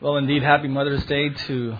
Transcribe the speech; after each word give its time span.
Well, 0.00 0.16
indeed, 0.16 0.44
happy 0.44 0.68
Mother's 0.68 1.04
Day 1.06 1.30
to 1.30 1.76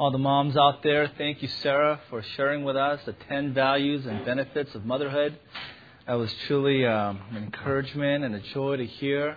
all 0.00 0.10
the 0.10 0.18
moms 0.18 0.56
out 0.56 0.82
there. 0.82 1.06
Thank 1.16 1.42
you, 1.42 1.46
Sarah, 1.62 2.00
for 2.10 2.22
sharing 2.22 2.64
with 2.64 2.76
us 2.76 2.98
the 3.06 3.12
10 3.12 3.54
values 3.54 4.04
and 4.04 4.24
benefits 4.24 4.74
of 4.74 4.84
motherhood. 4.84 5.38
That 6.08 6.14
was 6.14 6.34
truly 6.48 6.84
um, 6.84 7.20
an 7.30 7.36
encouragement 7.36 8.24
and 8.24 8.34
a 8.34 8.40
joy 8.40 8.78
to 8.78 8.84
hear. 8.84 9.36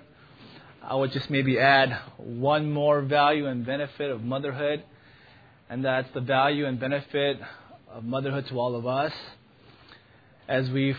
I 0.81 0.95
would 0.95 1.11
just 1.11 1.29
maybe 1.29 1.59
add 1.59 1.95
one 2.17 2.71
more 2.71 3.03
value 3.03 3.45
and 3.45 3.63
benefit 3.63 4.09
of 4.09 4.23
motherhood, 4.23 4.81
and 5.69 5.85
that's 5.85 6.11
the 6.15 6.21
value 6.21 6.65
and 6.65 6.79
benefit 6.79 7.39
of 7.91 8.03
motherhood 8.03 8.47
to 8.47 8.59
all 8.59 8.75
of 8.75 8.87
us 8.87 9.13
as 10.47 10.67
we 10.71 10.95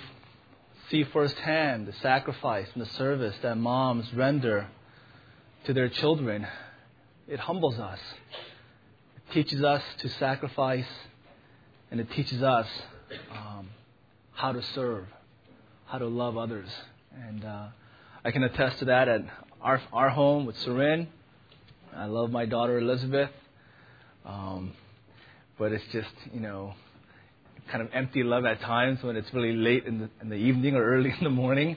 see 0.93 1.03
firsthand 1.03 1.89
the 1.89 1.93
sacrifice 1.95 2.69
and 2.73 2.87
the 2.87 2.91
service 2.91 3.35
that 3.43 3.59
moms 3.59 4.15
render 4.15 4.69
to 5.65 5.73
their 5.73 5.89
children 5.89 6.47
it 7.29 7.41
humbles 7.41 7.79
us. 7.79 7.99
It 9.17 9.33
teaches 9.33 9.63
us 9.63 9.83
to 9.99 10.09
sacrifice, 10.09 10.87
and 11.91 12.01
it 12.01 12.11
teaches 12.11 12.43
us 12.43 12.67
um, 13.31 13.71
how 14.33 14.53
to 14.53 14.63
serve, 14.75 15.07
how 15.87 15.99
to 15.99 16.07
love 16.07 16.37
others. 16.37 16.69
And 17.29 17.45
uh, 17.45 17.67
I 18.25 18.31
can 18.31 18.43
attest 18.43 18.81
to 18.81 18.87
that 18.87 19.09
at 19.09 19.23
our, 19.63 19.81
our 19.93 20.11
home 20.11 20.47
with 20.47 20.57
Seren. 20.57 21.07
I 21.97 22.07
love 22.07 22.31
my 22.31 22.45
daughter 22.45 22.79
Elizabeth. 22.79 23.31
Um, 24.25 24.73
but 25.59 25.73
it's 25.73 25.85
just, 25.93 26.11
you 26.33 26.41
know, 26.41 26.75
kind 27.71 27.83
of 27.83 27.89
empty 27.93 28.23
love 28.23 28.45
at 28.45 28.61
times 28.61 29.03
when 29.03 29.17
it's 29.17 29.33
really 29.33 29.55
late 29.55 29.87
in 29.87 30.01
the, 30.01 30.11
in 30.21 30.29
the 30.29 30.37
evening 30.37 30.75
or 30.75 30.85
early 30.95 31.11
in 31.11 31.25
the 31.25 31.31
morning. 31.31 31.77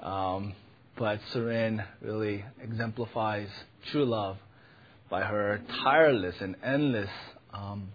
Um, 0.00 0.54
but 0.96 1.20
Seren 1.32 1.84
really 2.00 2.44
exemplifies 2.60 3.48
true 3.90 4.04
love 4.04 4.36
by 5.10 5.22
her 5.22 5.60
tireless 5.82 6.36
and 6.40 6.56
endless 6.62 7.10
um, 7.52 7.88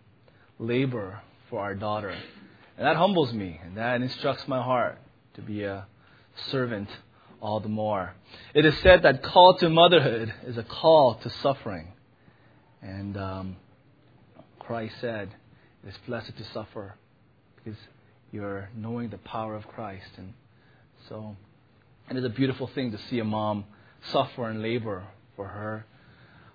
labor 0.60 1.22
for 1.50 1.60
our 1.60 1.76
daughter. 1.76 2.16
And 2.78 2.88
that 2.88 2.96
humbles 2.96 3.34
me, 3.34 3.60
and 3.64 3.78
that 3.78 4.02
instructs 4.02 4.48
my 4.48 4.62
heart 4.62 4.98
to 5.36 5.42
be 5.42 5.64
a 5.64 5.86
servant 6.50 6.90
all 7.40 7.60
the 7.60 7.70
more. 7.70 8.14
It 8.54 8.66
is 8.66 8.78
said 8.80 9.04
that 9.04 9.22
call 9.22 9.58
to 9.58 9.70
motherhood 9.70 10.34
is 10.46 10.58
a 10.58 10.64
call 10.64 11.16
to 11.16 11.30
suffering. 11.30 11.90
And 12.82 13.16
um, 13.18 13.56
Christ 14.60 14.96
said, 15.02 15.30
it 15.84 15.90
is 15.90 15.96
blessed 16.08 16.36
to 16.38 16.44
suffer 16.46 16.96
because 17.58 17.80
you're 18.32 18.70
knowing 18.76 19.10
the 19.10 19.18
power 19.18 19.56
of 19.56 19.68
Christ. 19.68 20.10
And 20.18 20.34
so 21.10 21.36
it 22.10 22.18
is 22.18 22.24
a 22.24 22.30
beautiful 22.30 22.68
thing 22.68 22.92
to 22.92 22.98
see 23.10 23.20
a 23.20 23.24
mom 23.24 23.66
suffer 24.12 24.50
and 24.50 24.62
labor 24.62 25.04
for 25.36 25.48
her 25.48 25.86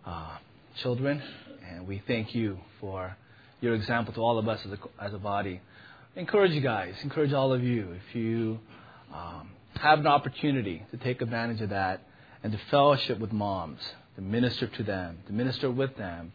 uh, 0.04 0.38
children, 0.82 1.20
and 1.68 1.88
we 1.88 2.02
thank 2.06 2.34
you 2.34 2.58
for 2.80 3.16
your 3.60 3.74
example 3.74 4.12
to 4.14 4.20
all 4.20 4.38
of 4.38 4.48
us 4.48 4.60
as 4.64 4.72
a, 4.72 5.04
as 5.04 5.12
a 5.12 5.18
body. 5.18 5.60
encourage 6.14 6.52
you 6.52 6.60
guys, 6.60 6.94
encourage 7.02 7.32
all 7.32 7.52
of 7.52 7.62
you, 7.64 7.92
if 7.92 8.14
you 8.14 8.60
um, 9.12 9.50
have 9.74 9.98
an 9.98 10.06
opportunity 10.06 10.84
to 10.92 10.96
take 10.96 11.20
advantage 11.20 11.60
of 11.60 11.70
that 11.70 12.02
and 12.42 12.52
to 12.52 12.58
fellowship 12.70 13.18
with 13.18 13.32
moms, 13.32 13.80
to 14.14 14.20
minister 14.20 14.68
to 14.68 14.82
them, 14.84 15.18
to 15.26 15.32
minister 15.32 15.68
with 15.70 15.96
them, 15.96 16.32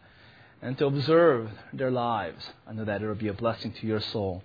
and 0.60 0.76
to 0.76 0.86
observe 0.86 1.50
their 1.72 1.90
lives. 1.90 2.44
I 2.66 2.72
know 2.72 2.84
that 2.84 3.00
it 3.00 3.06
will 3.06 3.14
be 3.14 3.28
a 3.28 3.34
blessing 3.34 3.72
to 3.80 3.86
your 3.86 4.00
soul, 4.00 4.42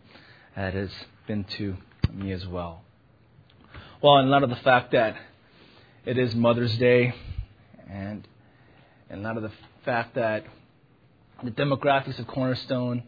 as 0.55 0.73
it 0.73 0.77
has 0.77 0.91
been 1.27 1.43
to 1.57 1.75
me 2.13 2.31
as 2.31 2.47
well. 2.47 2.83
Well, 4.01 4.17
in 4.19 4.29
light 4.29 4.43
of 4.43 4.49
the 4.49 4.55
fact 4.57 4.93
that 4.93 5.17
it 6.05 6.17
is 6.17 6.33
Mother's 6.35 6.77
Day, 6.77 7.13
and 7.89 8.25
in 9.09 9.23
light 9.23 9.35
of 9.35 9.43
the 9.43 9.51
fact 9.89 10.13
that 10.13 10.43
the 11.43 11.49
demographics 11.49 12.19
of 12.19 12.27
Cornerstone 12.27 13.01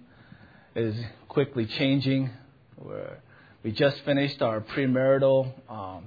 is 0.75 0.95
quickly 1.27 1.67
changing. 1.67 2.31
We're, 2.75 3.19
we 3.61 3.71
just 3.71 4.03
finished 4.03 4.41
our 4.41 4.61
premarital 4.61 5.53
um, 5.69 6.05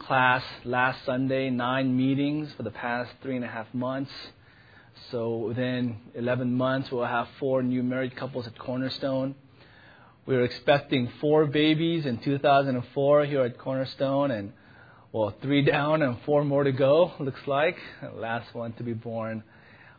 class 0.00 0.42
last 0.64 1.04
Sunday, 1.04 1.50
nine 1.50 1.96
meetings 1.96 2.52
for 2.56 2.64
the 2.64 2.72
past 2.72 3.12
three 3.22 3.36
and 3.36 3.44
a 3.44 3.48
half 3.48 3.72
months. 3.72 4.10
So 5.12 5.36
within 5.36 5.98
11 6.16 6.52
months, 6.52 6.90
we'll 6.90 7.04
have 7.04 7.28
four 7.38 7.62
new 7.62 7.84
married 7.84 8.16
couples 8.16 8.48
at 8.48 8.58
Cornerstone. 8.58 9.36
We 10.26 10.34
were 10.34 10.42
expecting 10.42 11.12
four 11.20 11.46
babies 11.46 12.06
in 12.06 12.18
2004 12.18 13.24
here 13.26 13.44
at 13.44 13.56
Cornerstone, 13.56 14.32
and 14.32 14.52
well, 15.12 15.32
three 15.40 15.62
down 15.62 16.02
and 16.02 16.18
four 16.26 16.44
more 16.44 16.64
to 16.64 16.72
go, 16.72 17.12
looks 17.20 17.46
like. 17.46 17.76
last 18.16 18.52
one 18.52 18.72
to 18.72 18.82
be 18.82 18.92
born 18.92 19.44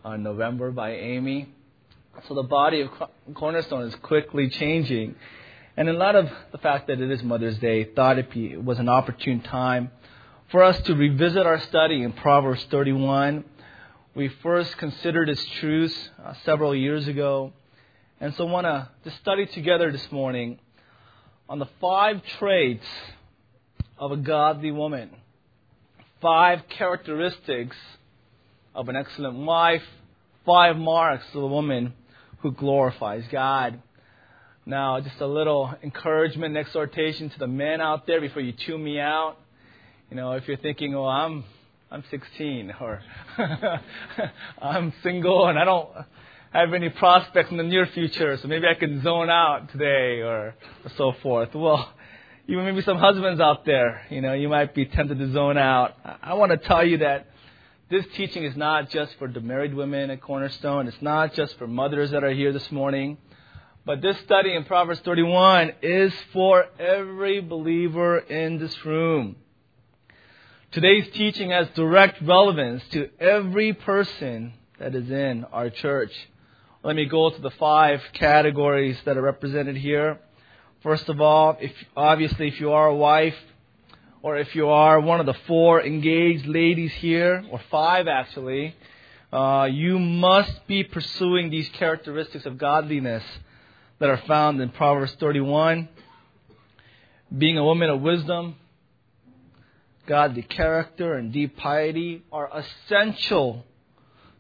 on 0.07 0.23
November 0.23 0.72
by 0.72 0.94
Amy. 0.94 1.50
So 2.29 2.34
the 2.34 2.44
body 2.44 2.79
of 2.79 2.90
Cornerstone 3.34 3.81
is 3.81 3.95
quickly 3.95 4.47
changing. 4.47 5.16
And 5.75 5.90
in 5.90 5.97
light 5.97 6.16
of 6.16 6.29
the 6.53 6.57
fact 6.59 6.88
that 6.88 7.01
it 7.01 7.12
is 7.12 7.22
Mother's 7.23 7.57
Day, 7.57 7.84
thought 7.84 8.17
it 8.17 8.63
was 8.63 8.79
an 8.79 8.88
opportune 8.88 9.41
time 9.41 9.91
for 10.50 10.63
us 10.63 10.79
to 10.84 10.96
revisit 10.96 11.46
our 11.46 11.59
study 11.59 12.03
in 12.03 12.13
Proverbs 12.13 12.66
31. 12.72 13.44
We 14.16 14.29
first 14.41 14.78
considered 14.78 15.28
its 15.28 15.44
truths 15.59 16.09
uh, 16.25 16.35
several 16.46 16.73
years 16.73 17.09
ago. 17.09 17.51
And 18.22 18.34
so 18.35 18.47
I 18.47 18.51
want 18.51 18.66
to 18.66 19.12
study 19.19 19.46
together 19.47 19.91
this 19.91 20.09
morning 20.09 20.57
on 21.50 21.59
the 21.59 21.67
five 21.81 22.22
traits 22.40 22.88
of 23.97 24.13
a 24.13 24.17
godly 24.17 24.72
woman. 24.72 25.09
Five 26.22 26.62
characteristics 26.69 27.75
of 28.78 28.90
an 28.90 28.96
excellent 28.96 29.36
wife, 29.36 29.82
five 30.46 30.78
marks 30.78 31.26
of 31.34 31.42
a 31.42 31.48
woman 31.48 31.94
who 32.42 32.52
glorifies 32.52 33.24
God. 33.32 33.82
Now, 34.68 35.00
just 35.00 35.20
a 35.20 35.26
little 35.26 35.74
encouragement 35.82 36.56
and 36.56 36.58
exhortation 36.58 37.32
to 37.32 37.40
the 37.40 37.48
men 37.48 37.82
out 37.82 38.06
there 38.06 38.22
before 38.22 38.44
you 38.44 38.54
tune 38.54 38.84
me 38.84 39.00
out. 39.00 39.36
You 40.12 40.16
know, 40.16 40.34
if 40.34 40.48
you're 40.48 40.58
thinking, 40.58 40.94
oh, 40.94 41.06
I'm 41.06 41.44
I'm 41.90 42.04
16 42.12 42.74
or 42.80 43.02
I'm 44.62 44.94
single 45.02 45.48
and 45.48 45.58
I 45.58 45.66
don't 45.66 45.90
have 46.52 46.74
any 46.74 46.90
prospects 46.90 47.50
in 47.50 47.58
the 47.58 47.64
near 47.64 47.88
future, 47.88 48.38
so 48.38 48.48
maybe 48.48 48.68
I 48.68 48.76
can 48.76 49.02
zone 49.02 49.30
out 49.30 49.72
today 49.72 50.22
or, 50.22 50.54
or 50.84 50.92
so 50.98 51.14
forth. 51.24 51.56
Well, 51.56 51.92
even 52.48 52.64
maybe 52.64 52.84
some 52.84 53.00
husbands 53.00 53.42
out 53.42 53.66
there, 53.66 54.06
you 54.12 54.22
know, 54.22 54.34
you 54.34 54.50
might 54.50 54.76
be 54.76 54.86
tempted 54.86 55.18
to 55.18 55.32
zone 55.32 55.58
out. 55.58 55.96
I 56.22 56.36
want 56.36 56.52
to 56.52 56.58
tell 56.58 56.86
you 56.86 57.00
that 57.00 57.28
this 57.90 58.06
teaching 58.16 58.44
is 58.44 58.58
not 58.58 58.90
just 58.90 59.16
for 59.18 59.30
the 59.30 59.40
married 59.40 59.74
women 59.74 60.09
at 60.09 60.20
Cornerstone. 60.20 60.88
It's 60.88 61.02
not 61.02 61.34
just 61.34 61.58
for 61.58 61.68
mothers 61.68 62.12
that 62.12 62.22
are 62.22 62.34
here 62.34 62.52
this 62.52 62.70
morning. 62.70 63.18
But 63.86 64.02
this 64.02 64.18
study 64.25 64.53
in 64.53 64.66
Proverbs 64.66 65.00
31 65.06 65.72
is 65.81 66.14
for 66.34 66.66
every 66.78 67.40
believer 67.40 68.18
in 68.18 68.59
this 68.59 68.86
room. 68.86 69.38
Today's 70.72 71.08
teaching 71.14 71.52
has 71.52 71.70
direct 71.76 72.22
relevance 72.22 72.84
to 72.92 73.09
every 73.22 73.72
person 73.72 74.53
that 74.80 74.94
is 74.94 75.09
in 75.09 75.46
our 75.53 75.70
church. 75.70 76.12
Let 76.84 76.97
me 76.97 77.06
go 77.06 77.30
to 77.30 77.42
the 77.42 77.52
five 77.52 78.02
categories 78.12 78.97
that 79.06 79.16
are 79.16 79.22
represented 79.22 79.78
here. 79.78 80.20
First 80.84 81.08
of 81.08 81.22
all, 81.22 81.56
if, 81.62 81.72
obviously, 81.96 82.50
if 82.50 82.59
you 82.59 82.74
are 82.74 82.88
a 82.88 82.96
wife, 82.96 83.38
or 84.28 84.36
if 84.36 84.54
you 84.56 84.68
are 84.68 85.00
one 85.00 85.22
of 85.22 85.26
the 85.26 85.38
four 85.48 85.82
engaged 85.82 86.46
ladies 86.46 86.92
here, 86.96 87.46
or 87.50 87.62
five 87.72 88.10
actually, 88.10 88.76
uh, 89.32 89.70
you 89.72 89.98
must 89.98 90.68
be 90.68 90.84
pursuing 90.84 91.50
these 91.50 91.70
characteristics 91.70 92.46
of 92.46 92.58
godliness 92.58 93.24
that 94.00 94.10
are 94.10 94.22
found 94.28 94.60
in 94.60 94.68
Proverbs 94.68 95.16
31. 95.18 95.88
Being 97.38 97.58
a 97.58 97.64
woman 97.64 97.90
of 97.90 98.02
wisdom, 98.02 98.58
godly 100.08 100.42
character, 100.42 101.14
and 101.14 101.32
deep 101.32 101.56
piety 101.56 102.22
are 102.30 102.50
essential 102.53 103.64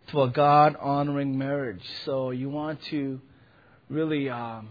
to 0.09 0.23
a 0.23 0.27
God 0.27 0.75
honoring 0.81 1.37
marriage. 1.37 1.89
So 2.03 2.31
you 2.31 2.49
want 2.49 2.83
to 2.89 3.21
really 3.89 4.29
um, 4.29 4.67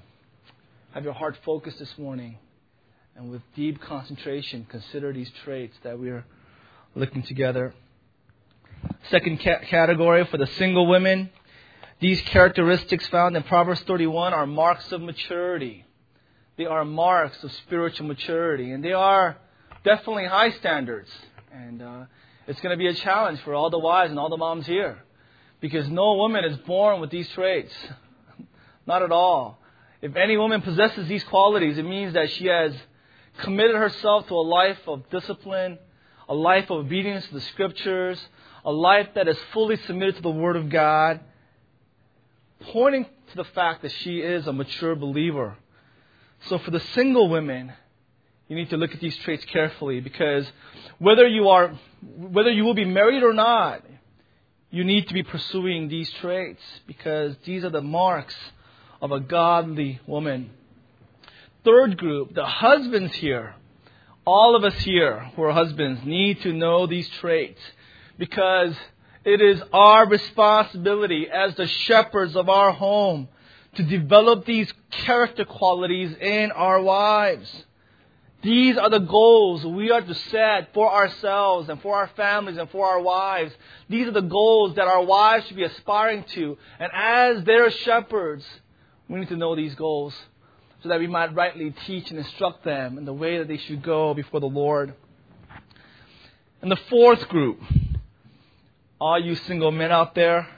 have 0.93 1.05
your 1.05 1.15
heart 1.15 1.39
focused 1.43 1.79
this 1.79 1.97
morning 1.97 2.37
and 3.17 3.31
with 3.31 3.41
deep 3.55 3.81
concentration, 3.81 4.67
consider 4.69 5.11
these 5.11 5.31
traits 5.43 5.75
that 5.83 5.99
we 5.99 6.11
are 6.11 6.27
looking 6.95 7.23
together. 7.23 7.73
Second 9.11 9.41
ca- 9.41 9.61
category 9.61 10.27
for 10.27 10.37
the 10.37 10.47
single 10.59 10.87
women. 10.87 11.31
These 11.99 12.21
characteristics 12.23 13.07
found 13.09 13.35
in 13.35 13.43
Proverbs 13.45 13.81
31 13.83 14.35
are 14.35 14.47
marks 14.47 14.93
of 14.93 15.01
maturity. 15.01 15.87
They 16.59 16.67
are 16.67 16.85
marks 16.85 17.43
of 17.43 17.53
spiritual 17.53 18.07
maturity, 18.07 18.71
and 18.71 18.85
they 18.85 18.93
are 18.93 19.39
definitely 19.83 20.27
high 20.27 20.51
standards. 20.51 21.09
And 21.51 21.81
uh, 21.81 22.05
it's 22.47 22.61
going 22.61 22.73
to 22.73 22.79
be 22.79 22.89
a 22.89 22.95
challenge 22.95 23.41
for 23.41 23.55
all 23.55 23.71
the 23.71 23.79
wives 23.79 24.11
and 24.11 24.19
all 24.19 24.29
the 24.29 24.37
moms 24.37 24.67
here, 24.67 24.99
because 25.63 25.89
no 25.89 26.17
woman 26.17 26.45
is 26.45 26.59
born 26.59 27.01
with 27.01 27.09
these 27.09 27.29
traits. 27.31 27.73
Not 28.87 29.03
at 29.03 29.11
all. 29.11 29.59
If 30.03 30.17
any 30.17 30.37
woman 30.37 30.61
possesses 30.61 31.09
these 31.09 31.25
qualities, 31.25 31.79
it 31.79 31.85
means 31.85 32.13
that 32.13 32.31
she 32.33 32.47
has 32.49 32.75
committed 33.39 33.77
herself 33.77 34.29
to 34.29 34.35
a 34.35 34.43
life 34.43 34.79
of 34.87 35.09
discipline, 35.11 35.79
a 36.29 36.35
life 36.35 36.71
of 36.71 36.87
obedience 36.87 37.27
to 37.29 37.35
the 37.35 37.41
scriptures, 37.41 38.21
a 38.65 38.73
life 38.73 39.09
that 39.15 39.29
is 39.29 39.39
fully 39.53 39.77
submitted 39.77 40.17
to 40.17 40.23
the 40.23 40.31
Word 40.31 40.57
of 40.57 40.69
God, 40.69 41.21
pointing 42.73 43.05
to 43.05 43.37
the 43.37 43.45
fact 43.45 43.83
that 43.83 43.93
she 43.93 44.21
is 44.21 44.47
a 44.47 44.53
mature 44.53 44.95
believer. 44.95 45.57
So 46.49 46.59
for 46.59 46.71
the 46.71 46.81
single 46.81 47.29
women, 47.29 47.73
you 48.49 48.57
need 48.57 48.71
to 48.71 48.77
look 48.77 48.93
at 48.93 49.01
these 49.01 49.17
traits 49.19 49.45
carefully 49.47 50.01
because 50.01 50.47
whether 50.99 51.27
you 51.27 51.49
are, 51.49 51.79
whether 52.17 52.51
you 52.51 52.65
will 52.65 52.75
be 52.75 52.85
married 52.85 53.23
or 53.23 53.33
not, 53.33 53.83
you 54.71 54.85
need 54.85 55.09
to 55.09 55.15
be 55.15 55.23
pursuing 55.23 55.89
these 55.89 56.11
traits 56.21 56.63
because 56.87 57.37
these 57.45 57.65
are 57.65 57.71
the 57.71 57.81
marks 57.83 58.35
of 59.01 59.11
a 59.11 59.21
godly 59.21 60.01
woman. 60.07 60.51
Third 61.67 61.99
group, 61.99 62.33
the 62.33 62.47
husbands 62.47 63.13
here. 63.15 63.57
All 64.25 64.55
of 64.55 64.63
us 64.63 64.79
here 64.85 65.33
who 65.35 65.43
are 65.43 65.53
husbands 65.53 66.01
need 66.05 66.41
to 66.43 66.53
know 66.53 66.87
these 66.87 67.09
traits 67.19 67.61
because 68.17 68.73
it 69.25 69.41
is 69.41 69.61
our 69.73 70.07
responsibility 70.07 71.29
as 71.29 71.57
the 71.57 71.67
shepherds 71.67 72.37
of 72.37 72.49
our 72.49 72.71
home 72.71 73.27
to 73.75 73.83
develop 73.83 74.45
these 74.47 74.73
character 74.93 75.45
qualities 75.45 76.15
in 76.21 76.53
our 76.53 76.81
wives. 76.81 77.65
These 78.43 78.79
are 78.79 78.89
the 78.89 79.01
goals 79.01 79.67
we 79.67 79.91
are 79.91 80.03
to 80.03 80.15
set 80.15 80.73
for 80.73 80.89
ourselves 80.89 81.69
and 81.69 81.83
for 81.83 81.97
our 81.97 82.11
families 82.15 82.59
and 82.59 82.71
for 82.71 82.87
our 82.87 83.01
wives. 83.01 83.53
These 83.89 84.07
are 84.07 84.13
the 84.13 84.21
goals 84.21 84.77
that 84.77 84.87
our 84.87 85.03
wives 85.03 85.49
should 85.49 85.57
be 85.57 85.65
aspiring 85.65 86.27
to. 86.35 86.59
And 86.79 86.93
as 86.95 87.43
their 87.43 87.73
shepherds, 87.73 88.47
we 89.09 89.19
need 89.19 89.31
to 89.31 89.37
know 89.37 89.57
these 89.57 89.75
goals 89.75 90.15
so 90.83 90.89
that 90.89 90.99
we 90.99 91.07
might 91.07 91.35
rightly 91.35 91.75
teach 91.87 92.11
and 92.11 92.19
instruct 92.19 92.65
them 92.65 92.99
in 92.99 93.05
the 93.05 93.13
way 93.13 93.39
that 93.39 93.49
they 93.49 93.57
should 93.57 93.83
go 93.83 94.15
before 94.15 94.41
the 94.41 94.47
Lord. 94.47 94.95
And 96.63 96.71
the 96.71 96.77
fourth 96.89 97.29
group, 97.29 97.61
all 99.01 99.19
you 99.19 99.35
single 99.35 99.71
men 99.71 99.93
out 99.93 100.15
there, 100.15 100.49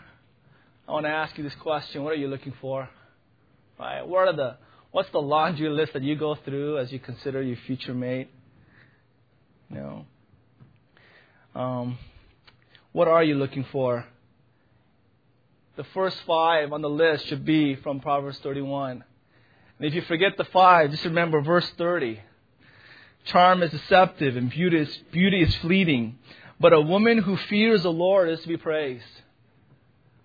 I 0.87 0.93
want 0.93 1.07
to 1.07 1.11
ask 1.11 1.37
you 1.37 1.45
this 1.45 1.55
question. 1.57 2.03
What 2.03 2.13
are 2.13 2.17
you 2.17 2.29
looking 2.29 2.55
for? 2.61 2.89
Right? 3.79 4.07
What 4.07 4.29
are 4.29 4.33
the 4.35 4.57
what's 4.91 5.11
the 5.11 5.21
laundry 5.21 5.69
list 5.69 5.93
that 5.93 6.03
you 6.03 6.17
go 6.17 6.35
through 6.35 6.79
as 6.79 6.91
you 6.91 6.99
consider 6.99 7.43
your 7.43 7.59
future 7.67 7.95
mate? 7.95 8.31
You 9.71 9.77
know. 9.77 10.07
Um, 11.55 11.99
what 12.93 13.07
are 13.07 13.23
you 13.23 13.35
looking 13.35 13.67
for? 13.71 14.07
The 15.77 15.85
first 15.95 16.17
five 16.27 16.73
on 16.73 16.81
the 16.81 16.91
list 16.91 17.27
should 17.27 17.45
be 17.45 17.77
from 17.77 18.01
Proverbs 18.01 18.39
31. 18.39 19.05
And 19.79 19.87
if 19.87 19.95
you 19.95 20.03
forget 20.03 20.37
the 20.37 20.45
five, 20.45 20.91
just 20.91 21.05
remember 21.05 21.41
verse 21.41 21.69
30. 21.79 22.21
Charm 23.25 23.63
is 23.63 23.71
deceptive 23.71 24.37
and 24.37 24.51
beauty 24.51 24.79
is, 24.79 24.97
beauty 25.13 25.43
is 25.43 25.55
fleeting, 25.57 26.19
but 26.59 26.73
a 26.73 26.81
woman 26.81 27.19
who 27.19 27.37
fears 27.37 27.83
the 27.83 27.93
Lord 27.93 28.29
is 28.29 28.41
to 28.41 28.49
be 28.49 28.57
praised. 28.57 29.05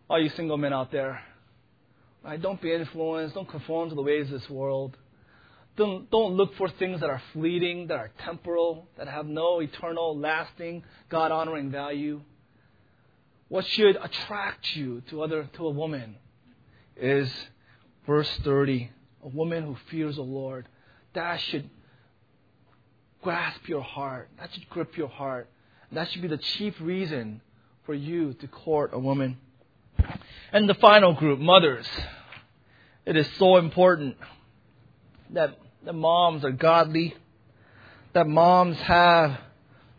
All 0.09 0.21
you 0.21 0.29
single 0.29 0.57
men 0.57 0.73
out 0.73 0.91
there, 0.91 1.21
right? 2.23 2.41
Don't 2.41 2.61
be 2.61 2.73
influenced. 2.73 3.35
Don't 3.35 3.47
conform 3.47 3.89
to 3.89 3.95
the 3.95 4.01
ways 4.01 4.31
of 4.31 4.39
this 4.39 4.49
world. 4.49 4.97
Don't, 5.75 6.09
don't 6.09 6.33
look 6.33 6.55
for 6.55 6.69
things 6.69 7.01
that 7.01 7.09
are 7.09 7.21
fleeting, 7.33 7.87
that 7.87 7.97
are 7.97 8.11
temporal, 8.19 8.87
that 8.97 9.07
have 9.07 9.25
no 9.25 9.59
eternal, 9.59 10.17
lasting, 10.17 10.83
God 11.09 11.31
honoring 11.31 11.71
value. 11.71 12.21
What 13.49 13.65
should 13.65 13.97
attract 14.01 14.75
you 14.75 15.01
to 15.09 15.23
other 15.23 15.49
to 15.53 15.67
a 15.67 15.71
woman 15.71 16.15
is 16.95 17.31
verse 18.05 18.29
30 18.43 18.91
a 19.23 19.27
woman 19.29 19.63
who 19.63 19.77
fears 19.89 20.15
the 20.15 20.21
Lord. 20.21 20.67
That 21.13 21.39
should 21.39 21.69
grasp 23.21 23.67
your 23.67 23.81
heart. 23.81 24.29
That 24.39 24.53
should 24.53 24.69
grip 24.69 24.97
your 24.97 25.07
heart. 25.07 25.49
That 25.91 26.09
should 26.11 26.21
be 26.21 26.27
the 26.27 26.37
chief 26.37 26.75
reason 26.81 27.41
for 27.85 27.93
you 27.93 28.33
to 28.33 28.47
court 28.47 28.91
a 28.93 28.99
woman. 28.99 29.37
And 30.51 30.67
the 30.67 30.73
final 30.75 31.13
group, 31.13 31.39
mothers. 31.39 31.87
It 33.05 33.15
is 33.15 33.27
so 33.37 33.57
important 33.57 34.17
that 35.31 35.59
the 35.83 35.93
moms 35.93 36.45
are 36.45 36.51
godly, 36.51 37.15
that 38.13 38.27
moms 38.27 38.77
have 38.77 39.39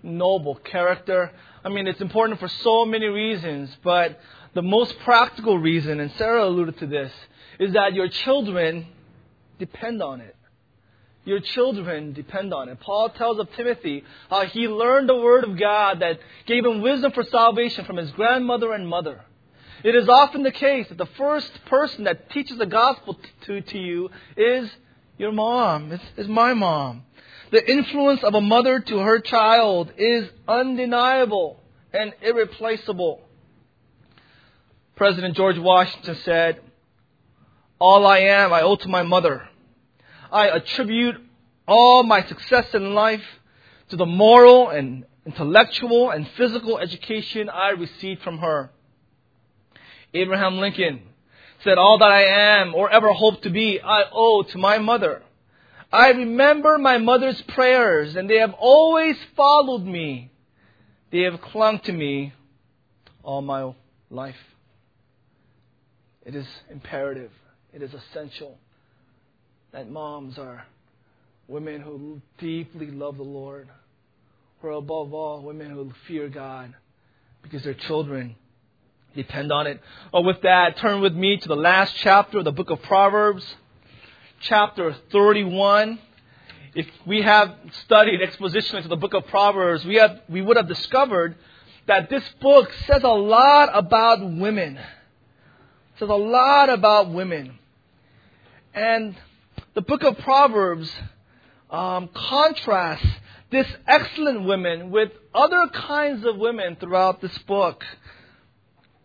noble 0.03 0.55
character. 0.57 1.33
I 1.65 1.69
mean, 1.69 1.87
it's 1.87 2.01
important 2.01 2.41
for 2.41 2.49
so 2.49 2.85
many 2.85 3.07
reasons, 3.07 3.75
but 3.83 4.19
the 4.55 4.63
most 4.63 4.99
practical 5.01 5.59
reason, 5.59 6.01
and 6.01 6.13
Sarah 6.13 6.45
alluded 6.45 6.79
to 6.79 6.87
this, 6.87 7.13
is 7.59 7.73
that 7.75 7.95
your 7.95 8.09
children 8.09 8.87
depend 9.59 10.03
on 10.03 10.21
it. 10.21 10.37
Your 11.25 11.41
children 11.41 12.13
depend 12.13 12.53
on 12.53 12.69
it. 12.69 12.81
Paul 12.81 13.09
tells 13.09 13.39
of 13.39 13.51
Timothy 13.57 14.05
how 14.29 14.45
he 14.45 14.69
learned 14.69 15.09
the 15.09 15.17
word 15.17 15.45
of 15.45 15.59
God 15.59 16.01
that 16.01 16.19
gave 16.47 16.65
him 16.65 16.83
wisdom 16.83 17.13
for 17.13 17.25
salvation 17.25 17.85
from 17.87 17.97
his 17.97 18.11
grandmother 18.11 18.73
and 18.73 18.87
mother. 18.87 19.23
It 19.83 19.95
is 19.95 20.09
often 20.09 20.43
the 20.43 20.53
case 20.53 20.89
that 20.89 20.99
the 20.99 21.07
first 21.19 21.51
person 21.67 22.05
that 22.05 22.31
teaches 22.31 22.59
the 22.59 22.67
gospel 22.67 23.19
to, 23.47 23.61
to 23.61 23.79
you 23.79 24.11
is 24.37 24.71
your 25.19 25.33
mom, 25.33 25.93
is, 25.93 26.01
is 26.17 26.29
my 26.29 26.53
mom. 26.53 27.05
The 27.51 27.71
influence 27.71 28.23
of 28.23 28.35
a 28.35 28.41
mother 28.41 28.81
to 28.81 28.99
her 28.99 29.21
child 29.21 29.93
is 29.97 30.29
undeniable 30.49 31.61
and 31.93 32.13
irreplaceable. 32.21 33.23
President 34.97 35.37
George 35.37 35.59
Washington 35.59 36.17
said, 36.25 36.61
all 37.85 38.07
I 38.07 38.21
am, 38.21 38.51
I 38.51 38.63
owe 38.63 38.77
to 38.77 38.89
my 38.89 39.03
mother. 39.03 39.47
I 40.33 40.49
attribute 40.49 41.17
all 41.69 42.03
my 42.03 42.25
success 42.25 42.73
in 42.73 42.95
life 42.95 43.27
to 43.91 43.97
the 43.97 44.07
moral 44.07 44.71
and 44.71 45.05
intellectual 45.27 46.09
and 46.09 46.27
physical 46.31 46.79
education 46.79 47.51
I 47.51 47.73
received 47.73 48.23
from 48.23 48.39
her. 48.39 48.71
Abraham 50.15 50.57
Lincoln 50.57 51.03
said, 51.63 51.77
All 51.77 51.99
that 51.99 52.11
I 52.11 52.23
am 52.23 52.75
or 52.75 52.89
ever 52.89 53.13
hope 53.13 53.43
to 53.43 53.51
be, 53.51 53.79
I 53.83 54.05
owe 54.11 54.45
to 54.45 54.57
my 54.57 54.79
mother. 54.79 55.21
I 55.93 56.09
remember 56.09 56.79
my 56.79 56.97
mother's 56.97 57.43
prayers, 57.43 58.17
and 58.17 58.31
they 58.31 58.39
have 58.39 58.55
always 58.55 59.19
followed 59.37 59.85
me. 59.85 60.31
They 61.13 61.21
have 61.25 61.39
clung 61.43 61.81
to 61.81 61.93
me 61.93 62.33
all 63.23 63.43
my 63.43 63.75
life. 64.09 64.43
It 66.25 66.35
is 66.35 66.47
imperative 66.71 67.31
it 67.75 67.83
is 67.83 67.93
essential 67.93 68.57
that 69.73 69.91
moms 69.91 70.39
are 70.39 70.65
women 71.49 71.81
who 71.81 72.21
deeply 72.39 72.87
love 72.87 73.17
the 73.17 73.25
Lord, 73.25 73.69
are 74.63 74.71
above 74.71 75.13
all 75.13 75.43
women 75.43 75.71
who 75.71 75.93
fear 76.09 76.29
God 76.29 76.75
because 77.43 77.63
their 77.65 77.75
children 77.75 78.37
depend 79.15 79.53
on 79.53 79.67
it. 79.67 79.81
Oh, 80.13 80.23
with 80.23 80.41
that, 80.43 80.79
turn 80.79 81.01
with 81.03 81.15
me 81.15 81.37
to 81.37 81.49
the 81.49 81.57
last 81.57 81.95
chapter 81.97 82.39
of 82.39 82.45
the 82.45 82.53
book 82.53 82.71
of 82.71 82.81
Proverbs, 82.83 83.45
chapter 84.41 84.97
31. 85.13 85.99
If 86.75 86.87
we 87.07 87.23
have 87.23 87.55
studied 87.85 88.21
expositionally 88.21 88.83
to 88.83 88.89
the 88.89 88.97
book 88.97 89.15
of 89.15 89.27
Proverbs, 89.27 89.85
we, 89.85 89.97
have, 89.97 90.21
we 90.29 90.41
would 90.41 90.57
have 90.57 90.67
discovered 90.67 91.37
that 91.87 92.09
this 92.09 92.25
book 92.41 92.73
says 92.87 93.03
a 93.03 93.09
lot 93.09 93.71
about 93.75 94.21
women. 94.21 94.77
It 94.77 95.99
says 95.99 96.09
a 96.09 96.15
lot 96.15 96.71
about 96.71 97.11
women. 97.11 97.59
And 98.75 99.15
the 99.75 99.83
book 99.83 100.03
of 100.03 100.19
Proverbs 100.19 100.91
um, 101.71 102.09
contrasts 102.13 103.07
this 103.53 103.69
excellent 103.87 104.43
woman 104.43 104.91
with 104.91 105.13
other 105.33 105.69
kinds 105.73 106.27
of 106.27 106.37
women 106.39 106.77
throughout 106.81 107.21
this 107.21 107.37
book. 107.39 107.85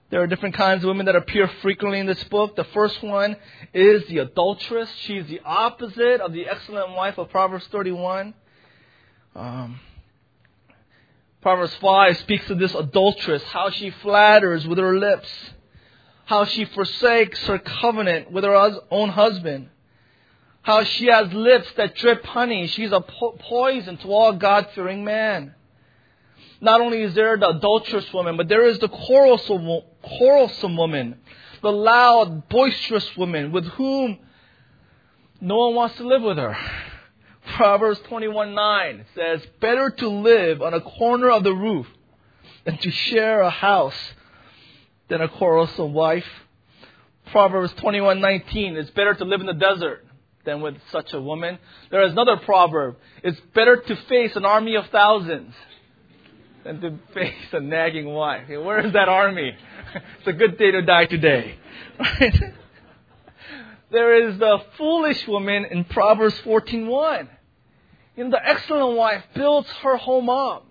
There 0.09 0.23
are 0.23 0.27
different 0.27 0.55
kinds 0.55 0.83
of 0.83 0.87
women 0.87 1.05
that 1.05 1.15
appear 1.15 1.47
frequently 1.61 1.99
in 1.99 2.07
this 2.07 2.23
book. 2.25 2.55
The 2.55 2.63
first 2.63 3.03
one 3.03 3.35
is 3.71 4.07
the 4.07 4.17
adulteress. 4.19 4.89
She's 5.01 5.27
the 5.27 5.41
opposite 5.45 6.19
of 6.19 6.33
the 6.33 6.47
excellent 6.47 6.95
wife 6.95 7.19
of 7.19 7.29
Proverbs 7.29 7.67
31. 7.67 8.33
Um, 9.35 9.79
Proverbs 11.41 11.75
5 11.75 12.17
speaks 12.17 12.49
of 12.49 12.57
this 12.57 12.73
adulteress, 12.73 13.43
how 13.43 13.69
she 13.69 13.91
flatters 13.91 14.67
with 14.67 14.79
her 14.79 14.97
lips 14.97 15.29
how 16.29 16.45
she 16.45 16.63
forsakes 16.63 17.43
her 17.47 17.57
covenant 17.57 18.29
with 18.29 18.43
her 18.43 18.79
own 18.91 19.09
husband, 19.09 19.67
how 20.61 20.83
she 20.83 21.07
has 21.07 21.33
lips 21.33 21.67
that 21.75 21.95
drip 21.95 22.23
honey. 22.23 22.67
She's 22.67 22.91
a 22.91 23.01
po- 23.01 23.35
poison 23.39 23.97
to 23.97 24.09
all 24.09 24.33
God 24.33 24.67
fearing 24.75 25.03
man. 25.03 25.55
Not 26.61 26.81
only 26.81 27.01
is 27.01 27.15
there 27.15 27.35
the 27.35 27.49
adulterous 27.49 28.13
woman, 28.13 28.37
but 28.37 28.47
there 28.47 28.67
is 28.67 28.77
the 28.77 28.89
quarrelsome, 28.89 29.81
quarrelsome 30.03 30.77
woman, 30.77 31.17
the 31.63 31.71
loud, 31.71 32.47
boisterous 32.47 33.17
woman 33.17 33.51
with 33.51 33.65
whom 33.65 34.19
no 35.41 35.57
one 35.57 35.73
wants 35.73 35.97
to 35.97 36.07
live 36.07 36.21
with 36.21 36.37
her. 36.37 36.55
Proverbs 37.55 38.01
21 38.07 38.53
9 38.53 39.05
says, 39.15 39.41
Better 39.59 39.89
to 39.89 40.09
live 40.09 40.61
on 40.61 40.75
a 40.75 40.81
corner 40.81 41.31
of 41.31 41.43
the 41.43 41.55
roof 41.55 41.87
than 42.65 42.77
to 42.77 42.91
share 42.91 43.41
a 43.41 43.49
house 43.49 43.97
than 45.09 45.21
a 45.21 45.27
quarrelsome 45.27 45.93
wife. 45.93 46.25
Proverbs 47.31 47.73
21:19 47.73 48.75
It's 48.77 48.89
better 48.91 49.13
to 49.13 49.25
live 49.25 49.41
in 49.41 49.47
the 49.47 49.53
desert 49.53 50.05
than 50.45 50.61
with 50.61 50.75
such 50.91 51.13
a 51.13 51.21
woman. 51.21 51.59
There 51.91 52.03
is 52.03 52.11
another 52.11 52.37
proverb. 52.37 52.97
It's 53.23 53.39
better 53.53 53.77
to 53.77 53.95
face 54.07 54.35
an 54.35 54.45
army 54.45 54.75
of 54.75 54.87
thousands 54.87 55.53
than 56.63 56.81
to 56.81 56.99
face 57.13 57.53
a 57.53 57.59
nagging 57.59 58.07
wife. 58.07 58.47
Where 58.47 58.85
is 58.85 58.93
that 58.93 59.09
army? 59.09 59.55
It's 60.19 60.27
a 60.27 60.33
good 60.33 60.59
day 60.59 60.69
to 60.69 60.83
die 60.83 61.05
today. 61.05 61.57
There 63.91 64.29
is 64.29 64.37
the 64.37 64.59
foolish 64.77 65.27
woman 65.27 65.65
in 65.65 65.83
Proverbs 65.83 66.39
14:1. 66.41 67.27
You 68.15 68.23
know, 68.25 68.29
the 68.31 68.47
excellent 68.47 68.97
wife 68.97 69.23
builds 69.33 69.69
her 69.81 69.97
home 69.97 70.29
up. 70.29 70.67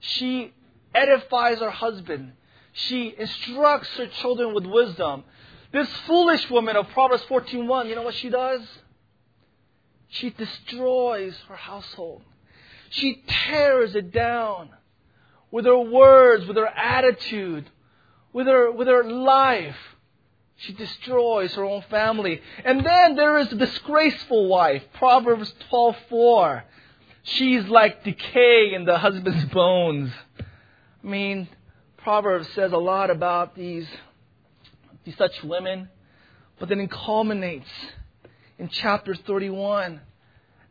She 0.00 0.52
edifies 0.94 1.58
her 1.58 1.70
husband. 1.70 2.32
She 2.76 3.14
instructs 3.16 3.88
her 3.96 4.06
children 4.06 4.54
with 4.54 4.66
wisdom. 4.66 5.24
This 5.72 5.88
foolish 6.06 6.48
woman 6.50 6.76
of 6.76 6.88
Proverbs 6.90 7.24
14:1, 7.24 7.88
you 7.88 7.94
know 7.94 8.02
what 8.02 8.14
she 8.14 8.28
does? 8.28 8.60
She 10.08 10.28
destroys 10.30 11.34
her 11.48 11.56
household. 11.56 12.22
She 12.90 13.22
tears 13.26 13.94
it 13.94 14.12
down 14.12 14.70
with 15.50 15.64
her 15.64 15.78
words, 15.78 16.46
with 16.46 16.58
her 16.58 16.66
attitude, 16.66 17.64
with 18.34 18.46
her, 18.46 18.70
with 18.70 18.88
her 18.88 19.04
life. 19.04 19.96
She 20.56 20.74
destroys 20.74 21.54
her 21.54 21.64
own 21.64 21.82
family. 21.88 22.42
And 22.62 22.84
then 22.84 23.16
there 23.16 23.38
is 23.38 23.48
the 23.48 23.56
disgraceful 23.56 24.48
wife, 24.48 24.82
Proverbs 24.92 25.52
12:4. 25.72 26.62
She's 27.22 27.66
like 27.68 28.04
decay 28.04 28.74
in 28.74 28.84
the 28.84 28.98
husband's 28.98 29.44
bones. 29.52 30.12
I 30.38 31.06
mean, 31.06 31.48
Proverbs 32.06 32.46
says 32.54 32.70
a 32.70 32.78
lot 32.78 33.10
about 33.10 33.56
these, 33.56 33.88
these 35.02 35.16
such 35.16 35.42
women, 35.42 35.88
but 36.56 36.68
then 36.68 36.78
it 36.78 36.88
culminates 36.88 37.68
in 38.60 38.68
chapter 38.68 39.16
31. 39.16 40.00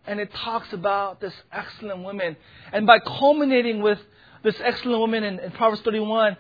And 0.08 0.22
it 0.22 0.34
talks 0.34 0.72
about 0.72 1.20
this 1.20 1.34
excellent 1.52 2.04
woman. 2.04 2.38
And 2.72 2.88
by 2.88 3.00
culminating 3.00 3.82
with 3.82 4.00
this 4.46 4.56
excellent 4.64 4.98
woman 4.98 5.26
in, 5.26 5.40
in 5.40 5.52
Proverbs 5.52 5.82
31, 5.82 6.38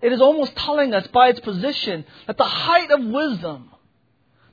it 0.00 0.12
is 0.12 0.20
almost 0.20 0.54
telling 0.54 0.94
us 0.94 1.04
by 1.08 1.30
its 1.30 1.40
position 1.40 2.04
that 2.28 2.36
the 2.36 2.44
height 2.44 2.92
of 2.92 3.04
wisdom, 3.04 3.72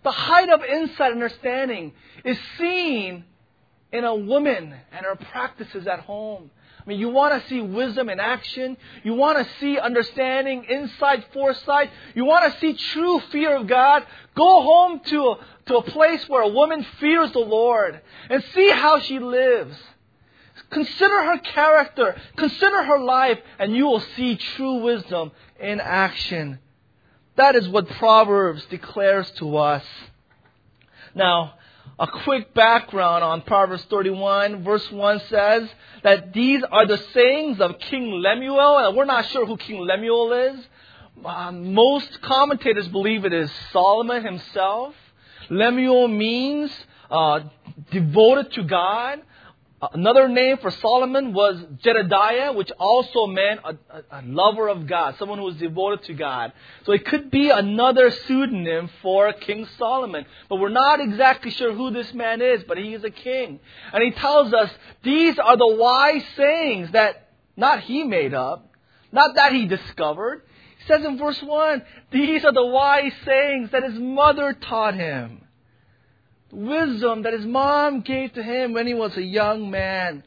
the 0.02 0.10
height 0.10 0.50
of 0.50 0.64
insight 0.64 1.12
and 1.12 1.22
understanding 1.22 1.94
is 2.26 2.40
seen 2.58 3.26
in 3.92 4.06
a 4.06 4.16
woman 4.16 4.74
and 4.92 5.06
her 5.06 5.18
practices 5.18 5.86
at 5.86 6.00
home. 6.00 6.50
I 6.84 6.90
mean, 6.90 7.00
you 7.00 7.10
want 7.10 7.42
to 7.42 7.48
see 7.48 7.62
wisdom 7.62 8.10
in 8.10 8.20
action. 8.20 8.76
You 9.04 9.14
want 9.14 9.38
to 9.38 9.54
see 9.60 9.80
understanding, 9.80 10.66
insight, 10.66 11.26
foresight. 11.32 11.90
You 12.14 12.26
want 12.26 12.52
to 12.52 12.60
see 12.60 12.74
true 12.74 13.22
fear 13.32 13.56
of 13.56 13.68
God. 13.68 14.06
Go 14.36 14.62
home 14.62 15.00
to 15.06 15.30
a, 15.30 15.38
to 15.68 15.78
a 15.78 15.84
place 15.84 16.28
where 16.28 16.42
a 16.42 16.50
woman 16.50 16.86
fears 17.00 17.32
the 17.32 17.40
Lord 17.40 18.02
and 18.30 18.44
see 18.54 18.70
how 18.70 19.00
she 19.00 19.20
lives. 19.20 19.78
Consider 20.72 21.24
her 21.24 21.38
character. 21.38 22.20
Consider 22.36 22.84
her 22.84 23.00
life 23.00 23.40
and 23.60 23.74
you 23.74 23.86
will 23.86 24.02
see 24.16 24.36
true 24.36 24.82
wisdom 24.84 25.32
in 25.60 25.80
action. 25.80 26.60
That 27.36 27.56
is 27.56 27.70
what 27.70 27.88
Proverbs 27.88 28.66
declares 28.66 29.32
to 29.38 29.58
us. 29.58 29.86
Now, 31.16 31.54
a 32.00 32.08
quick 32.08 32.54
background 32.54 33.24
on 33.24 33.42
Proverbs 33.42 33.86
31, 33.90 34.64
verse 34.64 34.92
1 34.92 35.22
says 35.30 35.70
that 36.04 36.34
these 36.34 36.64
are 36.72 36.88
the 36.88 36.98
sayings 37.14 37.60
of 37.60 37.78
King 37.80 38.12
Lemuel. 38.12 38.80
And 38.80 38.98
we're 38.98 39.06
not 39.06 39.26
sure 39.28 39.46
who 39.46 39.58
King 39.58 39.86
Lemuel 39.86 40.34
is. 40.34 40.68
Uh, 41.24 41.52
most 41.52 42.22
commentators 42.22 42.88
believe 42.88 43.26
it 43.26 43.34
is 43.34 43.52
Solomon 43.72 44.26
himself. 44.26 44.96
Lemuel 45.50 46.08
means 46.08 46.72
uh, 47.12 47.42
devoted 47.92 48.52
to 48.54 48.64
God. 48.64 49.22
Another 49.92 50.30
name 50.30 50.58
for 50.60 50.72
Solomon 50.72 51.34
was 51.34 51.58
Jedediah, 51.82 52.54
which 52.54 52.72
also 52.80 53.26
meant 53.28 53.60
a, 53.64 53.78
a, 53.90 54.20
a, 54.20 54.22
lover 54.24 54.70
of 54.70 54.88
God, 54.88 55.16
someone 55.18 55.40
who 55.40 55.46
was 55.46 55.56
devoted 55.56 56.04
to 56.06 56.14
God. 56.14 56.54
So 56.86 56.94
it 56.94 57.06
could 57.06 57.30
be 57.30 57.50
another 57.50 58.12
pseudonym 58.12 58.90
for 59.02 59.34
King 59.34 59.68
Solomon. 59.78 60.26
But 60.48 60.58
we're 60.58 60.70
not 60.70 61.02
exactly 61.02 61.52
sure 61.52 61.74
who 61.74 61.92
this 61.92 62.14
man 62.14 62.42
is, 62.42 62.64
but 62.68 62.78
he 62.78 62.94
is 62.94 63.04
a 63.04 63.10
king. 63.10 63.60
And 63.92 64.04
he 64.04 64.12
tells 64.12 64.54
us 64.54 64.70
these 65.04 65.38
are 65.40 65.58
the 65.58 65.76
wise 65.76 66.24
sayings 66.38 66.92
that 66.92 67.32
not 67.58 67.82
he 67.82 68.04
made 68.04 68.34
up, 68.34 68.72
not 69.12 69.36
that 69.36 69.54
he 69.54 69.66
discovered. 69.66 70.44
He 70.80 70.88
says 70.88 71.04
in 71.04 71.18
verse 71.18 71.42
1, 71.42 71.82
these 72.12 72.46
are 72.46 72.54
the 72.54 72.66
wise 72.66 73.14
sayings 73.26 73.72
that 73.72 73.84
his 73.84 74.00
mother 74.00 74.54
taught 74.54 74.94
him 74.94 75.43
wisdom 76.54 77.24
that 77.24 77.34
his 77.34 77.46
mom 77.46 78.02
gave 78.02 78.34
to 78.34 78.44
him 78.44 78.74
when 78.74 78.88
he 78.88 78.94
was 78.94 79.18
a 79.18 79.24
young 79.24 79.70
man. 79.70 80.24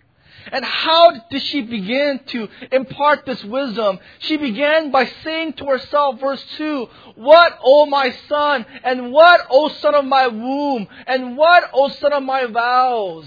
And 0.53 0.65
how 0.65 1.13
did 1.31 1.43
she 1.43 1.63
begin 1.63 2.21
to 2.27 2.49
impart 2.71 3.27
this 3.27 3.43
wisdom? 3.45 3.99
She 4.21 4.37
began 4.37 4.91
by 4.91 5.07
saying 5.25 5.55
to 5.55 5.67
herself, 5.67 6.21
verse 6.21 6.45
2, 6.57 6.89
What, 7.17 7.59
O 7.65 7.87
my 7.87 8.11
son, 8.29 8.65
and 8.85 9.13
what, 9.13 9.41
O 9.51 9.69
son 9.69 9.95
of 9.95 10.05
my 10.05 10.29
womb, 10.29 10.87
and 11.07 11.37
what, 11.37 11.69
O 11.73 11.89
son 11.89 12.13
of 12.13 12.23
my 12.23 12.47
vows? 12.47 13.27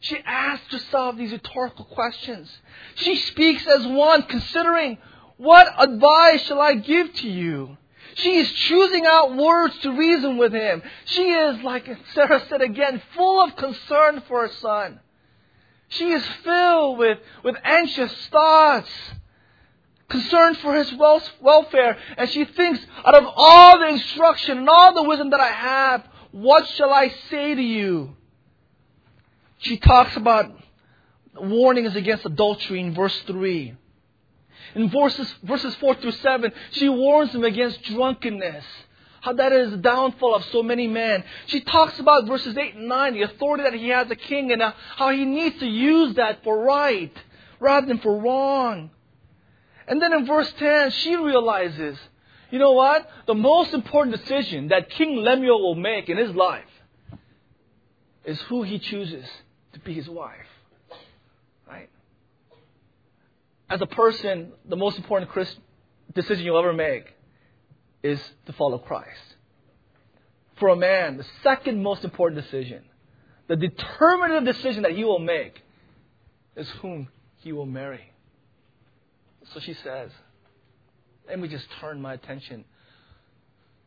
She 0.00 0.18
asked 0.24 0.72
herself 0.72 1.16
these 1.16 1.32
rhetorical 1.32 1.84
questions. 1.84 2.50
She 2.94 3.16
speaks 3.16 3.66
as 3.66 3.86
one 3.86 4.22
considering, 4.22 4.98
What 5.36 5.68
advice 5.78 6.42
shall 6.42 6.60
I 6.60 6.74
give 6.74 7.12
to 7.14 7.28
you? 7.28 7.76
She 8.14 8.36
is 8.36 8.50
choosing 8.52 9.06
out 9.06 9.36
words 9.36 9.76
to 9.78 9.92
reason 9.92 10.36
with 10.36 10.52
him. 10.52 10.82
She 11.06 11.30
is, 11.30 11.62
like 11.62 11.88
Sarah 12.14 12.44
said 12.48 12.62
again, 12.62 13.00
full 13.16 13.42
of 13.42 13.56
concern 13.56 14.22
for 14.28 14.46
her 14.46 14.54
son. 14.54 15.00
She 15.88 16.10
is 16.10 16.24
filled 16.42 16.98
with, 16.98 17.18
with 17.44 17.56
anxious 17.64 18.12
thoughts, 18.28 18.90
concern 20.08 20.54
for 20.56 20.74
his 20.74 20.92
welfare, 21.40 21.96
and 22.16 22.30
she 22.30 22.44
thinks, 22.44 22.84
out 23.04 23.14
of 23.14 23.24
all 23.34 23.78
the 23.78 23.88
instruction 23.88 24.58
and 24.58 24.68
all 24.68 24.94
the 24.94 25.02
wisdom 25.02 25.30
that 25.30 25.40
I 25.40 25.50
have, 25.50 26.06
what 26.30 26.66
shall 26.68 26.92
I 26.92 27.08
say 27.30 27.54
to 27.54 27.62
you? 27.62 28.16
She 29.58 29.76
talks 29.78 30.16
about 30.16 30.50
warnings 31.34 31.94
against 31.94 32.26
adultery 32.26 32.80
in 32.80 32.94
verse 32.94 33.18
3. 33.26 33.76
In 34.74 34.88
verses, 34.90 35.32
verses 35.42 35.74
4 35.76 35.96
through 35.96 36.12
7, 36.12 36.52
she 36.70 36.88
warns 36.88 37.34
him 37.34 37.44
against 37.44 37.82
drunkenness. 37.82 38.64
How 39.20 39.34
that 39.34 39.52
is 39.52 39.70
the 39.70 39.76
downfall 39.76 40.34
of 40.34 40.44
so 40.46 40.62
many 40.62 40.88
men. 40.88 41.22
She 41.46 41.60
talks 41.60 41.98
about 42.00 42.26
verses 42.26 42.56
8 42.56 42.74
and 42.74 42.88
9, 42.88 43.14
the 43.14 43.22
authority 43.22 43.62
that 43.64 43.74
he 43.74 43.88
has 43.88 44.06
as 44.06 44.12
a 44.12 44.16
king, 44.16 44.50
and 44.50 44.60
uh, 44.60 44.72
how 44.96 45.10
he 45.10 45.24
needs 45.24 45.58
to 45.60 45.66
use 45.66 46.16
that 46.16 46.42
for 46.42 46.64
right 46.64 47.12
rather 47.60 47.86
than 47.86 47.98
for 47.98 48.20
wrong. 48.20 48.90
And 49.86 50.00
then 50.00 50.12
in 50.12 50.26
verse 50.26 50.52
10, 50.58 50.90
she 50.90 51.16
realizes, 51.16 51.98
you 52.50 52.58
know 52.58 52.72
what? 52.72 53.08
The 53.26 53.34
most 53.34 53.72
important 53.72 54.16
decision 54.16 54.68
that 54.68 54.90
King 54.90 55.16
Lemuel 55.16 55.60
will 55.60 55.74
make 55.74 56.08
in 56.08 56.16
his 56.16 56.34
life 56.34 56.64
is 58.24 58.40
who 58.42 58.62
he 58.62 58.78
chooses 58.78 59.26
to 59.72 59.80
be 59.80 59.94
his 59.94 60.08
wife 60.08 60.51
as 63.72 63.80
a 63.80 63.86
person, 63.86 64.52
the 64.68 64.76
most 64.76 64.98
important 64.98 65.30
decision 66.14 66.44
you'll 66.44 66.58
ever 66.58 66.74
make 66.74 67.14
is 68.02 68.20
to 68.44 68.52
follow 68.52 68.76
Christ. 68.76 69.36
For 70.56 70.68
a 70.68 70.76
man, 70.76 71.16
the 71.16 71.24
second 71.42 71.82
most 71.82 72.04
important 72.04 72.42
decision, 72.42 72.82
the 73.48 73.56
determinative 73.56 74.54
decision 74.54 74.82
that 74.82 74.92
he 74.92 75.04
will 75.04 75.18
make, 75.18 75.62
is 76.54 76.68
whom 76.82 77.08
he 77.38 77.52
will 77.52 77.64
marry. 77.64 78.12
So 79.54 79.60
she 79.60 79.72
says, 79.72 80.10
let 81.26 81.38
me 81.40 81.48
just 81.48 81.64
turn 81.80 82.02
my 82.02 82.12
attention 82.12 82.66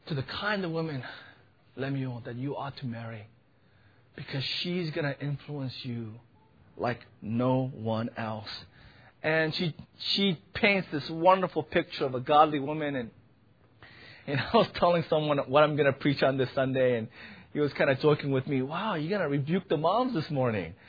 to 0.08 0.15
the 0.15 0.24
kind 0.24 0.65
of 0.65 0.72
woman, 0.72 1.04
Lemuel, 1.75 2.24
that 2.25 2.38
you 2.38 2.58
ought 2.58 2.75
to 2.77 2.88
marry. 2.88 3.27
Because 4.15 4.44
she's 4.44 4.89
going 4.89 5.06
to 5.06 5.20
influence 5.24 5.75
you 5.84 6.15
like 6.75 7.01
no 7.22 7.72
one 7.75 8.10
else 8.18 8.50
and 9.25 9.55
she 9.55 9.74
she 9.98 10.39
paints 10.53 10.88
this 10.91 11.10
wonderful 11.10 11.63
picture 11.63 12.05
of 12.05 12.13
a 12.13 12.20
godly 12.20 12.60
woman 12.60 12.96
and 12.96 13.10
and 14.27 14.39
I 14.39 14.55
was 14.55 14.67
telling 14.75 15.03
someone 15.10 15.39
what 15.39 15.63
I'm 15.63 15.75
going 15.75 15.91
to 15.91 15.94
preach 15.94 16.22
on 16.22 16.38
this 16.38 16.50
Sunday 16.53 16.98
and 16.98 17.08
he 17.51 17.60
was 17.60 17.72
kind 17.74 17.89
of 17.89 18.00
joking 18.01 18.32
with 18.32 18.46
me, 18.48 18.62
"Wow, 18.62 18.96
you're 18.96 19.10
going 19.10 19.22
to 19.22 19.29
rebuke 19.29 19.70
the 19.70 19.77
moms 19.77 20.13
this 20.13 20.29
morning." 20.29 20.74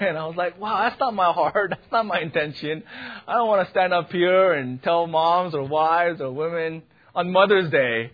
And 0.00 0.18
I 0.18 0.26
was 0.26 0.36
like, 0.36 0.60
"Wow, 0.60 0.82
that's 0.82 1.00
not 1.00 1.14
my 1.14 1.32
heart. 1.32 1.70
That's 1.70 1.92
not 1.92 2.04
my 2.04 2.20
intention. 2.20 2.82
I 3.26 3.34
don't 3.34 3.48
want 3.48 3.66
to 3.66 3.70
stand 3.70 3.94
up 3.94 4.12
here 4.12 4.52
and 4.52 4.82
tell 4.82 5.06
moms 5.06 5.54
or 5.54 5.62
wives 5.62 6.20
or 6.20 6.30
women 6.30 6.82
on 7.14 7.30
Mother's 7.30 7.70
Day 7.70 8.10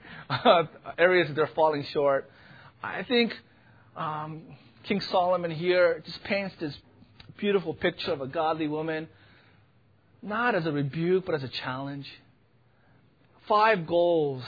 areas 0.99 1.29
that 1.29 1.35
they're 1.35 1.51
falling 1.57 1.85
short." 1.85 2.31
I 2.83 3.03
think 3.03 3.35
um, 3.97 4.43
King 4.85 5.01
Solomon 5.01 5.51
here 5.51 6.03
just 6.05 6.23
paints 6.23 6.55
this 6.61 6.77
beautiful 7.39 7.75
picture 7.75 8.13
of 8.13 8.21
a 8.21 8.29
godly 8.29 8.69
woman 8.69 9.09
not 10.23 10.55
as 10.55 10.67
a 10.67 10.73
rebuke, 10.73 11.27
but 11.27 11.35
as 11.35 11.43
a 11.43 11.49
challenge. 11.49 12.11
Five 13.49 13.87
goals, 13.87 14.43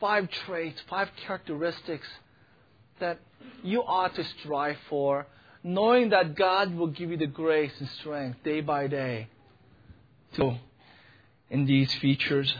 five 0.00 0.28
traits, 0.30 0.80
five 0.88 1.08
characteristics 1.26 2.06
that 3.00 3.18
you 3.62 3.82
ought 3.82 4.14
to 4.14 4.24
strive 4.24 4.76
for, 4.88 5.26
knowing 5.62 6.10
that 6.10 6.34
God 6.34 6.74
will 6.74 6.88
give 6.88 7.10
you 7.10 7.16
the 7.16 7.26
grace 7.26 7.72
and 7.78 7.88
strength 8.00 8.42
day 8.44 8.60
by 8.60 8.86
day 8.86 9.28
to 10.34 10.56
in 11.50 11.66
these 11.66 11.92
features. 11.94 12.54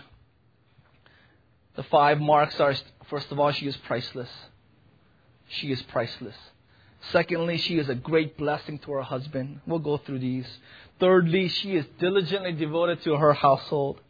The 1.76 1.82
five 1.84 2.20
marks 2.20 2.58
are 2.60 2.74
first 3.10 3.30
of 3.32 3.38
all, 3.38 3.52
she 3.52 3.66
is 3.66 3.76
priceless. 3.78 4.30
She 5.48 5.72
is 5.72 5.82
priceless. 5.82 6.36
Secondly, 7.12 7.58
she 7.58 7.78
is 7.78 7.88
a 7.88 7.94
great 7.94 8.38
blessing 8.38 8.78
to 8.80 8.92
her 8.92 9.02
husband. 9.02 9.60
We'll 9.66 9.78
go 9.78 9.98
through 9.98 10.20
these. 10.20 10.46
Thirdly, 11.00 11.48
she 11.48 11.76
is 11.76 11.84
diligently 11.98 12.52
devoted 12.52 13.02
to 13.02 13.16
her 13.16 13.32
household. 13.32 14.00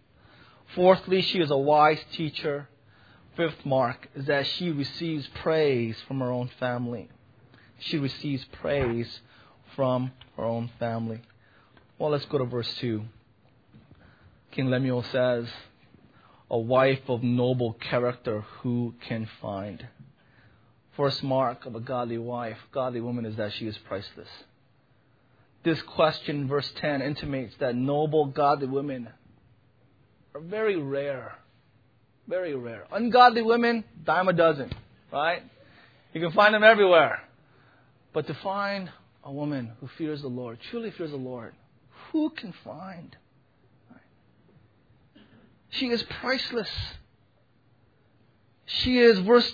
Fourthly, 0.75 1.23
she 1.23 1.41
is 1.41 1.51
a 1.51 1.57
wise 1.57 2.01
teacher. 2.13 2.69
Fifth 3.37 3.65
mark 3.65 4.09
is 4.15 4.27
that 4.27 4.47
she 4.47 4.71
receives 4.71 5.27
praise 5.43 5.97
from 6.07 6.21
her 6.21 6.31
own 6.31 6.51
family. 6.61 7.09
She 7.79 7.99
receives 7.99 8.45
praise 8.61 9.21
from 9.75 10.13
her 10.37 10.45
own 10.45 10.71
family. 10.79 11.23
Well, 11.99 12.11
let's 12.11 12.25
go 12.27 12.39
to 12.39 12.45
verse 12.45 12.73
2. 12.79 13.03
King 14.53 14.71
Lemuel 14.71 15.03
says, 15.05 15.47
A 16.51 16.59
wife 16.59 17.09
of 17.09 17.23
noble 17.23 17.73
character 17.75 18.45
who 18.61 18.95
can 19.09 19.29
find? 19.41 19.89
First 20.97 21.25
mark 21.25 21.67
of 21.67 21.75
a 21.75 21.81
godly 21.81 22.19
wife, 22.19 22.59
godly 22.71 23.01
woman, 23.01 23.27
is 23.27 23.37
that 23.37 23.53
she 23.55 23.67
is 23.67 23.77
priceless. 23.79 24.29
This 25.65 25.81
question, 25.83 26.47
verse 26.47 26.71
10, 26.77 27.01
intimates 27.01 27.55
that 27.59 27.75
noble, 27.75 28.27
godly 28.27 28.67
women 28.67 29.09
are 30.35 30.41
very 30.41 30.77
rare. 30.77 31.39
Very 32.29 32.55
rare. 32.55 32.87
Ungodly 32.93 33.43
women, 33.43 33.85
dime 34.05 34.29
a 34.29 34.35
dozen, 34.35 34.71
right? 35.11 35.43
You 36.13 36.21
can 36.21 36.33
find 36.33 36.55
them 36.55 36.65
everywhere. 36.65 37.23
But 38.13 38.27
to 38.27 38.35
find 38.35 38.91
a 39.25 39.33
woman 39.33 39.73
who 39.81 39.89
fears 39.99 40.21
the 40.21 40.29
Lord, 40.29 40.59
truly 40.71 40.91
fears 40.91 41.11
the 41.11 41.17
Lord, 41.17 41.55
who 42.13 42.31
can 42.31 42.53
find? 42.63 43.17
She 45.71 45.87
is 45.87 46.03
priceless. 46.21 46.71
She 48.67 48.99
is, 48.99 49.19
verse 49.21 49.53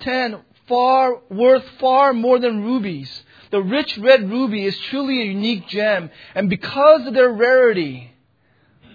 10, 0.00 0.38
far 0.68 1.20
worth 1.30 1.64
far 1.80 2.12
more 2.12 2.38
than 2.38 2.62
rubies. 2.62 3.22
The 3.50 3.62
rich 3.62 3.96
red 3.98 4.30
ruby 4.30 4.66
is 4.66 4.78
truly 4.78 5.22
a 5.22 5.26
unique 5.26 5.68
gem, 5.68 6.10
and 6.34 6.50
because 6.50 7.06
of 7.06 7.14
their 7.14 7.30
rarity, 7.30 8.12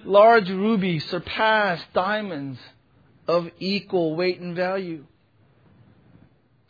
large 0.06 0.50
rubies 0.50 1.06
surpass 1.10 1.82
diamonds 1.94 2.60
of 3.28 3.50
equal 3.60 4.16
weight 4.16 4.40
and 4.40 4.56
value. 4.56 5.06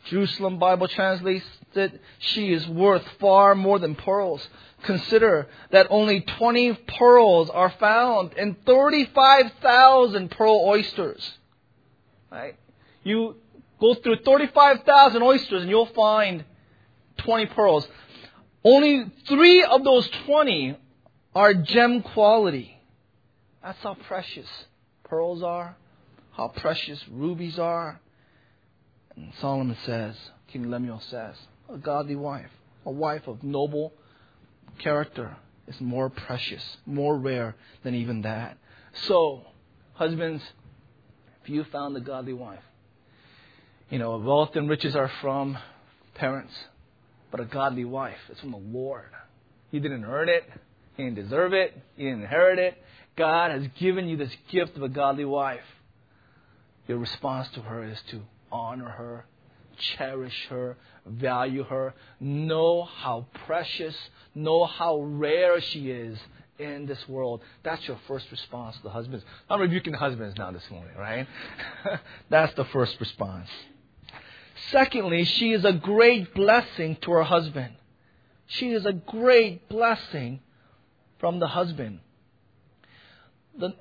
Jerusalem 0.06 0.58
Bible 0.58 0.88
translates 0.88 1.44
that 1.74 1.92
she 2.18 2.52
is 2.52 2.66
worth 2.68 3.06
far 3.20 3.54
more 3.54 3.78
than 3.78 3.94
pearls. 3.94 4.46
Consider 4.82 5.48
that 5.70 5.86
only 5.90 6.20
20 6.20 6.74
pearls 6.98 7.48
are 7.50 7.70
found 7.70 8.34
in 8.34 8.54
35,000 8.66 10.30
pearl 10.30 10.62
oysters. 10.66 11.38
Right? 12.30 12.56
You 13.02 13.36
go 13.80 13.94
through 13.94 14.18
35,000 14.24 15.22
oysters 15.22 15.62
and 15.62 15.70
you'll 15.70 15.86
find 15.86 16.44
20 17.18 17.46
pearls. 17.46 17.86
Only 18.62 19.10
three 19.28 19.62
of 19.62 19.84
those 19.84 20.08
20 20.26 20.76
are 21.34 21.54
gem 21.54 22.02
quality. 22.02 22.78
That's 23.62 23.82
how 23.82 23.94
precious 23.94 24.48
pearls 25.04 25.42
are, 25.42 25.76
how 26.32 26.48
precious 26.48 27.02
rubies 27.10 27.58
are. 27.58 28.00
And 29.16 29.32
Solomon 29.40 29.76
says, 29.84 30.16
King 30.48 30.70
Lemuel 30.70 31.00
says, 31.00 31.36
a 31.72 31.78
godly 31.78 32.16
wife, 32.16 32.50
a 32.84 32.90
wife 32.90 33.26
of 33.26 33.42
noble 33.42 33.92
character 34.78 35.36
is 35.66 35.80
more 35.80 36.10
precious, 36.10 36.76
more 36.84 37.16
rare 37.16 37.54
than 37.82 37.94
even 37.94 38.22
that. 38.22 38.58
So, 39.06 39.42
husbands, 39.94 40.42
if 41.42 41.48
you 41.48 41.64
found 41.64 41.96
a 41.96 42.00
godly 42.00 42.32
wife, 42.32 42.62
you 43.90 43.98
know, 43.98 44.16
wealth 44.18 44.56
and 44.56 44.68
riches 44.68 44.96
are 44.96 45.10
from 45.20 45.58
parents, 46.14 46.54
but 47.34 47.40
a 47.40 47.46
godly 47.46 47.84
wife 47.84 48.30
is 48.30 48.38
from 48.38 48.52
the 48.52 48.56
Lord. 48.58 49.10
He 49.72 49.80
didn't 49.80 50.04
earn 50.04 50.28
it, 50.28 50.44
he 50.96 51.02
didn't 51.02 51.16
deserve 51.16 51.52
it, 51.52 51.76
he 51.96 52.04
didn't 52.04 52.20
inherit 52.20 52.60
it. 52.60 52.80
God 53.16 53.50
has 53.50 53.66
given 53.80 54.06
you 54.06 54.16
this 54.16 54.30
gift 54.52 54.76
of 54.76 54.84
a 54.84 54.88
godly 54.88 55.24
wife. 55.24 55.64
Your 56.86 56.98
response 56.98 57.48
to 57.54 57.60
her 57.60 57.82
is 57.82 57.98
to 58.12 58.20
honor 58.52 58.88
her, 58.88 59.26
cherish 59.96 60.46
her, 60.48 60.76
value 61.04 61.64
her, 61.64 61.94
know 62.20 62.84
how 62.84 63.26
precious, 63.46 63.96
know 64.36 64.64
how 64.64 65.00
rare 65.00 65.60
she 65.60 65.90
is 65.90 66.16
in 66.60 66.86
this 66.86 67.08
world. 67.08 67.40
That's 67.64 67.84
your 67.88 67.98
first 68.06 68.26
response 68.30 68.76
to 68.76 68.82
the 68.84 68.90
husbands. 68.90 69.24
I'm 69.50 69.60
rebuking 69.60 69.90
the 69.90 69.98
husbands 69.98 70.38
now 70.38 70.52
this 70.52 70.70
morning, 70.70 70.94
right? 70.96 71.26
That's 72.30 72.54
the 72.54 72.66
first 72.66 72.94
response. 73.00 73.48
Secondly, 74.70 75.24
she 75.24 75.52
is 75.52 75.64
a 75.64 75.72
great 75.72 76.34
blessing 76.34 76.96
to 77.02 77.12
her 77.12 77.24
husband. 77.24 77.74
She 78.46 78.72
is 78.72 78.86
a 78.86 78.92
great 78.92 79.68
blessing 79.68 80.40
from 81.18 81.40
the 81.40 81.48
husband. 81.48 82.00
The, 83.58 83.74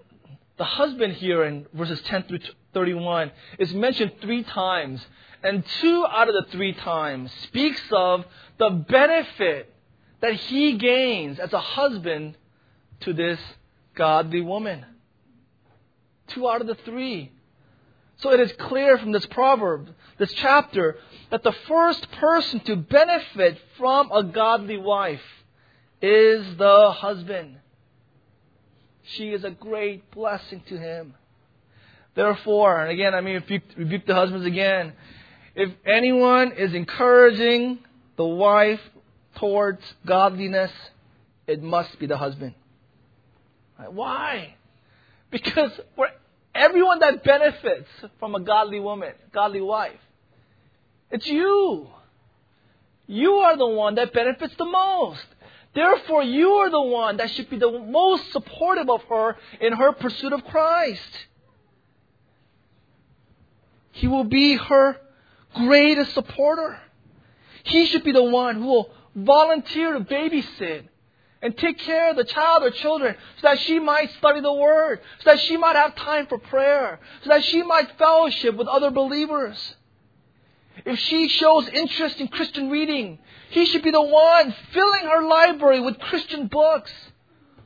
the 0.58 0.64
husband 0.64 1.14
here 1.14 1.44
in 1.44 1.68
verses 1.74 2.02
10 2.02 2.24
through 2.24 2.40
31 2.74 3.32
is 3.60 3.74
mentioned 3.74 4.14
three 4.22 4.44
times, 4.44 5.06
and 5.44 5.64
two 5.82 6.06
out 6.10 6.30
of 6.30 6.34
the 6.34 6.52
three 6.52 6.74
times 6.74 7.32
speaks 7.44 7.82
of 7.92 8.26
the 8.58 8.70
benefit 8.70 9.74
that 10.22 10.34
he 10.34 10.78
gains 10.78 11.40
as 11.40 11.54
a 11.54 11.60
husband 11.60 12.38
to 13.02 13.14
this 13.14 13.40
godly 13.96 14.42
woman. 14.42 14.86
Two 16.28 16.48
out 16.50 16.62
of 16.62 16.68
the 16.68 16.76
three. 16.76 17.32
So 18.24 18.32
it 18.32 18.40
is 18.40 18.54
clear 18.54 18.98
from 18.98 19.12
this 19.12 19.26
proverb, 19.26 19.90
this 20.18 20.34
chapter, 20.36 20.96
that 21.30 21.44
the 21.44 21.52
first 21.68 22.10
person 22.14 22.62
to 22.62 22.78
benefit 22.78 23.60
from 23.78 24.10
a 24.14 24.24
godly 24.24 24.78
wife 24.78 25.22
is 26.02 26.56
the 26.56 26.92
husband. 26.92 27.58
She 29.04 29.34
is 29.34 29.44
a 29.44 29.50
great 29.50 30.10
blessing 30.12 30.64
to 30.68 30.78
him. 30.78 31.16
Therefore, 32.16 32.84
and 32.84 32.92
again, 32.92 33.14
I 33.14 33.20
mean, 33.20 33.44
you 33.46 33.62
rebuke 33.76 34.06
the 34.06 34.16
husbands 34.16 34.46
again, 34.46 34.94
if 35.54 35.72
anyone 35.86 36.54
is 36.54 36.74
encouraging 36.74 37.80
the 38.16 38.26
wife 38.26 38.80
towards 39.36 39.82
godliness, 40.06 40.72
it 41.46 41.62
must 41.62 42.00
be 42.00 42.06
the 42.06 42.18
husband. 42.18 42.54
Why? 43.90 44.56
Because 45.30 45.72
for 45.98 46.08
everyone 46.54 47.00
that 47.00 47.24
benefits 47.24 47.90
from 48.20 48.36
a 48.36 48.40
godly 48.40 48.80
woman, 48.80 49.14
godly 49.34 49.62
wife, 49.62 50.00
it's 51.12 51.28
you. 51.28 51.88
You 53.08 53.34
are 53.34 53.58
the 53.58 53.68
one 53.68 53.96
that 53.96 54.14
benefits 54.14 54.56
the 54.56 54.66
most. 54.66 55.26
Therefore, 55.76 56.24
you 56.24 56.50
are 56.54 56.70
the 56.70 56.82
one 56.82 57.18
that 57.18 57.32
should 57.32 57.50
be 57.50 57.58
the 57.58 57.80
most 57.80 58.32
supportive 58.32 58.90
of 58.90 59.04
her 59.04 59.38
in 59.60 59.74
her 59.74 59.92
pursuit 59.92 60.34
of 60.34 60.46
Christ. 60.46 61.28
He 63.92 64.08
will 64.08 64.24
be 64.24 64.56
her 64.56 64.98
greatest 65.56 66.14
supporter. 66.14 66.80
He 67.64 67.86
should 67.88 68.04
be 68.04 68.12
the 68.12 68.24
one 68.24 68.56
who 68.56 68.66
will 68.66 68.90
volunteer 69.16 69.94
to 69.94 70.00
babysit 70.02 70.88
and 71.44 71.56
take 71.58 71.78
care 71.80 72.10
of 72.10 72.16
the 72.16 72.24
child 72.24 72.64
or 72.64 72.72
children 72.72 73.16
so 73.42 73.50
that 73.50 73.60
she 73.60 73.78
might 73.78 74.10
study 74.14 74.40
the 74.40 74.54
Word, 74.54 75.02
so 75.20 75.32
that 75.32 75.40
she 75.42 75.58
might 75.58 75.76
have 75.76 75.94
time 75.96 76.26
for 76.28 76.40
prayer, 76.40 77.00
so 77.24 77.30
that 77.30 77.44
she 77.44 77.62
might 77.62 77.98
fellowship 77.98 78.56
with 78.56 78.68
other 78.68 78.90
believers. 78.90 79.76
If 80.86 80.98
she 80.98 81.28
shows 81.28 81.68
interest 81.68 82.20
in 82.20 82.30
Christian 82.30 82.70
reading, 82.70 83.20
he 83.50 83.66
should 83.66 83.84
be 83.84 83.92
the 83.92 84.02
one 84.02 84.56
filling 84.72 85.04
her 85.04 85.24
library 85.24 85.82
with 85.82 86.00
Christian 86.00 86.48
books 86.48 86.92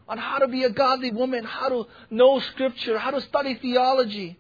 on 0.09 0.17
how 0.17 0.39
to 0.39 0.47
be 0.47 0.63
a 0.63 0.69
godly 0.69 1.11
woman, 1.11 1.43
how 1.43 1.69
to 1.69 1.87
know 2.09 2.39
Scripture, 2.39 2.97
how 2.97 3.11
to 3.11 3.21
study 3.21 3.55
theology. 3.55 4.39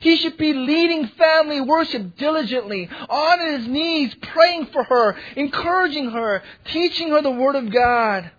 He 0.00 0.16
should 0.16 0.36
be 0.36 0.52
leading 0.52 1.08
family 1.08 1.60
worship 1.60 2.16
diligently, 2.16 2.88
on 3.08 3.52
his 3.52 3.68
knees, 3.68 4.14
praying 4.20 4.66
for 4.72 4.82
her, 4.82 5.16
encouraging 5.36 6.10
her, 6.10 6.42
teaching 6.64 7.10
her 7.10 7.22
the 7.22 7.30
Word 7.30 7.54
of 7.54 7.70
God, 7.70 8.30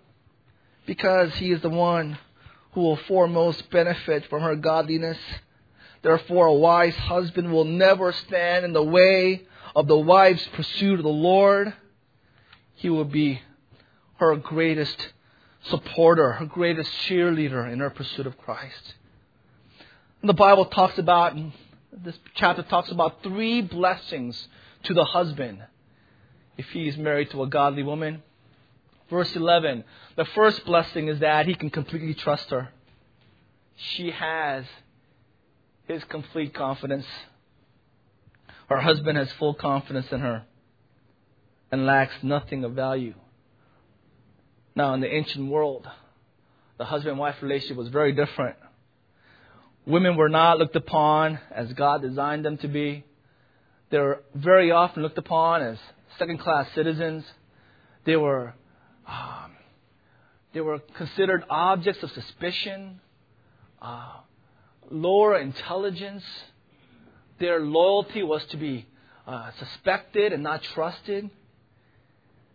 because 0.87 1.35
he 1.35 1.51
is 1.51 1.61
the 1.61 1.69
one 1.69 2.17
who 2.71 2.81
will 2.81 2.95
foremost 2.95 3.69
benefit 3.69 4.25
from 4.29 4.41
her 4.41 4.55
godliness. 4.55 5.17
Therefore, 6.01 6.47
a 6.47 6.53
wise 6.53 6.95
husband 6.95 7.51
will 7.51 7.65
never 7.65 8.13
stand 8.13 8.65
in 8.65 8.73
the 8.73 8.83
way 8.83 9.43
of 9.75 9.87
the 9.87 9.97
wife's 9.97 10.47
pursuit 10.53 10.99
of 10.99 11.03
the 11.03 11.09
Lord. 11.09 11.73
He 12.75 12.89
will 12.89 13.05
be 13.05 13.41
her 14.15 14.35
greatest 14.37 15.09
supporter, 15.63 16.31
her 16.33 16.45
greatest 16.45 16.89
cheerleader 17.07 17.71
in 17.71 17.79
her 17.79 17.89
pursuit 17.89 18.25
of 18.25 18.37
Christ. 18.37 18.95
And 20.21 20.29
the 20.29 20.33
Bible 20.33 20.65
talks 20.65 20.97
about, 20.97 21.35
this 21.91 22.17
chapter 22.35 22.63
talks 22.63 22.89
about 22.91 23.21
three 23.23 23.61
blessings 23.61 24.47
to 24.83 24.93
the 24.93 25.03
husband 25.03 25.63
if 26.57 26.67
he 26.69 26.87
is 26.87 26.97
married 26.97 27.31
to 27.31 27.43
a 27.43 27.47
godly 27.47 27.83
woman. 27.83 28.23
Verse 29.09 29.33
11, 29.35 29.83
the 30.15 30.25
first 30.25 30.65
blessing 30.65 31.07
is 31.07 31.19
that 31.19 31.47
he 31.47 31.55
can 31.55 31.69
completely 31.69 32.13
trust 32.13 32.49
her. 32.49 32.69
she 33.75 34.11
has 34.11 34.65
his 35.87 36.03
complete 36.05 36.53
confidence. 36.53 37.05
Her 38.67 38.81
husband 38.81 39.17
has 39.17 39.31
full 39.33 39.53
confidence 39.53 40.11
in 40.11 40.19
her 40.19 40.43
and 41.71 41.85
lacks 41.85 42.15
nothing 42.21 42.63
of 42.63 42.73
value. 42.73 43.13
Now, 44.75 44.93
in 44.93 44.99
the 44.99 45.13
ancient 45.13 45.49
world, 45.49 45.87
the 46.77 46.85
husband 46.85 47.17
wife 47.17 47.35
relationship 47.41 47.77
was 47.77 47.87
very 47.87 48.11
different. 48.11 48.57
Women 49.85 50.17
were 50.17 50.29
not 50.29 50.59
looked 50.59 50.75
upon 50.75 51.39
as 51.49 51.71
God 51.73 52.01
designed 52.01 52.43
them 52.43 52.57
to 52.57 52.67
be. 52.67 53.05
They 53.89 53.99
were 53.99 54.21
very 54.35 54.71
often 54.71 55.01
looked 55.01 55.17
upon 55.17 55.61
as 55.61 55.77
second 56.19 56.39
class 56.39 56.67
citizens. 56.75 57.23
They 58.03 58.17
were, 58.17 58.53
um, 59.07 59.51
they 60.53 60.61
were 60.61 60.79
considered 60.79 61.43
objects 61.49 62.03
of 62.03 62.11
suspicion, 62.11 62.99
uh, 63.81 64.13
lower 64.89 65.37
intelligence. 65.37 66.23
Their 67.39 67.59
loyalty 67.59 68.23
was 68.23 68.43
to 68.47 68.57
be 68.57 68.87
uh, 69.27 69.51
suspected 69.59 70.33
and 70.33 70.43
not 70.43 70.63
trusted. 70.63 71.29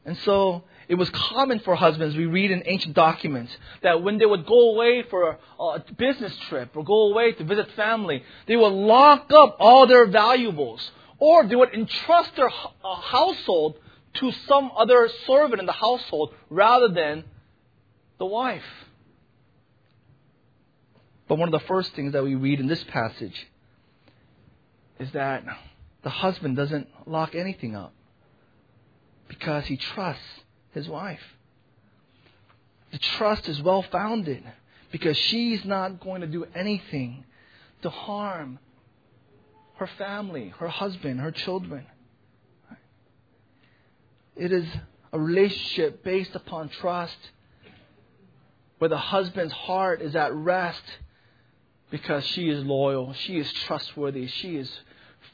And 0.05 0.19
so 0.19 0.65
it 0.89 0.97
was 0.97 1.09
common 1.11 1.61
for 1.61 1.77
husbands, 1.77 2.17
we 2.17 2.27
read 2.27 2.51
in 2.51 2.63
ancient 2.67 2.95
documents, 2.95 3.57
that 3.83 4.03
when 4.03 4.19
they 4.19 4.27
would 4.27 4.47
go 4.47 4.73
away 4.73 5.05
for 5.09 5.39
a, 5.61 5.85
business 5.97 6.37
trip 6.49 6.77
or 6.77 6.85
go 6.85 7.13
away 7.13 7.33
to 7.33 7.45
visit 7.45 7.71
family, 7.73 8.25
they 8.47 8.57
would 8.57 8.73
lock 8.73 9.31
up 9.33 9.57
all 9.61 9.87
their 9.87 10.07
valuables 10.07 10.91
or 11.19 11.47
they 11.47 11.55
would 11.55 11.73
entrust 11.73 12.35
their 12.35 12.51
uh, 12.51 12.95
household 12.97 13.79
to 14.15 14.33
some 14.47 14.71
other 14.77 15.09
servant 15.27 15.61
in 15.61 15.67
the 15.67 15.73
household 15.73 16.35
rather 16.51 16.89
than 16.89 17.25
the 18.19 18.27
wife. 18.27 18.63
But 21.29 21.37
one 21.37 21.49
of 21.53 21.59
the 21.59 21.67
first 21.67 21.95
things 21.95 22.13
that 22.13 22.23
we 22.23 22.35
read 22.35 22.61
in 22.61 22.67
this 22.67 22.85
passage 22.85 23.49
is 24.99 25.11
that 25.13 25.45
the 26.03 26.11
husband 26.11 26.57
doesn't 26.57 26.89
lock 27.07 27.35
anything 27.35 27.75
up 27.75 27.93
because 29.29 29.65
he 29.67 29.77
trusts 29.77 30.23
his 30.73 30.89
wife. 30.89 31.23
The 32.91 32.99
trust 32.99 33.49
is 33.49 33.63
well 33.63 33.83
founded 33.91 34.45
because 34.91 35.17
she's 35.17 35.65
not 35.65 36.01
going 36.01 36.21
to 36.21 36.27
do 36.27 36.45
anything 36.55 37.25
to 37.81 37.89
harm 37.89 38.59
her 39.77 39.89
family, 39.99 40.53
her 40.59 40.69
husband, 40.69 41.21
her 41.21 41.31
children. 41.31 41.87
It 44.37 44.53
is 44.53 44.67
a 45.13 45.21
relationship 45.21 46.03
based 46.03 46.35
upon 46.35 46.69
trust 46.69 47.17
where 48.79 48.89
the 48.89 48.99
husband's 48.99 49.53
heart 49.53 50.03
is 50.03 50.17
at 50.17 50.35
rest 50.35 50.83
because 51.91 52.25
she 52.25 52.49
is 52.49 52.65
loyal, 52.65 53.13
she 53.13 53.39
is 53.39 53.53
trustworthy, 53.53 54.27
she 54.27 54.57
is 54.57 54.71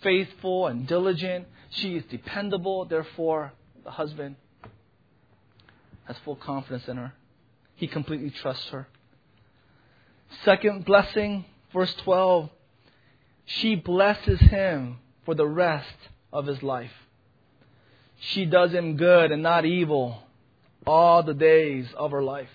faithful 0.03 0.67
and 0.67 0.87
diligent, 0.87 1.47
she 1.71 1.97
is 1.97 2.05
dependable. 2.11 2.85
Therefore, 2.85 3.53
the 3.85 3.91
husband 3.91 4.37
has 6.05 6.17
full 6.25 6.37
confidence 6.37 6.89
in 6.89 6.97
her. 6.97 7.13
He 7.77 7.87
completely 7.87 8.31
trusts 8.31 8.69
her. 8.71 8.89
Second 10.45 10.85
blessing, 10.85 11.45
verse 11.73 11.95
12 12.03 12.51
she 13.49 13.77
blesses 13.77 14.39
him 14.41 14.99
for 15.25 15.35
the 15.35 15.47
rest 15.47 15.97
of 16.33 16.47
his 16.47 16.63
life. 16.63 16.93
She 18.21 18.45
does 18.45 18.73
him 18.73 18.97
good 18.97 19.31
and 19.31 19.43
not 19.43 19.65
evil 19.65 20.23
all 20.87 21.23
the 21.23 21.35
days 21.35 21.87
of 21.97 22.11
her 22.11 22.23
life. 22.23 22.49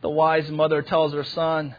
The 0.00 0.10
wise 0.10 0.50
mother 0.50 0.82
tells 0.82 1.12
her 1.12 1.24
son, 1.24 1.76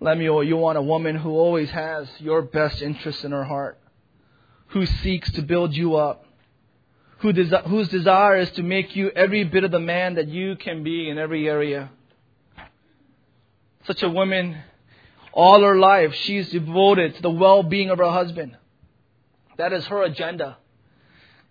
Lemuel, 0.00 0.44
you 0.44 0.56
want 0.56 0.78
a 0.78 0.82
woman 0.82 1.16
who 1.16 1.30
always 1.30 1.70
has 1.70 2.08
your 2.18 2.42
best 2.42 2.82
interest 2.82 3.24
in 3.24 3.32
her 3.32 3.44
heart, 3.44 3.78
who 4.68 4.86
seeks 4.86 5.30
to 5.32 5.42
build 5.42 5.74
you 5.74 5.96
up, 5.96 6.26
who 7.18 7.32
desi- 7.32 7.66
whose 7.66 7.88
desire 7.88 8.36
is 8.36 8.50
to 8.52 8.62
make 8.62 8.94
you 8.94 9.10
every 9.10 9.44
bit 9.44 9.64
of 9.64 9.70
the 9.70 9.80
man 9.80 10.14
that 10.14 10.28
you 10.28 10.56
can 10.56 10.82
be 10.82 11.08
in 11.08 11.18
every 11.18 11.48
area. 11.48 11.90
Such 13.86 14.02
a 14.02 14.08
woman 14.08 14.58
all 15.34 15.62
her 15.62 15.76
life, 15.76 16.14
she's 16.14 16.48
devoted 16.50 17.16
to 17.16 17.22
the 17.22 17.30
well 17.30 17.62
being 17.64 17.90
of 17.90 17.98
her 17.98 18.10
husband. 18.10 18.56
That 19.56 19.72
is 19.72 19.84
her 19.86 20.02
agenda. 20.02 20.58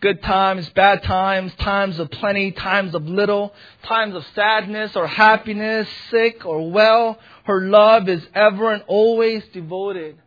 Good 0.04 0.22
times, 0.22 0.70
bad 0.72 1.02
times, 1.04 1.56
times 1.56 1.98
of 1.98 2.12
plenty, 2.12 2.52
times 2.52 2.94
of 2.94 3.08
little, 3.08 3.54
times 3.84 4.16
of 4.16 4.26
sadness 4.36 4.98
or 4.98 5.08
happiness, 5.08 5.88
sick 6.12 6.46
or 6.46 6.70
well. 6.70 7.18
Her 7.46 7.62
love 7.62 8.10
is 8.10 8.22
ever 8.36 8.74
and 8.74 8.84
always 8.88 9.46
devoted 9.54 10.18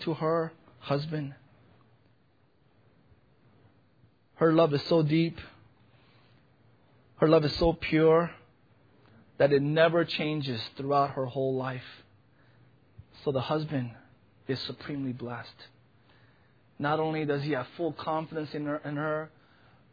to 0.00 0.14
her 0.14 0.54
husband. 0.78 1.34
Her 4.36 4.54
love 4.54 4.72
is 4.72 4.82
so 4.84 5.02
deep. 5.02 5.38
Her 7.16 7.28
love 7.28 7.44
is 7.44 7.54
so 7.56 7.74
pure 7.74 8.30
that 9.36 9.52
it 9.52 9.60
never 9.60 10.06
changes 10.06 10.62
throughout 10.78 11.10
her 11.10 11.26
whole 11.26 11.56
life. 11.56 12.04
So 13.22 13.32
the 13.32 13.42
husband 13.42 13.90
is 14.48 14.58
supremely 14.60 15.12
blessed. 15.12 15.66
Not 16.78 17.00
only 17.00 17.24
does 17.24 17.42
he 17.42 17.52
have 17.52 17.66
full 17.76 17.92
confidence 17.92 18.50
in 18.52 18.66
her, 18.66 18.80
in 18.84 18.96
her, 18.96 19.30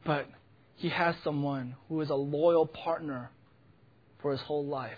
but 0.06 0.28
he 0.76 0.90
has 0.90 1.16
someone 1.24 1.76
who 1.88 2.02
is 2.02 2.10
a 2.10 2.16
loyal 2.16 2.66
partner 2.66 3.32
for 4.22 4.32
his 4.32 4.42
whole 4.42 4.66
life. 4.66 4.98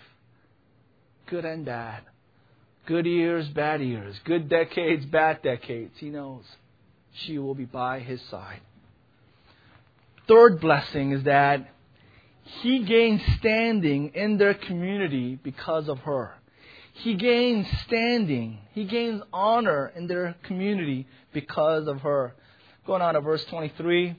Good 1.26 1.44
and 1.44 1.64
bad. 1.64 2.02
Good 2.86 3.06
years, 3.06 3.48
bad 3.48 3.82
years. 3.82 4.16
Good 4.24 4.48
decades, 4.48 5.04
bad 5.06 5.42
decades. 5.42 5.92
He 5.98 6.10
knows 6.10 6.44
she 7.12 7.38
will 7.38 7.54
be 7.54 7.64
by 7.64 8.00
his 8.00 8.20
side. 8.30 8.60
Third 10.28 10.60
blessing 10.60 11.12
is 11.12 11.24
that 11.24 11.68
he 12.62 12.84
gains 12.84 13.20
standing 13.38 14.12
in 14.14 14.38
their 14.38 14.54
community 14.54 15.38
because 15.42 15.88
of 15.88 15.98
her 16.00 16.34
he 16.96 17.14
gains 17.14 17.66
standing. 17.86 18.58
He 18.72 18.84
gains 18.84 19.22
honor 19.32 19.92
in 19.94 20.06
their 20.06 20.34
community 20.44 21.06
because 21.32 21.86
of 21.88 22.00
her. 22.00 22.34
Going 22.86 23.02
on 23.02 23.14
to 23.14 23.20
verse 23.20 23.44
23. 23.46 24.16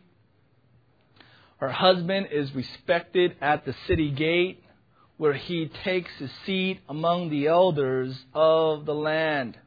Her 1.58 1.70
husband 1.70 2.28
is 2.32 2.54
respected 2.54 3.36
at 3.42 3.66
the 3.66 3.74
city 3.88 4.12
gate 4.12 4.64
where 5.18 5.34
he 5.34 5.72
takes 5.84 6.12
his 6.20 6.30
seat 6.46 6.80
among 6.88 7.32
the 7.32 7.48
elders 7.48 8.16
of 8.36 8.86
the 8.86 8.94
land. 8.94 9.58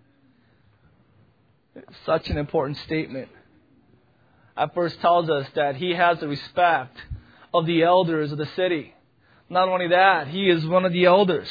Such 2.07 2.31
an 2.31 2.39
important 2.39 2.79
statement. 2.79 3.29
At 4.57 4.73
first 4.75 5.01
tells 5.01 5.29
us 5.29 5.49
that 5.57 5.75
he 5.75 5.95
has 5.95 6.21
the 6.21 6.29
respect 6.29 6.97
of 7.53 7.67
the 7.67 7.83
elders 7.83 8.31
of 8.31 8.39
the 8.39 8.47
city. 8.55 8.95
Not 9.49 9.69
only 9.69 9.89
that, 9.89 10.29
he 10.29 10.49
is 10.49 10.65
one 10.65 10.85
of 10.85 10.93
the 10.93 11.07
elders. 11.07 11.51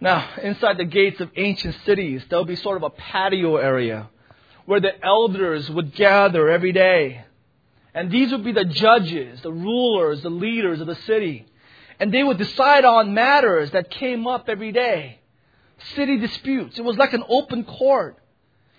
Now, 0.00 0.28
inside 0.42 0.76
the 0.76 0.84
gates 0.84 1.20
of 1.20 1.30
ancient 1.36 1.74
cities, 1.86 2.22
there 2.28 2.38
would 2.38 2.48
be 2.48 2.56
sort 2.56 2.76
of 2.76 2.82
a 2.82 2.90
patio 2.90 3.56
area 3.56 4.10
where 4.66 4.80
the 4.80 4.92
elders 5.04 5.70
would 5.70 5.94
gather 5.94 6.50
every 6.50 6.72
day. 6.72 7.24
And 7.94 8.10
these 8.10 8.30
would 8.30 8.44
be 8.44 8.52
the 8.52 8.64
judges, 8.64 9.40
the 9.40 9.52
rulers, 9.52 10.22
the 10.22 10.28
leaders 10.28 10.80
of 10.80 10.86
the 10.86 10.96
city. 11.06 11.46
And 11.98 12.12
they 12.12 12.22
would 12.22 12.36
decide 12.36 12.84
on 12.84 13.14
matters 13.14 13.70
that 13.70 13.90
came 13.90 14.26
up 14.26 14.48
every 14.48 14.72
day. 14.72 15.20
City 15.94 16.18
disputes. 16.18 16.78
It 16.78 16.84
was 16.84 16.98
like 16.98 17.14
an 17.14 17.24
open 17.26 17.64
court. 17.64 18.18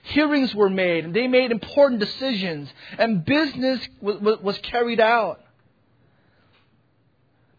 Hearings 0.03 0.53
were 0.53 0.69
made, 0.69 1.03
and 1.03 1.13
they 1.15 1.27
made 1.27 1.51
important 1.51 1.99
decisions, 1.99 2.69
and 2.97 3.25
business 3.25 3.85
was 4.01 4.57
carried 4.59 4.99
out 4.99 5.41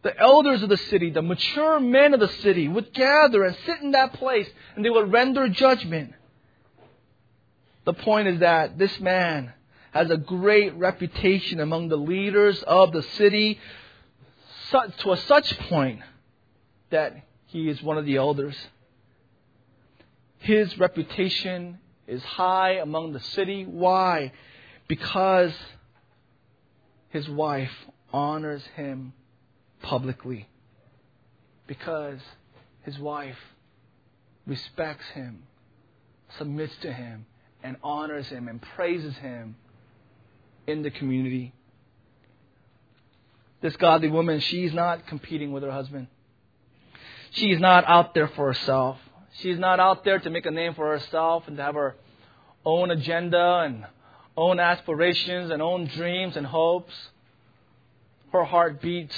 the 0.09 0.19
elders 0.19 0.63
of 0.63 0.71
the 0.71 0.79
city, 0.79 1.11
the 1.11 1.21
mature 1.21 1.79
men 1.79 2.15
of 2.15 2.21
the 2.21 2.29
city 2.41 2.67
would 2.67 2.95
gather 2.95 3.45
and 3.45 3.55
sit 3.67 3.83
in 3.83 3.91
that 3.91 4.15
place 4.15 4.49
and 4.75 4.83
they 4.83 4.89
would 4.89 5.13
render 5.13 5.49
judgment. 5.51 6.15
The 7.85 7.93
point 7.93 8.27
is 8.29 8.41
that 8.41 8.79
this 8.79 8.99
man 9.01 9.53
has 9.91 10.11
a 10.11 10.17
great 10.17 10.75
reputation 10.77 11.61
among 11.61 11.89
the 11.89 11.97
leaders 11.97 12.63
of 12.63 12.91
the 12.93 13.03
city 13.03 13.61
to 14.71 15.13
a 15.13 15.17
such 15.19 15.59
point 15.69 16.01
that 16.89 17.15
he 17.49 17.69
is 17.69 17.83
one 17.83 17.99
of 17.99 18.07
the 18.07 18.17
elders. 18.17 18.57
His 20.39 20.79
reputation 20.79 21.81
is 22.07 22.23
high 22.23 22.77
among 22.77 23.13
the 23.13 23.21
city. 23.21 23.67
Why? 23.67 24.33
Because 24.87 25.53
his 27.11 27.29
wife 27.29 27.73
honors 28.11 28.65
him 28.75 29.13
publicly 29.83 30.49
because 31.67 32.21
his 32.83 32.99
wife 32.99 33.39
respects 34.47 35.07
him, 35.15 35.43
submits 36.39 36.75
to 36.83 36.93
him, 36.93 37.27
and 37.63 37.77
honors 37.83 38.29
him 38.29 38.49
and 38.49 38.61
praises 38.61 39.15
him 39.17 39.57
in 40.67 40.83
the 40.83 40.91
community. 40.91 41.53
This 43.61 43.77
godly 43.77 44.09
woman, 44.09 44.41
she's 44.41 44.73
not 44.73 45.07
competing 45.07 45.53
with 45.53 45.63
her 45.63 45.71
husband. 45.71 46.07
She's 47.33 47.59
not 47.59 47.85
out 47.87 48.15
there 48.15 48.29
for 48.29 48.47
herself. 48.53 48.99
She's 49.41 49.59
not 49.59 49.81
out 49.81 50.05
there 50.05 50.19
to 50.19 50.31
make 50.31 50.47
a 50.47 50.51
name 50.51 50.75
for 50.75 50.89
herself 50.89 51.45
and 51.47 51.57
to 51.57 51.63
have 51.63 51.75
her 51.75 51.97
own 52.65 52.91
agenda 52.91 53.61
and 53.65 53.85
own 54.37 54.61
aspirations 54.61 55.51
and 55.51 55.61
own 55.61 55.87
dreams 55.87 56.37
and 56.37 56.47
hopes. 56.47 56.95
Her 58.33 58.45
heart 58.45 58.81
beats 58.81 59.17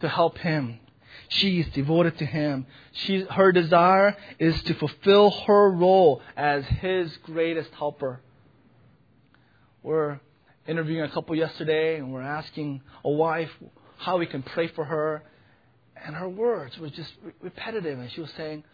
to 0.00 0.08
help 0.08 0.38
him. 0.38 0.80
She 1.28 1.60
is 1.60 1.68
devoted 1.68 2.18
to 2.18 2.26
him. 2.26 2.66
She, 2.92 3.22
her 3.22 3.52
desire 3.52 4.16
is 4.38 4.62
to 4.64 4.74
fulfill 4.74 5.30
her 5.30 5.70
role 5.70 6.22
as 6.36 6.64
his 6.64 7.16
greatest 7.18 7.70
helper. 7.72 8.20
We're 9.82 10.20
interviewing 10.66 11.02
a 11.02 11.10
couple 11.10 11.34
yesterday 11.36 11.96
and 11.96 12.12
we're 12.12 12.22
asking 12.22 12.82
a 13.04 13.10
wife 13.10 13.50
how 13.98 14.18
we 14.18 14.26
can 14.26 14.42
pray 14.42 14.68
for 14.68 14.84
her. 14.84 15.22
And 16.04 16.14
her 16.14 16.28
words 16.28 16.78
were 16.78 16.90
just 16.90 17.12
repetitive. 17.42 17.98
And 17.98 18.10
she 18.12 18.20
was 18.20 18.30
saying, 18.36 18.64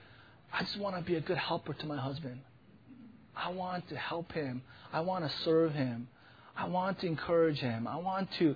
I 0.52 0.62
just 0.62 0.78
want 0.78 0.96
to 0.96 1.02
be 1.02 1.16
a 1.16 1.20
good 1.20 1.38
helper 1.38 1.72
to 1.72 1.86
my 1.86 1.96
husband. 1.96 2.40
I 3.36 3.50
want 3.50 3.88
to 3.88 3.96
help 3.96 4.32
him. 4.32 4.62
I 4.92 5.00
want 5.00 5.24
to 5.24 5.38
serve 5.44 5.72
him. 5.72 6.08
I 6.56 6.68
want 6.68 7.00
to 7.00 7.06
encourage 7.06 7.58
him. 7.58 7.88
I 7.88 7.96
want 7.96 8.28
to 8.38 8.54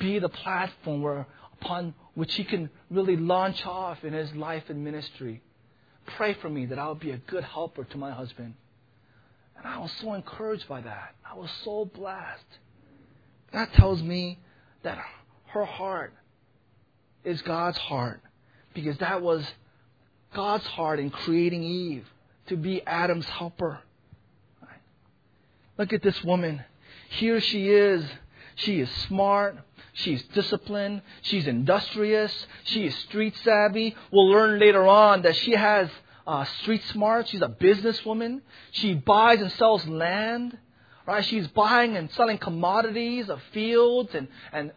be 0.00 0.18
the 0.18 0.28
platform 0.28 1.02
where, 1.02 1.26
upon 1.60 1.94
which 2.14 2.34
he 2.34 2.44
can 2.44 2.70
really 2.90 3.16
launch 3.16 3.64
off 3.66 4.04
in 4.04 4.12
his 4.12 4.34
life 4.34 4.64
and 4.68 4.84
ministry. 4.84 5.42
Pray 6.16 6.34
for 6.34 6.48
me 6.48 6.66
that 6.66 6.78
I'll 6.78 6.94
be 6.94 7.10
a 7.10 7.18
good 7.18 7.44
helper 7.44 7.84
to 7.84 7.98
my 7.98 8.10
husband. 8.10 8.54
And 9.56 9.66
I 9.66 9.78
was 9.78 9.92
so 10.00 10.14
encouraged 10.14 10.68
by 10.68 10.80
that. 10.80 11.14
I 11.28 11.36
was 11.36 11.50
so 11.64 11.84
blessed. 11.84 12.44
That 13.52 13.72
tells 13.74 14.02
me 14.02 14.38
that 14.82 14.98
her 15.48 15.64
heart 15.64 16.12
is 17.24 17.42
God's 17.42 17.78
heart 17.78 18.20
because 18.74 18.96
that 18.98 19.20
was 19.22 19.44
God's 20.34 20.66
heart 20.66 21.00
in 21.00 21.10
creating 21.10 21.62
Eve 21.62 22.06
to 22.46 22.56
be 22.56 22.86
Adam's 22.86 23.26
helper. 23.26 23.80
Look 25.76 25.92
at 25.92 26.02
this 26.02 26.22
woman. 26.24 26.64
Here 27.10 27.40
she 27.40 27.68
is. 27.68 28.04
She 28.56 28.80
is 28.80 28.90
smart. 29.06 29.56
She's 29.98 30.22
disciplined. 30.34 31.02
She's 31.22 31.48
industrious. 31.48 32.32
She 32.64 32.86
is 32.86 32.94
street 32.96 33.34
savvy. 33.42 33.96
We'll 34.12 34.30
learn 34.30 34.60
later 34.60 34.86
on 34.86 35.22
that 35.22 35.34
she 35.34 35.52
has 35.52 35.90
uh, 36.24 36.44
street 36.60 36.82
smart. 36.92 37.28
She's 37.28 37.42
a 37.42 37.48
businesswoman. 37.48 38.42
She 38.70 38.94
buys 38.94 39.40
and 39.40 39.50
sells 39.52 39.86
land. 39.88 40.56
Right? 41.04 41.24
She's 41.24 41.48
buying 41.48 41.96
and 41.96 42.10
selling 42.12 42.38
commodities 42.38 43.28
of 43.28 43.42
fields 43.52 44.14
and, 44.14 44.28
and 44.52 44.70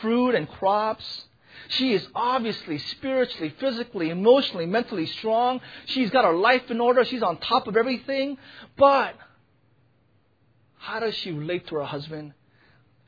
fruit 0.00 0.36
and 0.36 0.48
crops. 0.48 1.24
She 1.68 1.92
is 1.94 2.06
obviously 2.14 2.78
spiritually, 2.78 3.52
physically, 3.58 4.10
emotionally, 4.10 4.66
mentally 4.66 5.06
strong. 5.06 5.60
She's 5.86 6.10
got 6.10 6.24
her 6.24 6.34
life 6.34 6.70
in 6.70 6.80
order. 6.80 7.04
She's 7.04 7.22
on 7.24 7.38
top 7.38 7.66
of 7.66 7.76
everything. 7.76 8.38
But 8.76 9.16
how 10.76 11.00
does 11.00 11.16
she 11.16 11.32
relate 11.32 11.66
to 11.66 11.76
her 11.76 11.84
husband? 11.84 12.34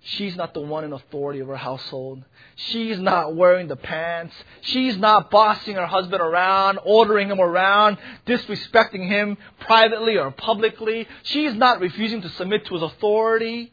She's 0.02 0.34
not 0.34 0.54
the 0.54 0.60
one 0.60 0.84
in 0.84 0.92
authority 0.94 1.40
of 1.40 1.48
her 1.48 1.56
household. 1.56 2.24
She's 2.56 2.98
not 2.98 3.36
wearing 3.36 3.68
the 3.68 3.76
pants. 3.76 4.34
She's 4.62 4.96
not 4.96 5.30
bossing 5.30 5.76
her 5.76 5.86
husband 5.86 6.22
around, 6.22 6.78
ordering 6.84 7.28
him 7.28 7.40
around, 7.40 7.98
disrespecting 8.26 9.06
him 9.06 9.36
privately 9.60 10.16
or 10.16 10.30
publicly. 10.30 11.06
She's 11.24 11.54
not 11.54 11.80
refusing 11.80 12.22
to 12.22 12.30
submit 12.30 12.64
to 12.66 12.74
his 12.74 12.82
authority 12.82 13.72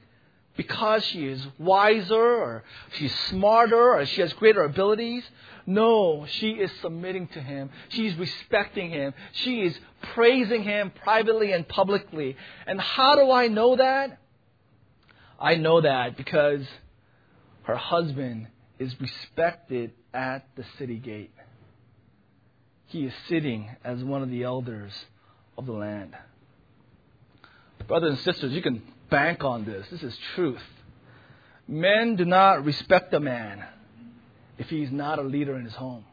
because 0.58 1.06
she 1.06 1.28
is 1.28 1.48
wiser 1.58 2.16
or 2.16 2.64
she's 2.98 3.14
smarter 3.30 3.96
or 3.96 4.06
she 4.06 4.20
has 4.20 4.34
greater 4.34 4.64
abilities. 4.64 5.24
No, 5.66 6.26
she 6.28 6.52
is 6.52 6.72
submitting 6.82 7.28
to 7.30 7.42
him. 7.42 7.70
She's 7.90 8.16
respecting 8.16 8.90
him. 8.90 9.14
She 9.34 9.62
is 9.62 9.80
praising 10.14 10.64
him 10.64 10.92
privately 11.04 11.54
and 11.54 11.66
publicly. 11.68 12.36
And 12.66 12.82
how 12.82 13.16
do 13.16 13.32
I 13.32 13.48
know 13.48 13.78
that? 13.78 14.20
I 15.40 15.56
know 15.56 15.82
that 15.82 16.18
because 16.18 16.66
her 17.64 17.76
husband 17.76 18.48
is 18.80 19.00
respected 19.00 19.92
at 20.14 20.48
the 20.56 20.66
city 20.78 20.98
gate. 20.98 21.34
He 22.88 23.06
is 23.06 23.14
sitting 23.28 23.70
as 23.84 24.04
one 24.04 24.24
of 24.24 24.30
the 24.30 24.44
elders 24.44 24.94
of 25.58 25.66
the 25.66 25.74
land. 25.74 26.16
Brothers 27.88 28.12
and 28.12 28.20
sisters, 28.20 28.54
you 28.54 28.62
can 28.62 28.82
bank 29.10 29.44
on 29.44 29.66
this. 29.66 29.88
This 29.90 30.04
is 30.04 30.18
truth. 30.36 30.62
Men 31.68 32.16
do 32.16 32.26
not 32.26 32.64
respect 32.66 33.14
a 33.14 33.20
man 33.20 33.64
if 34.58 34.70
he's 34.70 34.92
not 34.92 35.20
a 35.20 35.22
leader 35.22 35.58
in 35.58 35.66
his 35.66 35.74
home. 35.74 36.06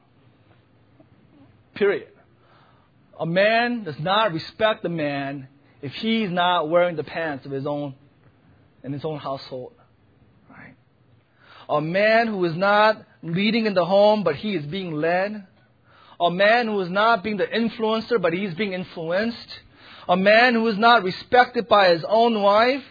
Period. 1.74 2.08
A 3.18 3.26
man 3.26 3.84
does 3.84 3.98
not 3.98 4.32
respect 4.32 4.84
a 4.84 4.88
man 4.88 5.48
if 5.82 5.92
he's 5.94 6.30
not 6.30 6.68
wearing 6.68 6.96
the 6.96 7.04
pants 7.04 7.46
of 7.46 7.52
his 7.52 7.66
own 7.66 7.94
in 8.84 8.92
his 8.92 9.04
own 9.04 9.18
household. 9.18 9.72
Right? 10.48 10.76
A 11.68 11.80
man 11.80 12.28
who 12.28 12.44
is 12.44 12.54
not 12.54 13.04
leading 13.22 13.66
in 13.66 13.74
the 13.74 13.84
home, 13.84 14.22
but 14.22 14.36
he 14.36 14.54
is 14.54 14.64
being 14.66 14.92
led. 14.92 15.46
A 16.20 16.30
man 16.30 16.68
who 16.68 16.80
is 16.80 16.90
not 16.90 17.24
being 17.24 17.38
the 17.38 17.46
influencer, 17.46 18.22
but 18.22 18.32
he's 18.32 18.54
being 18.54 18.72
influenced. 18.72 19.60
A 20.08 20.16
man 20.16 20.54
who 20.54 20.68
is 20.68 20.78
not 20.78 21.02
respected 21.02 21.66
by 21.66 21.88
his 21.88 22.04
own 22.06 22.40
wife 22.40 22.84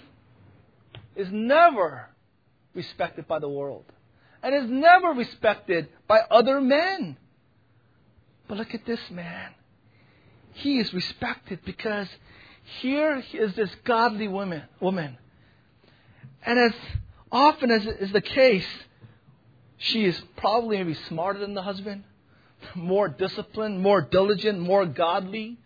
is 1.16 1.30
never 1.32 2.10
respected 2.74 3.28
by 3.28 3.40
the 3.40 3.48
world 3.48 3.86
and 4.42 4.54
is 4.54 4.70
never 4.70 5.10
respected 5.10 5.88
by 6.08 6.20
other 6.30 6.60
men. 6.60 7.16
But 8.48 8.58
look 8.58 8.74
at 8.74 8.86
this 8.86 9.00
man. 9.10 9.52
He 10.54 10.80
is 10.80 10.94
respected 10.94 11.60
because 11.64 12.08
here 12.82 13.24
is 13.34 13.56
this 13.56 13.74
godly 13.86 14.28
woman, 14.28 14.64
woman. 14.80 15.18
And 16.46 16.60
as 16.60 16.74
often 17.32 17.72
as 17.72 17.86
is 17.86 18.12
the 18.12 18.22
case, 18.22 18.68
she 19.78 20.06
is 20.06 20.22
probably 20.38 20.78
maybe 20.78 20.94
smarter 20.94 21.40
than 21.40 21.54
the 21.54 21.62
husband, 21.62 22.04
more 22.76 23.08
disciplined, 23.08 23.82
more 23.82 24.02
diligent, 24.02 24.60
more 24.60 24.86
godly. 24.86 25.58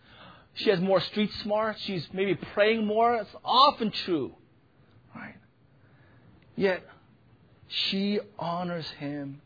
She 0.54 0.70
has 0.70 0.80
more 0.80 1.00
street 1.00 1.32
smart. 1.44 1.78
She's 1.80 2.08
maybe 2.14 2.36
praying 2.36 2.86
more. 2.86 3.16
It's 3.16 3.36
often 3.46 3.92
true. 3.92 4.34
Right? 5.16 5.36
Yet, 6.56 6.84
she 7.68 8.20
honors 8.40 8.90
him. 8.92 9.42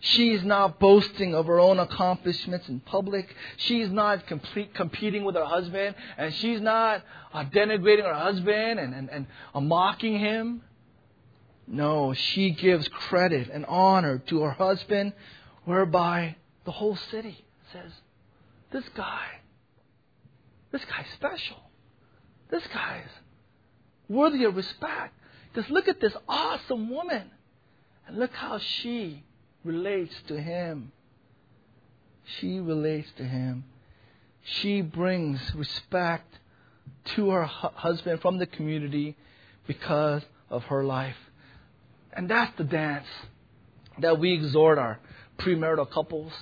She's 0.00 0.42
not 0.42 0.78
boasting 0.78 1.34
of 1.34 1.46
her 1.46 1.58
own 1.58 1.78
accomplishments 1.78 2.68
in 2.68 2.80
public. 2.80 3.34
She's 3.56 3.90
not 3.90 4.26
complete, 4.26 4.74
competing 4.74 5.24
with 5.24 5.34
her 5.34 5.44
husband. 5.44 5.94
And 6.16 6.32
she's 6.34 6.60
not 6.60 7.02
uh, 7.32 7.44
denigrating 7.44 8.04
her 8.04 8.14
husband 8.14 8.78
and, 8.78 8.94
and, 8.94 9.08
and 9.10 9.26
uh, 9.54 9.60
mocking 9.60 10.18
him. 10.18 10.62
No, 11.66 12.14
she 12.14 12.50
gives 12.50 12.88
credit 12.88 13.50
and 13.52 13.66
honor 13.66 14.18
to 14.28 14.40
her 14.42 14.52
husband, 14.52 15.12
whereby 15.64 16.36
the 16.64 16.72
whole 16.72 16.96
city 17.10 17.44
says, 17.72 17.92
This 18.72 18.84
guy 18.94 19.38
this 20.70 20.84
guy's 20.84 21.06
special. 21.14 21.56
This 22.50 22.62
guy's 22.72 23.08
worthy 24.08 24.44
of 24.44 24.56
respect. 24.56 25.14
Just 25.54 25.70
look 25.70 25.88
at 25.88 26.00
this 26.00 26.12
awesome 26.28 26.90
woman. 26.90 27.30
And 28.06 28.18
look 28.18 28.32
how 28.32 28.58
she 28.58 29.24
relates 29.64 30.14
to 30.28 30.40
him. 30.40 30.92
She 32.38 32.60
relates 32.60 33.08
to 33.16 33.24
him. 33.24 33.64
She 34.42 34.80
brings 34.82 35.54
respect 35.54 36.38
to 37.16 37.30
her 37.30 37.44
husband 37.44 38.20
from 38.20 38.38
the 38.38 38.46
community 38.46 39.16
because 39.66 40.22
of 40.50 40.64
her 40.64 40.84
life. 40.84 41.16
And 42.12 42.28
that's 42.28 42.56
the 42.56 42.64
dance 42.64 43.06
that 43.98 44.18
we 44.18 44.32
exhort 44.32 44.78
our 44.78 44.98
premarital 45.38 45.90
couples. 45.90 46.32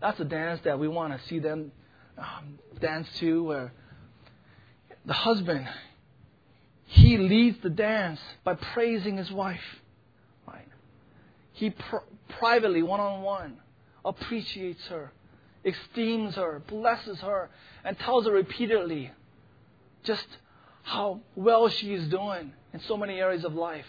That's 0.00 0.18
the 0.18 0.24
dance 0.24 0.60
that 0.64 0.78
we 0.78 0.88
want 0.88 1.18
to 1.18 1.28
see 1.28 1.38
them 1.38 1.72
um, 2.16 2.58
dance 2.80 3.08
to 3.18 3.44
where 3.44 3.72
the 5.04 5.12
husband 5.12 5.68
he 6.90 7.18
leads 7.18 7.58
the 7.62 7.68
dance 7.68 8.18
by 8.44 8.54
praising 8.54 9.18
his 9.18 9.30
wife. 9.30 9.60
Right? 10.46 10.66
He 11.52 11.68
pr- 11.70 11.96
privately, 12.28 12.82
one 12.82 13.00
on 13.00 13.22
one, 13.22 13.56
appreciates 14.04 14.86
her, 14.86 15.12
esteems 15.64 16.34
her, 16.36 16.62
blesses 16.66 17.20
her, 17.20 17.50
and 17.84 17.98
tells 17.98 18.26
her 18.26 18.32
repeatedly 18.32 19.10
just 20.04 20.26
how 20.82 21.20
well 21.34 21.68
she 21.68 21.92
is 21.92 22.08
doing 22.08 22.52
in 22.72 22.80
so 22.80 22.96
many 22.96 23.20
areas 23.20 23.44
of 23.44 23.54
life. 23.54 23.86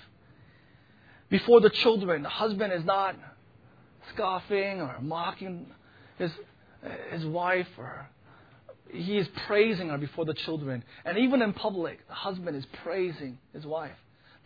Before 1.30 1.62
the 1.62 1.70
children, 1.70 2.24
the 2.24 2.30
husband 2.30 2.74
is 2.74 2.84
not 2.84 3.16
scoffing 4.14 4.82
or 4.82 4.98
mocking 5.02 5.68
his, 6.18 6.32
his 7.12 7.26
wife 7.26 7.68
or 7.78 8.10
he 8.92 9.18
is 9.18 9.28
praising 9.46 9.90
her 9.90 9.98
before 9.98 10.26
the 10.26 10.34
children. 10.34 10.84
And 11.06 11.18
even 11.20 11.42
in 11.42 11.54
public, 11.54 12.08
the 12.08 12.16
husband 12.16 12.58
is 12.58 12.66
praising 12.84 13.38
his 13.54 13.66
wife. 13.66 13.96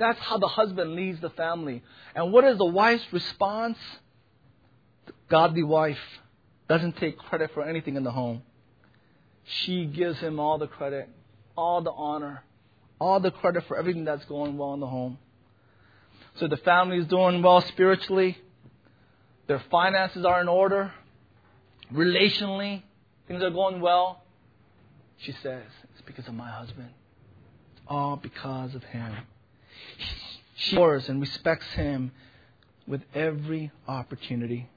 That's 0.04 0.20
how 0.20 0.38
the 0.38 0.50
husband 0.50 0.96
leads 0.96 1.22
the 1.22 1.30
family. 1.30 1.82
And 2.14 2.34
what 2.34 2.44
is 2.44 2.58
the 2.58 2.66
wife's 2.66 3.06
response? 3.14 3.78
godly 5.30 5.64
wife 5.64 5.98
doesn't 6.70 6.96
take 6.98 7.18
credit 7.18 7.50
for 7.54 7.64
anything 7.64 7.96
in 7.96 8.04
the 8.04 8.12
home. 8.12 8.44
She 9.46 9.86
gives 9.86 10.20
him 10.20 10.40
all 10.40 10.58
the 10.58 10.68
credit, 10.68 11.10
all 11.58 11.82
the 11.82 11.92
honor, 11.92 12.44
all 13.00 13.20
the 13.20 13.32
credit 13.32 13.64
for 13.68 13.76
everything 13.76 14.06
that's 14.06 14.24
going 14.26 14.58
well 14.58 14.74
in 14.76 14.80
the 14.80 14.88
home. 14.88 15.18
So 16.40 16.48
the 16.48 16.58
family 16.58 16.98
is 16.98 17.08
doing 17.08 17.42
well 17.42 17.62
spiritually. 17.62 18.38
Their 19.48 19.64
finances 19.72 20.24
are 20.24 20.40
in 20.40 20.48
order. 20.48 20.92
Relationally, 21.92 22.84
things 23.28 23.42
are 23.42 23.50
going 23.50 23.82
well. 23.82 24.24
She 25.18 25.32
says, 25.44 25.64
It's 25.94 26.02
because 26.06 26.28
of 26.28 26.36
my 26.36 26.50
husband. 26.50 26.90
It's 27.74 27.82
all 27.88 28.18
because 28.18 28.76
of 28.76 28.84
him. 28.84 29.14
She 30.56 30.78
honors 30.78 31.10
and 31.10 31.20
respects 31.20 31.68
him 31.74 32.12
with 32.88 33.02
every 33.14 33.72
opportunity. 33.88 34.70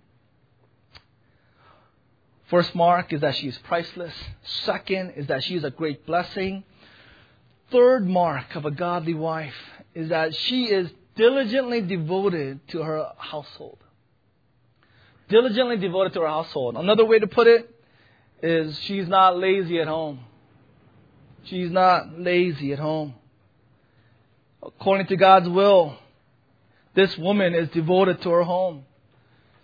First 2.49 2.75
mark 2.75 3.13
is 3.13 3.21
that 3.23 3.37
she 3.37 3.49
is 3.49 3.59
priceless. 3.59 4.15
Second 4.43 5.15
is 5.17 5.27
that 5.27 5.43
she 5.43 5.57
is 5.57 5.65
a 5.65 5.71
great 5.71 6.07
blessing. 6.07 6.63
Third 7.73 8.07
mark 8.07 8.55
of 8.55 8.65
a 8.65 8.71
godly 8.71 9.15
wife 9.15 9.55
is 9.95 10.11
that 10.11 10.35
she 10.35 10.67
is 10.67 10.89
diligently 11.17 11.81
devoted 11.81 12.61
to 12.69 12.83
her 12.83 13.09
household. 13.17 13.79
Diligently 15.29 15.77
devoted 15.77 16.13
to 16.13 16.21
her 16.21 16.29
household. 16.29 16.77
Another 16.77 17.05
way 17.05 17.19
to 17.19 17.27
put 17.27 17.49
it 17.49 17.69
is 18.43 18.79
she's 18.81 19.09
not 19.09 19.37
lazy 19.37 19.81
at 19.81 19.89
home. 19.89 20.21
She's 21.45 21.71
not 21.71 22.21
lazy 22.21 22.73
at 22.73 22.79
home. 22.79 23.15
According 24.63 25.07
to 25.09 25.17
God's 25.17 25.49
will, 25.49 25.97
this 26.95 27.17
woman 27.19 27.55
is 27.55 27.69
devoted 27.71 28.23
to 28.23 28.31
her 28.31 28.43
home. 28.43 28.85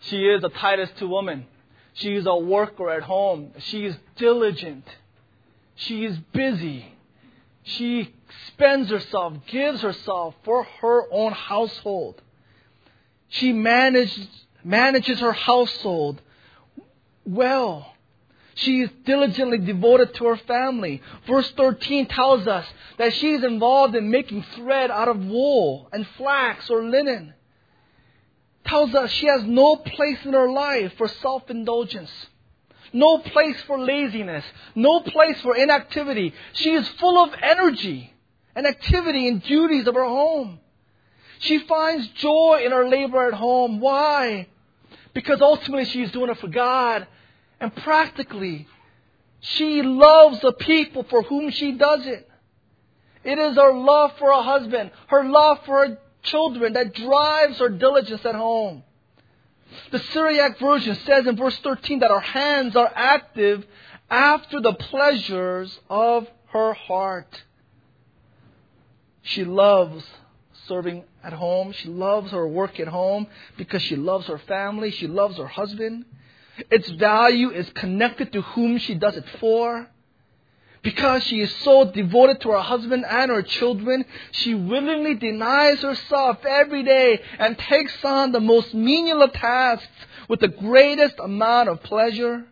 She 0.01 0.19
is 0.25 0.43
a 0.45 0.49
Titus 0.49 0.91
2 0.99 1.09
woman. 1.09 1.47
She 1.95 2.15
is 2.15 2.27
a 2.27 2.37
worker 2.37 2.91
at 2.91 3.03
home. 3.03 3.53
She 3.59 3.85
is 3.85 3.97
diligent. 4.17 4.87
She 5.77 6.05
is 6.05 6.17
busy. 6.33 6.93
She 7.65 8.13
spends 8.49 8.91
herself, 8.91 9.35
gives 9.47 9.83
herself 9.83 10.35
for 10.45 10.65
her 10.81 11.05
own 11.13 11.33
household. 11.33 12.21
She 13.29 13.53
manages, 13.53 14.29
manages 14.65 15.21
her 15.21 15.33
household 15.33 16.21
well. 17.25 17.92
She 18.55 18.81
is 18.83 18.91
diligently 19.05 19.59
devoted 19.59 20.15
to 20.15 20.27
her 20.27 20.37
family. 20.37 21.03
Verse 21.27 21.51
13 21.53 22.07
tells 22.07 22.47
us 22.47 22.67
that 22.99 23.15
she 23.15 23.33
is 23.33 23.45
involved 23.45 23.95
in 23.95 24.11
making 24.11 24.45
thread 24.57 24.91
out 24.91 25.09
of 25.09 25.25
wool 25.25 25.89
and 25.93 26.07
flax 26.19 26.69
or 26.69 26.85
linen. 26.85 27.35
Tells 28.67 28.95
us 28.95 29.11
she 29.11 29.27
has 29.27 29.43
no 29.45 29.77
place 29.77 30.19
in 30.25 30.35
her 30.35 30.51
life 30.51 30.93
for 30.97 31.09
self 31.09 31.51
indulgence, 31.51 32.11
no 32.93 33.19
place 33.19 33.61
for 33.67 33.79
laziness, 33.79 34.45
no 34.75 35.01
place 35.01 35.41
for 35.41 35.57
inactivity. 35.57 36.33
She 36.53 36.73
is 36.73 36.87
full 37.01 37.19
of 37.19 37.35
energy 37.43 38.13
and 38.55 38.67
activity 38.67 39.29
and 39.29 39.43
duties 39.43 39.87
of 39.87 39.95
her 39.95 40.05
home. 40.05 40.61
She 41.41 41.59
finds 41.61 42.07
joy 42.09 42.63
in 42.65 42.71
her 42.71 42.89
labor 42.89 43.27
at 43.27 43.35
home. 43.35 43.81
Why? 43.81 44.47
Because 45.13 45.41
ultimately 45.41 45.87
she 45.87 46.03
is 46.03 46.13
doing 46.13 46.31
it 46.31 46.39
for 46.39 46.49
God 46.49 47.07
and 47.63 47.75
practically, 47.77 48.67
she 49.39 49.83
loves 49.83 50.41
the 50.41 50.53
people 50.53 51.05
for 51.05 51.23
whom 51.23 51.51
she 51.51 51.73
does 51.73 52.05
it. 52.07 52.29
It 53.23 53.39
is 53.39 53.55
her 53.55 53.73
love 53.73 54.19
for 54.19 54.35
her 54.35 54.43
husband, 54.43 54.91
her 55.07 55.23
love 55.23 55.61
for 55.65 55.87
her 55.87 55.99
children 56.25 56.73
that 56.73 56.93
drives 56.93 57.61
her 57.61 57.69
diligence 57.69 58.27
at 58.27 58.35
home. 58.35 58.83
The 59.93 60.01
Syriac 60.01 60.59
version 60.59 60.97
says 61.07 61.25
in 61.29 61.37
verse 61.37 61.57
13 61.59 62.01
that 62.01 62.11
her 62.11 62.19
hands 62.19 62.75
are 62.75 62.91
active 62.93 63.65
after 64.11 64.61
the 64.61 64.75
pleasures 64.75 65.79
of 65.89 66.27
her 66.49 66.75
heart. 66.75 67.45
She 69.23 69.45
loves 69.45 70.05
serving 70.67 71.05
at 71.23 71.33
home. 71.33 71.71
She 71.71 71.89
loves 71.89 72.33
her 72.33 72.49
work 72.49 72.81
at 72.81 72.89
home 72.89 73.29
because 73.57 73.83
she 73.83 73.95
loves 73.95 74.27
her 74.27 74.39
family. 74.39 74.91
She 74.91 75.07
loves 75.07 75.37
her 75.37 75.47
husband. 75.47 76.07
Its 76.71 76.89
value 76.91 77.51
is 77.51 77.69
connected 77.71 78.33
to 78.33 78.43
whom 78.43 78.79
she 78.79 78.95
does 78.95 79.17
it 79.17 79.25
for. 79.41 79.89
Because 80.83 81.23
she 81.23 81.41
is 81.41 81.55
so 81.63 81.85
devoted 81.85 82.41
to 82.41 82.51
her 82.51 82.61
husband 82.61 83.05
and 83.09 83.31
her 83.31 83.43
children, 83.43 84.05
she 84.33 84.55
willingly 84.55 85.15
denies 85.15 85.81
herself 85.81 86.45
every 86.45 86.83
day 86.83 87.21
and 87.39 87.57
takes 87.57 88.05
on 88.05 88.33
the 88.33 88.41
most 88.41 88.75
menial 88.75 89.23
of 89.23 89.33
tasks 89.33 89.87
with 90.29 90.41
the 90.41 90.49
greatest 90.49 91.15
amount 91.21 91.69
of 91.69 91.83
pleasure. 91.85 92.45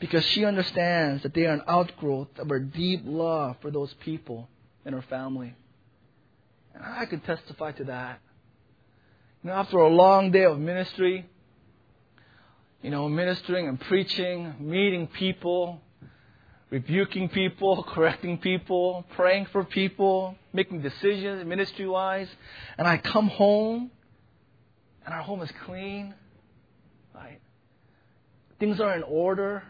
Because 0.00 0.24
she 0.26 0.44
understands 0.44 1.22
that 1.22 1.34
they 1.34 1.46
are 1.46 1.54
an 1.54 1.62
outgrowth 1.68 2.36
of 2.38 2.48
her 2.48 2.60
deep 2.60 3.02
love 3.04 3.56
for 3.60 3.70
those 3.70 3.94
people 3.94 4.48
in 4.84 4.92
her 4.92 5.02
family. 5.02 5.54
And 6.74 6.84
I 6.84 7.06
can 7.06 7.20
testify 7.20 7.72
to 7.72 7.84
that. 7.84 8.20
You 9.42 9.50
know, 9.50 9.56
after 9.56 9.78
a 9.78 9.88
long 9.88 10.32
day 10.32 10.44
of 10.44 10.58
ministry, 10.58 11.26
you 12.82 12.90
know, 12.90 13.08
ministering 13.08 13.68
and 13.68 13.80
preaching, 13.80 14.54
meeting 14.60 15.08
people, 15.08 15.80
rebuking 16.70 17.28
people, 17.28 17.82
correcting 17.88 18.38
people, 18.38 19.04
praying 19.16 19.46
for 19.52 19.64
people, 19.64 20.36
making 20.52 20.82
decisions 20.82 21.44
ministry 21.46 21.88
wise. 21.88 22.28
And 22.76 22.86
I 22.86 22.98
come 22.98 23.28
home 23.28 23.90
and 25.04 25.14
our 25.14 25.22
home 25.22 25.42
is 25.42 25.50
clean. 25.64 26.14
Right? 27.14 27.40
Things 28.60 28.80
are 28.80 28.94
in 28.94 29.02
order. 29.02 29.62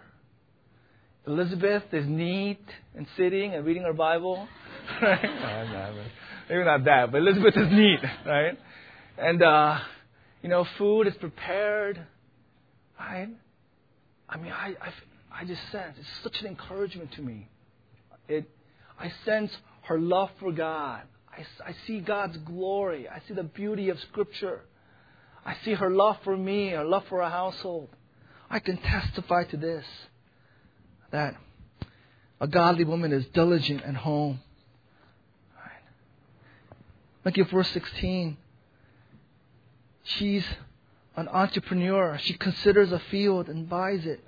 Elizabeth 1.27 1.85
is 1.93 2.07
neat 2.07 2.61
and 2.95 3.07
sitting 3.17 3.55
and 3.55 3.65
reading 3.65 3.83
her 3.83 3.93
Bible. 3.93 4.49
Right? 5.03 5.23
no, 5.71 5.95
maybe 6.49 6.65
not 6.65 6.85
that, 6.85 7.13
but 7.13 7.19
Elizabeth 7.19 7.55
is 7.55 7.71
neat, 7.71 8.01
right? 8.25 8.59
And 9.19 9.43
uh, 9.43 9.81
you 10.43 10.49
know, 10.49 10.67
food 10.79 11.07
is 11.07 11.15
prepared. 11.17 12.07
Right? 12.99 13.29
I 14.29 14.37
mean, 14.37 14.53
I, 14.53 14.75
I, 14.81 14.93
I 15.41 15.45
just 15.45 15.63
sense 15.71 15.97
it's 15.99 16.09
such 16.23 16.41
an 16.41 16.49
encouragement 16.49 17.13
to 17.13 17.23
me. 17.23 17.49
It, 18.29 18.51
I 18.99 19.13
sense 19.25 19.51
her 19.83 19.99
love 19.99 20.31
for 20.41 20.53
God. 20.53 21.03
I, 21.31 21.47
I 21.65 21.75
see 21.87 22.01
God's 22.01 22.37
glory. 22.39 23.09
I 23.09 23.21
see 23.27 23.35
the 23.35 23.45
beauty 23.45 23.89
of 23.89 23.99
Scripture. 24.01 24.63
I 25.47 25.57
see 25.65 25.75
her 25.75 25.91
love 25.91 26.19
for 26.25 26.37
me, 26.37 26.71
her 26.71 26.85
love 26.85 27.05
for 27.09 27.23
her 27.23 27.31
household. 27.31 27.89
I 28.51 28.59
can 28.59 28.77
testify 28.79 29.45
to 29.45 29.57
this 29.57 29.85
that 31.11 31.37
a 32.41 32.47
godly 32.47 32.85
woman 32.85 33.13
is 33.13 33.25
diligent 33.27 33.83
at 33.83 33.95
home. 33.95 34.41
Look 37.25 37.37
at 37.37 37.51
verse 37.51 37.69
16. 37.73 38.37
She's 40.05 40.45
an 41.19 41.29
entrepreneur. 41.29 42.17
She 42.23 42.35
considers 42.35 42.93
a 42.93 43.01
field 43.11 43.49
and 43.49 43.69
buys 43.69 44.07
it. 44.07 44.21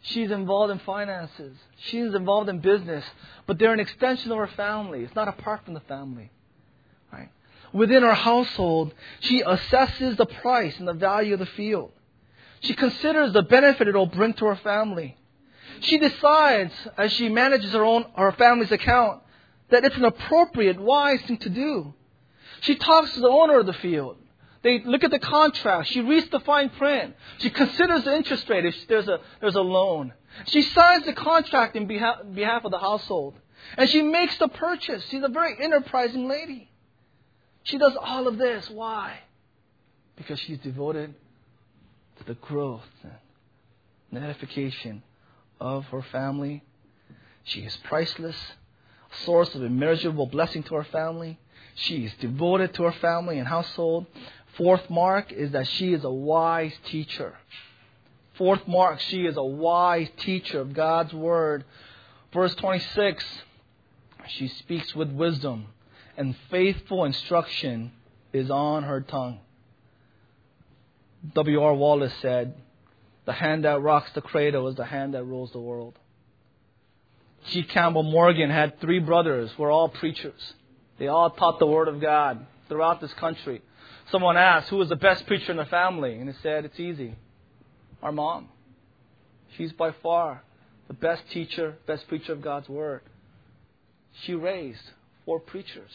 She's 0.00 0.30
involved 0.30 0.72
in 0.72 0.78
finances. 0.80 1.56
She's 1.76 2.14
involved 2.14 2.48
in 2.48 2.60
business. 2.60 3.04
But 3.46 3.58
they're 3.58 3.72
an 3.72 3.80
extension 3.80 4.32
of 4.32 4.38
her 4.38 4.46
family. 4.48 5.02
It's 5.02 5.14
not 5.14 5.28
apart 5.28 5.64
from 5.64 5.74
the 5.74 5.80
family. 5.80 6.30
Right? 7.12 7.28
Within 7.74 8.02
her 8.02 8.14
household, 8.14 8.94
she 9.20 9.42
assesses 9.42 10.16
the 10.16 10.26
price 10.26 10.78
and 10.78 10.88
the 10.88 10.94
value 10.94 11.34
of 11.34 11.40
the 11.40 11.46
field. 11.46 11.92
She 12.60 12.72
considers 12.74 13.34
the 13.34 13.42
benefit 13.42 13.86
it 13.86 13.94
will 13.94 14.06
bring 14.06 14.32
to 14.34 14.46
her 14.46 14.56
family. 14.56 15.16
She 15.80 15.98
decides, 15.98 16.72
as 16.96 17.12
she 17.12 17.28
manages 17.28 17.72
her 17.72 17.84
own 17.84 18.06
her 18.16 18.32
family's 18.32 18.72
account, 18.72 19.20
that 19.68 19.84
it's 19.84 19.96
an 19.96 20.04
appropriate, 20.04 20.80
wise 20.80 21.20
thing 21.22 21.36
to 21.38 21.50
do. 21.50 21.92
She 22.60 22.76
talks 22.76 23.12
to 23.14 23.20
the 23.20 23.28
owner 23.28 23.58
of 23.58 23.66
the 23.66 23.74
field. 23.74 24.16
They 24.64 24.82
look 24.82 25.04
at 25.04 25.10
the 25.10 25.18
contract. 25.18 25.88
She 25.88 26.00
reads 26.00 26.28
the 26.30 26.40
fine 26.40 26.70
print. 26.70 27.14
She 27.38 27.50
considers 27.50 28.04
the 28.04 28.16
interest 28.16 28.48
rate 28.48 28.64
if 28.64 28.74
there's 28.88 29.06
a, 29.06 29.20
there's 29.40 29.56
a 29.56 29.60
loan. 29.60 30.14
She 30.46 30.62
signs 30.62 31.04
the 31.04 31.12
contract 31.12 31.76
in 31.76 31.86
behalf, 31.86 32.20
behalf 32.34 32.64
of 32.64 32.70
the 32.70 32.78
household. 32.78 33.34
And 33.76 33.88
she 33.90 34.00
makes 34.00 34.38
the 34.38 34.48
purchase. 34.48 35.04
She's 35.10 35.22
a 35.22 35.28
very 35.28 35.54
enterprising 35.62 36.28
lady. 36.28 36.70
She 37.62 37.76
does 37.76 37.94
all 38.00 38.26
of 38.26 38.38
this. 38.38 38.70
Why? 38.70 39.18
Because 40.16 40.40
she's 40.40 40.58
devoted 40.58 41.14
to 42.18 42.24
the 42.24 42.34
growth 42.34 42.82
and 44.10 44.24
edification 44.24 45.02
of 45.60 45.84
her 45.86 46.02
family. 46.02 46.64
She 47.44 47.60
is 47.60 47.76
priceless, 47.84 48.36
a 49.12 49.24
source 49.24 49.54
of 49.54 49.62
immeasurable 49.62 50.26
blessing 50.26 50.62
to 50.64 50.74
her 50.76 50.84
family. 50.84 51.38
She 51.74 52.04
is 52.06 52.14
devoted 52.14 52.72
to 52.74 52.84
her 52.84 52.92
family 52.92 53.38
and 53.38 53.46
household. 53.48 54.06
Fourth 54.56 54.88
mark 54.88 55.32
is 55.32 55.52
that 55.52 55.66
she 55.66 55.92
is 55.92 56.04
a 56.04 56.10
wise 56.10 56.74
teacher. 56.86 57.34
Fourth 58.34 58.66
mark, 58.66 59.00
she 59.00 59.26
is 59.26 59.36
a 59.36 59.42
wise 59.42 60.08
teacher 60.18 60.60
of 60.60 60.74
God's 60.74 61.12
Word. 61.12 61.64
Verse 62.32 62.54
26, 62.56 63.24
she 64.28 64.48
speaks 64.48 64.94
with 64.94 65.10
wisdom, 65.10 65.66
and 66.16 66.36
faithful 66.50 67.04
instruction 67.04 67.92
is 68.32 68.50
on 68.50 68.82
her 68.84 69.00
tongue. 69.00 69.40
W.R. 71.34 71.74
Wallace 71.74 72.12
said, 72.20 72.54
The 73.24 73.32
hand 73.32 73.64
that 73.64 73.80
rocks 73.80 74.10
the 74.14 74.20
cradle 74.20 74.68
is 74.68 74.74
the 74.74 74.84
hand 74.84 75.14
that 75.14 75.24
rules 75.24 75.52
the 75.52 75.60
world. 75.60 75.98
G. 77.46 77.62
Campbell 77.62 78.02
Morgan 78.02 78.50
had 78.50 78.80
three 78.80 78.98
brothers 78.98 79.56
were 79.58 79.70
all 79.70 79.88
preachers. 79.88 80.54
They 80.98 81.08
all 81.08 81.30
taught 81.30 81.58
the 81.58 81.66
Word 81.66 81.88
of 81.88 82.00
God 82.00 82.46
throughout 82.68 83.00
this 83.00 83.12
country. 83.14 83.62
Someone 84.10 84.36
asked, 84.36 84.68
Who 84.68 84.76
was 84.76 84.88
the 84.88 84.96
best 84.96 85.26
preacher 85.26 85.50
in 85.50 85.56
the 85.56 85.64
family? 85.64 86.16
And 86.16 86.28
he 86.28 86.34
said, 86.42 86.64
It's 86.64 86.78
easy. 86.78 87.14
Our 88.02 88.12
mom. 88.12 88.48
She's 89.56 89.72
by 89.72 89.92
far 90.02 90.42
the 90.88 90.94
best 90.94 91.22
teacher, 91.30 91.76
best 91.86 92.06
preacher 92.08 92.32
of 92.32 92.42
God's 92.42 92.68
Word. 92.68 93.02
She 94.22 94.34
raised 94.34 94.82
four 95.24 95.40
preachers. 95.40 95.90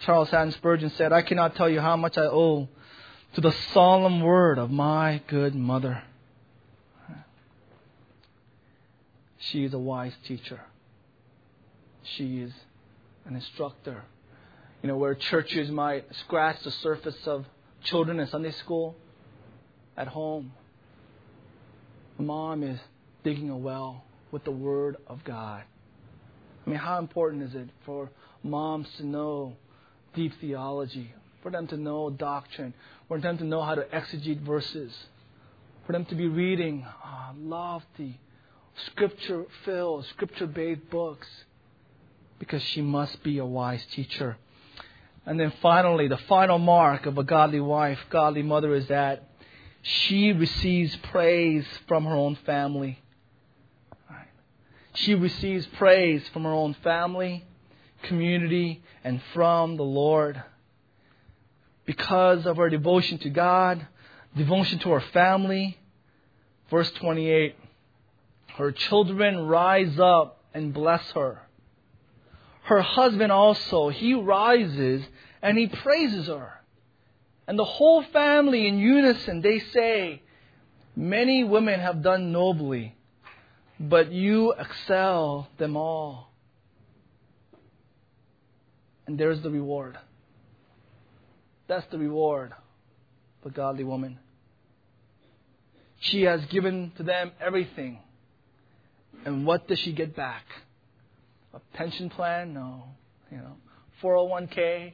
Charles 0.00 0.30
Haddon 0.30 0.52
Spurgeon 0.52 0.90
said, 0.90 1.12
I 1.12 1.22
cannot 1.22 1.56
tell 1.56 1.68
you 1.68 1.80
how 1.80 1.96
much 1.96 2.18
I 2.18 2.22
owe 2.22 2.68
to 3.34 3.40
the 3.40 3.52
solemn 3.72 4.20
word 4.20 4.58
of 4.58 4.70
my 4.70 5.22
good 5.28 5.54
mother. 5.54 6.02
She 9.38 9.64
is 9.64 9.72
a 9.74 9.78
wise 9.78 10.14
teacher. 10.26 10.60
She 12.02 12.40
is 12.40 12.52
an 13.24 13.34
instructor. 13.34 14.04
You 14.84 14.88
know, 14.88 14.98
where 14.98 15.14
churches 15.14 15.70
might 15.70 16.04
scratch 16.14 16.62
the 16.62 16.70
surface 16.70 17.16
of 17.26 17.46
children 17.84 18.20
in 18.20 18.26
Sunday 18.26 18.50
school, 18.50 18.94
at 19.96 20.08
home, 20.08 20.52
mom 22.18 22.62
is 22.62 22.78
digging 23.22 23.48
a 23.48 23.56
well 23.56 24.04
with 24.30 24.44
the 24.44 24.50
Word 24.50 24.98
of 25.06 25.24
God. 25.24 25.62
I 26.66 26.68
mean, 26.68 26.78
how 26.78 26.98
important 26.98 27.44
is 27.44 27.54
it 27.54 27.70
for 27.86 28.10
moms 28.42 28.86
to 28.98 29.06
know 29.06 29.56
deep 30.14 30.34
theology, 30.38 31.14
for 31.42 31.50
them 31.50 31.66
to 31.68 31.78
know 31.78 32.10
doctrine, 32.10 32.74
for 33.08 33.18
them 33.18 33.38
to 33.38 33.44
know 33.44 33.62
how 33.62 33.76
to 33.76 33.84
exegete 33.84 34.42
verses, 34.42 34.94
for 35.86 35.92
them 35.92 36.04
to 36.04 36.14
be 36.14 36.26
reading 36.26 36.84
uh, 37.02 37.32
lofty, 37.38 38.20
scripture 38.84 39.46
filled, 39.64 40.04
scripture 40.08 40.46
based 40.46 40.90
books, 40.90 41.28
because 42.38 42.62
she 42.62 42.82
must 42.82 43.22
be 43.22 43.38
a 43.38 43.46
wise 43.46 43.86
teacher. 43.86 44.36
And 45.26 45.40
then 45.40 45.52
finally, 45.62 46.08
the 46.08 46.18
final 46.28 46.58
mark 46.58 47.06
of 47.06 47.16
a 47.16 47.24
godly 47.24 47.60
wife, 47.60 47.98
godly 48.10 48.42
mother, 48.42 48.74
is 48.74 48.88
that 48.88 49.30
she 49.82 50.32
receives 50.32 50.94
praise 50.96 51.66
from 51.86 52.04
her 52.04 52.14
own 52.14 52.36
family. 52.46 53.00
She 54.94 55.14
receives 55.14 55.66
praise 55.66 56.22
from 56.32 56.44
her 56.44 56.52
own 56.52 56.74
family, 56.82 57.44
community, 58.04 58.82
and 59.02 59.20
from 59.32 59.76
the 59.76 59.82
Lord. 59.82 60.42
Because 61.84 62.46
of 62.46 62.56
her 62.56 62.70
devotion 62.70 63.18
to 63.18 63.30
God, 63.30 63.86
devotion 64.36 64.78
to 64.80 64.90
her 64.90 65.00
family. 65.12 65.78
Verse 66.70 66.90
28 66.92 67.56
Her 68.56 68.72
children 68.72 69.46
rise 69.46 69.98
up 69.98 70.42
and 70.54 70.72
bless 70.72 71.10
her. 71.12 71.43
Her 72.64 72.80
husband 72.80 73.30
also, 73.30 73.90
he 73.90 74.14
rises 74.14 75.04
and 75.42 75.58
he 75.58 75.66
praises 75.66 76.28
her. 76.28 76.50
And 77.46 77.58
the 77.58 77.64
whole 77.64 78.02
family 78.02 78.66
in 78.66 78.78
unison, 78.78 79.42
they 79.42 79.58
say, 79.58 80.22
Many 80.96 81.44
women 81.44 81.80
have 81.80 82.02
done 82.02 82.32
nobly, 82.32 82.96
but 83.78 84.10
you 84.12 84.52
excel 84.52 85.48
them 85.58 85.76
all. 85.76 86.30
And 89.06 89.18
there's 89.18 89.42
the 89.42 89.50
reward. 89.50 89.98
That's 91.66 91.86
the 91.90 91.98
reward 91.98 92.52
of 93.44 93.52
godly 93.52 93.84
woman. 93.84 94.18
She 96.00 96.22
has 96.22 96.42
given 96.46 96.92
to 96.96 97.02
them 97.02 97.32
everything. 97.40 97.98
And 99.26 99.44
what 99.44 99.68
does 99.68 99.80
she 99.80 99.92
get 99.92 100.16
back? 100.16 100.44
A 101.54 101.60
pension 101.76 102.10
plan? 102.10 102.52
No. 102.52 102.84
You 103.30 103.38
know, 103.38 103.56
401k? 104.02 104.92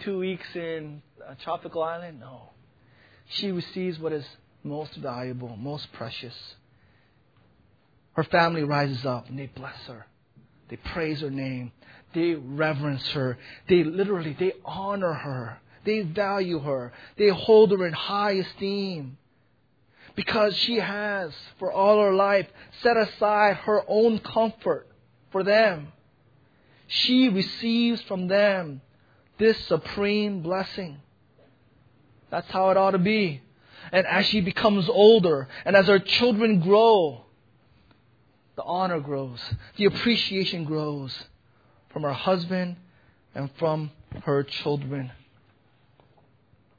Two 0.00 0.18
weeks 0.18 0.46
in 0.54 1.02
a 1.26 1.34
tropical 1.36 1.82
island? 1.82 2.20
No. 2.20 2.50
She 3.28 3.52
receives 3.52 3.98
what 3.98 4.12
is 4.12 4.24
most 4.64 4.94
valuable, 4.96 5.56
most 5.56 5.92
precious. 5.92 6.34
Her 8.14 8.24
family 8.24 8.64
rises 8.64 9.04
up 9.06 9.28
and 9.28 9.38
they 9.38 9.46
bless 9.46 9.76
her. 9.86 10.06
They 10.68 10.76
praise 10.76 11.20
her 11.20 11.30
name. 11.30 11.72
They 12.14 12.34
reverence 12.34 13.06
her. 13.10 13.38
They 13.68 13.84
literally, 13.84 14.36
they 14.38 14.54
honor 14.64 15.12
her. 15.12 15.60
They 15.84 16.00
value 16.02 16.58
her. 16.58 16.92
They 17.16 17.28
hold 17.28 17.70
her 17.70 17.86
in 17.86 17.92
high 17.92 18.32
esteem. 18.32 19.18
Because 20.16 20.56
she 20.56 20.76
has, 20.76 21.32
for 21.58 21.72
all 21.72 22.02
her 22.02 22.12
life, 22.12 22.48
set 22.82 22.96
aside 22.96 23.56
her 23.58 23.82
own 23.86 24.18
comfort 24.18 24.88
for 25.30 25.42
them. 25.42 25.92
She 26.86 27.28
receives 27.28 28.00
from 28.02 28.28
them 28.28 28.80
this 29.38 29.58
supreme 29.66 30.42
blessing. 30.42 30.98
That's 32.30 32.48
how 32.50 32.70
it 32.70 32.76
ought 32.76 32.92
to 32.92 32.98
be. 32.98 33.42
And 33.92 34.06
as 34.06 34.26
she 34.26 34.40
becomes 34.40 34.88
older 34.88 35.48
and 35.64 35.76
as 35.76 35.86
her 35.86 35.98
children 35.98 36.60
grow, 36.60 37.24
the 38.56 38.62
honor 38.64 39.00
grows, 39.00 39.40
the 39.76 39.84
appreciation 39.84 40.64
grows 40.64 41.16
from 41.90 42.02
her 42.02 42.12
husband 42.12 42.76
and 43.34 43.50
from 43.58 43.92
her 44.24 44.42
children. 44.42 45.12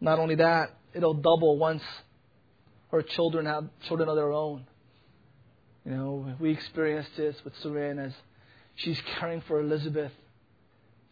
Not 0.02 0.20
only 0.20 0.36
that, 0.36 0.76
it'll 0.93 1.14
double 1.14 1.58
once 1.58 1.84
her 2.91 3.02
children 3.02 3.45
have 3.45 3.70
children 3.88 4.10
of 4.10 4.16
their 4.16 4.32
own. 4.32 4.66
You 5.86 5.91
know, 5.91 6.36
we 6.39 6.52
experienced 6.52 7.12
this 7.16 7.36
with 7.43 7.54
Serene 7.62 8.00
as 8.00 8.14
she's 8.80 8.99
caring 9.17 9.41
for 9.41 9.59
Elizabeth. 9.59 10.11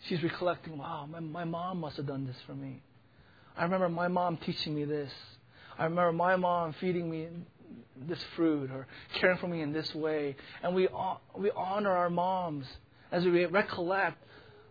She's 0.08 0.22
recollecting, 0.22 0.78
wow, 0.78 1.08
my, 1.10 1.20
my 1.20 1.44
mom 1.44 1.80
must 1.80 1.98
have 1.98 2.08
done 2.08 2.26
this 2.26 2.36
for 2.46 2.54
me. 2.54 2.82
I 3.58 3.64
remember 3.64 3.90
my 3.90 4.08
mom 4.08 4.38
teaching 4.38 4.76
me 4.76 4.86
this. 4.86 5.12
I 5.78 5.86
remember 5.86 6.12
my 6.12 6.36
mom 6.36 6.74
feeding 6.80 7.10
me 7.10 7.28
this 8.08 8.20
fruit 8.36 8.70
or 8.72 8.88
caring 9.16 9.38
for 9.38 9.48
me 9.48 9.62
in 9.62 9.74
this 9.74 9.94
way. 9.96 10.36
And 10.64 10.76
we, 10.76 10.88
uh, 10.88 11.16
we 11.36 11.52
honor 11.52 11.92
our 11.92 12.10
moms 12.10 12.66
as 13.12 13.26
we 13.26 13.46
recollect 13.46 14.24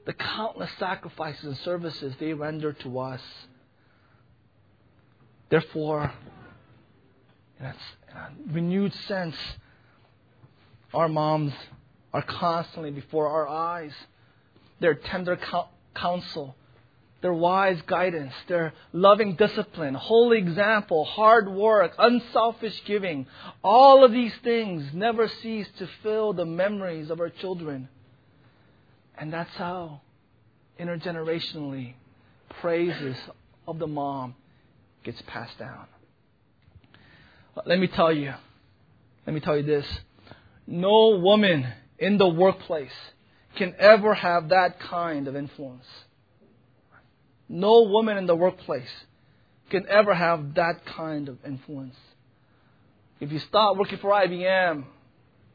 the 0.05 0.13
countless 0.13 0.71
sacrifices 0.79 1.45
and 1.45 1.57
services 1.59 2.15
they 2.21 2.33
render 2.33 2.73
to 2.73 2.99
us. 2.99 3.21
Therefore, 5.49 6.13
in 7.59 7.67
a 7.67 7.75
renewed 8.53 8.95
sense, 9.09 9.37
our 10.95 11.09
moms 11.09 11.53
are 12.17 12.23
constantly 12.23 12.91
before 12.91 13.29
our 13.29 13.47
eyes. 13.47 13.93
Their 14.81 14.95
tender 14.95 15.39
counsel 15.95 16.57
their 17.23 17.33
wise 17.33 17.81
guidance, 17.87 18.33
their 18.47 18.73
loving 18.93 19.35
discipline, 19.35 19.95
holy 19.95 20.39
example, 20.39 21.05
hard 21.05 21.49
work, 21.49 21.93
unselfish 21.99 22.81
giving, 22.85 23.27
all 23.65 24.05
of 24.05 24.13
these 24.13 24.33
things 24.45 24.85
never 24.93 25.27
cease 25.43 25.67
to 25.79 25.89
fill 26.03 26.35
the 26.35 26.45
memories 26.45 27.11
of 27.11 27.19
our 27.19 27.31
children. 27.31 27.89
And 29.19 29.33
that's 29.33 29.55
how 29.57 30.03
intergenerationally 30.79 31.95
praises 32.61 33.17
of 33.67 33.79
the 33.79 33.87
mom 33.87 34.35
gets 35.03 35.21
passed 35.27 35.59
down. 35.59 35.87
Let 37.65 37.81
me 37.81 37.89
tell 37.89 38.13
you, 38.13 38.35
let 39.27 39.33
me 39.33 39.41
tell 39.41 39.57
you 39.57 39.65
this. 39.65 39.87
No 40.67 41.17
woman 41.17 41.67
in 41.99 42.19
the 42.19 42.29
workplace 42.29 42.91
can 43.57 43.75
ever 43.79 44.15
have 44.15 44.51
that 44.51 44.79
kind 44.81 45.29
of 45.29 45.37
influence. 45.37 45.87
No 47.49 47.83
woman 47.83 48.17
in 48.17 48.27
the 48.27 48.35
workplace 48.35 48.91
can 49.71 49.87
ever 49.89 50.15
have 50.15 50.55
that 50.55 50.85
kind 50.85 51.29
of 51.29 51.39
influence. 51.45 51.97
If 53.21 53.33
you 53.33 53.39
start 53.39 53.79
working 53.79 53.99
for 53.99 54.11
IBM, 54.11 54.85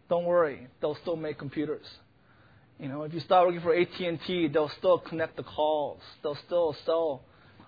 don't 0.09 0.25
worry, 0.25 0.67
they'll 0.79 0.95
still 0.95 1.15
make 1.15 1.37
computers. 1.37 1.85
You 2.79 2.89
know, 2.89 3.03
if 3.03 3.13
you 3.13 3.19
start 3.19 3.45
working 3.45 3.61
for 3.61 3.75
AT&T, 3.75 4.47
they'll 4.47 4.71
still 4.79 4.97
connect 4.97 5.37
the 5.37 5.43
calls. 5.43 6.01
They'll 6.23 6.37
still 6.47 6.75
sell 6.85 7.23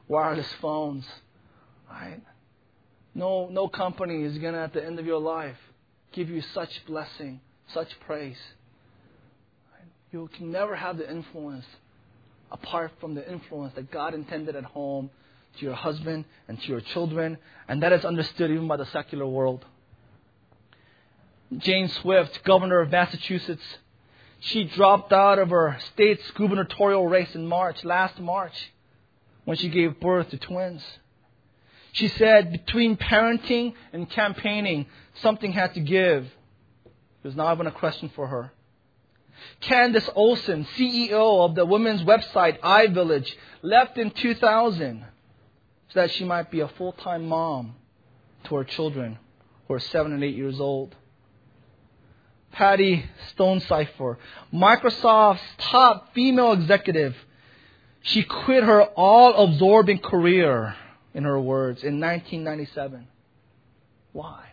wireless 0.08 0.52
phones. 0.60 1.06
Right? 1.90 2.22
No, 3.14 3.48
no 3.50 3.68
company 3.68 4.24
is 4.24 4.38
gonna 4.40 4.64
at 4.64 4.74
the 4.74 4.84
end 4.84 4.98
of 4.98 5.06
your 5.06 5.20
life 5.20 5.58
give 6.12 6.30
you 6.30 6.42
such 6.54 6.84
blessing, 6.88 7.42
such 7.68 7.90
praise. 8.08 8.40
You 10.14 10.30
can 10.38 10.52
never 10.52 10.76
have 10.76 11.00
the 11.00 11.10
influence 11.10 11.66
apart 12.52 12.92
from 13.02 13.16
the 13.16 13.28
influence 13.28 13.74
that 13.74 13.90
God 13.90 14.14
intended 14.14 14.56
at 14.56 14.64
home 14.64 15.10
to 15.58 15.66
your 15.66 15.74
husband 15.74 16.26
and 16.48 16.62
to 16.62 16.68
your 16.68 16.82
children, 16.82 17.40
and 17.68 17.82
that 17.82 17.92
is 17.94 18.06
understood 18.06 18.52
even 18.52 18.68
by 18.68 18.78
the 18.78 18.86
secular 18.86 19.26
world. 19.26 19.66
Jane 21.58 21.88
Swift, 21.88 22.44
governor 22.44 22.80
of 22.82 22.92
Massachusetts, 22.92 23.64
she 24.40 24.66
dropped 24.66 25.12
out 25.12 25.40
of 25.40 25.50
her 25.50 25.80
state's 25.94 26.30
gubernatorial 26.32 27.08
race 27.08 27.34
in 27.34 27.48
March, 27.48 27.84
last 27.84 28.20
March. 28.20 28.72
when 29.46 29.58
she 29.58 29.68
gave 29.68 30.00
birth 30.00 30.30
to 30.30 30.38
twins. 30.38 30.82
She 31.92 32.08
said 32.08 32.52
between 32.52 32.98
parenting 32.98 33.74
and 33.92 34.10
campaigning, 34.10 34.86
something 35.16 35.52
had 35.52 35.74
to 35.74 35.80
give. 35.80 36.26
It 36.86 37.28
was 37.28 37.36
not 37.36 37.54
even 37.56 37.68
a 37.68 37.72
question 37.72 38.10
for 38.16 38.28
her. 38.28 38.52
Candace 39.62 40.10
Olson, 40.16 40.66
CEO 40.78 41.46
of 41.46 41.56
the 41.56 41.66
women's 41.66 42.02
website 42.02 42.60
iVillage, 42.60 43.32
left 43.62 43.98
in 43.98 44.12
2000 44.12 45.06
so 45.90 46.00
that 46.00 46.12
she 46.12 46.24
might 46.24 46.50
be 46.50 46.62
a 46.62 46.68
full 46.68 46.94
time 46.94 47.28
mom 47.28 47.76
to 48.46 48.56
her 48.56 48.64
children 48.64 49.18
who 49.68 49.76
are 49.76 49.80
seven 49.80 50.14
and 50.14 50.24
eight 50.24 50.36
years 50.36 50.60
old. 50.60 50.96
Patty 52.52 53.06
Stonesifer, 53.36 54.18
Microsoft's 54.54 55.42
top 55.58 56.14
female 56.14 56.52
executive, 56.52 57.16
she 58.02 58.24
quit 58.24 58.64
her 58.64 58.84
all 58.84 59.46
absorbing 59.46 60.00
career, 60.00 60.76
in 61.14 61.24
her 61.24 61.40
words, 61.40 61.84
in 61.84 62.00
1997. 62.00 63.08
Why? 64.12 64.44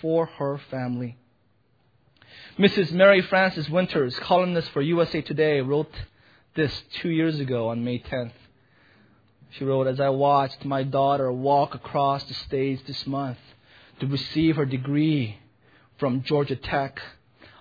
For 0.00 0.26
her 0.26 0.60
family. 0.70 1.16
Mrs. 2.58 2.92
Mary 2.92 3.22
Frances 3.22 3.68
Winters, 3.70 4.18
columnist 4.20 4.70
for 4.70 4.82
USA 4.82 5.22
Today, 5.22 5.60
wrote 5.60 5.92
this 6.54 6.82
two 7.00 7.10
years 7.10 7.38
ago 7.40 7.68
on 7.68 7.84
May 7.84 7.98
10th. 7.98 8.32
She 9.50 9.64
wrote, 9.64 9.86
As 9.86 10.00
I 10.00 10.10
watched 10.10 10.64
my 10.64 10.82
daughter 10.82 11.32
walk 11.32 11.74
across 11.74 12.22
the 12.24 12.34
stage 12.34 12.80
this 12.86 13.06
month 13.06 13.38
to 14.00 14.06
receive 14.06 14.56
her 14.56 14.66
degree 14.66 15.38
from 15.98 16.22
Georgia 16.22 16.56
Tech, 16.56 17.00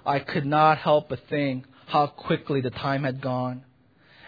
I 0.05 0.19
could 0.19 0.45
not 0.45 0.77
help 0.77 1.09
but 1.09 1.27
think 1.29 1.65
how 1.87 2.07
quickly 2.07 2.61
the 2.61 2.69
time 2.69 3.03
had 3.03 3.21
gone 3.21 3.63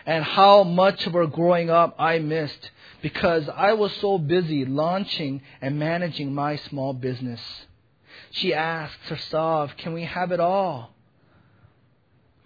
and 0.05 0.23
how 0.23 0.63
much 0.63 1.05
of 1.05 1.13
her 1.13 1.27
growing 1.27 1.69
up 1.69 1.95
I 1.99 2.19
missed 2.19 2.71
because 3.01 3.47
I 3.49 3.73
was 3.73 3.91
so 4.01 4.17
busy 4.17 4.65
launching 4.65 5.41
and 5.61 5.77
managing 5.77 6.33
my 6.33 6.55
small 6.55 6.93
business. 6.93 7.39
She 8.31 8.53
asks 8.53 9.09
herself, 9.09 9.75
Can 9.77 9.93
we 9.93 10.03
have 10.03 10.31
it 10.31 10.39
all? 10.39 10.93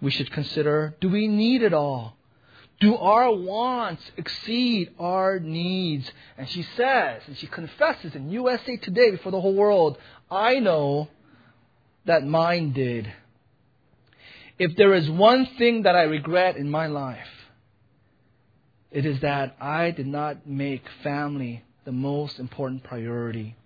We 0.00 0.10
should 0.10 0.30
consider 0.30 0.94
do 1.00 1.08
we 1.08 1.26
need 1.28 1.62
it 1.62 1.72
all? 1.72 2.16
Do 2.78 2.96
our 2.96 3.32
wants 3.32 4.02
exceed 4.18 4.90
our 4.98 5.38
needs? 5.38 6.10
And 6.36 6.48
she 6.48 6.62
says, 6.76 7.22
and 7.26 7.36
she 7.38 7.46
confesses 7.46 8.14
in 8.14 8.30
USA 8.30 8.76
Today 8.76 9.10
before 9.10 9.32
the 9.32 9.40
whole 9.40 9.54
world, 9.54 9.96
I 10.30 10.58
know 10.58 11.08
that 12.04 12.26
mine 12.26 12.72
did. 12.72 13.10
If 14.58 14.76
there 14.76 14.92
is 14.92 15.08
one 15.08 15.46
thing 15.58 15.82
that 15.82 15.96
I 15.96 16.02
regret 16.02 16.56
in 16.56 16.70
my 16.70 16.86
life, 16.86 17.28
it 18.90 19.06
is 19.06 19.20
that 19.20 19.56
I 19.60 19.90
did 19.90 20.06
not 20.06 20.46
make 20.46 20.84
family 21.02 21.62
the 21.84 21.92
most 21.92 22.38
important 22.38 22.84
priority 22.84 23.56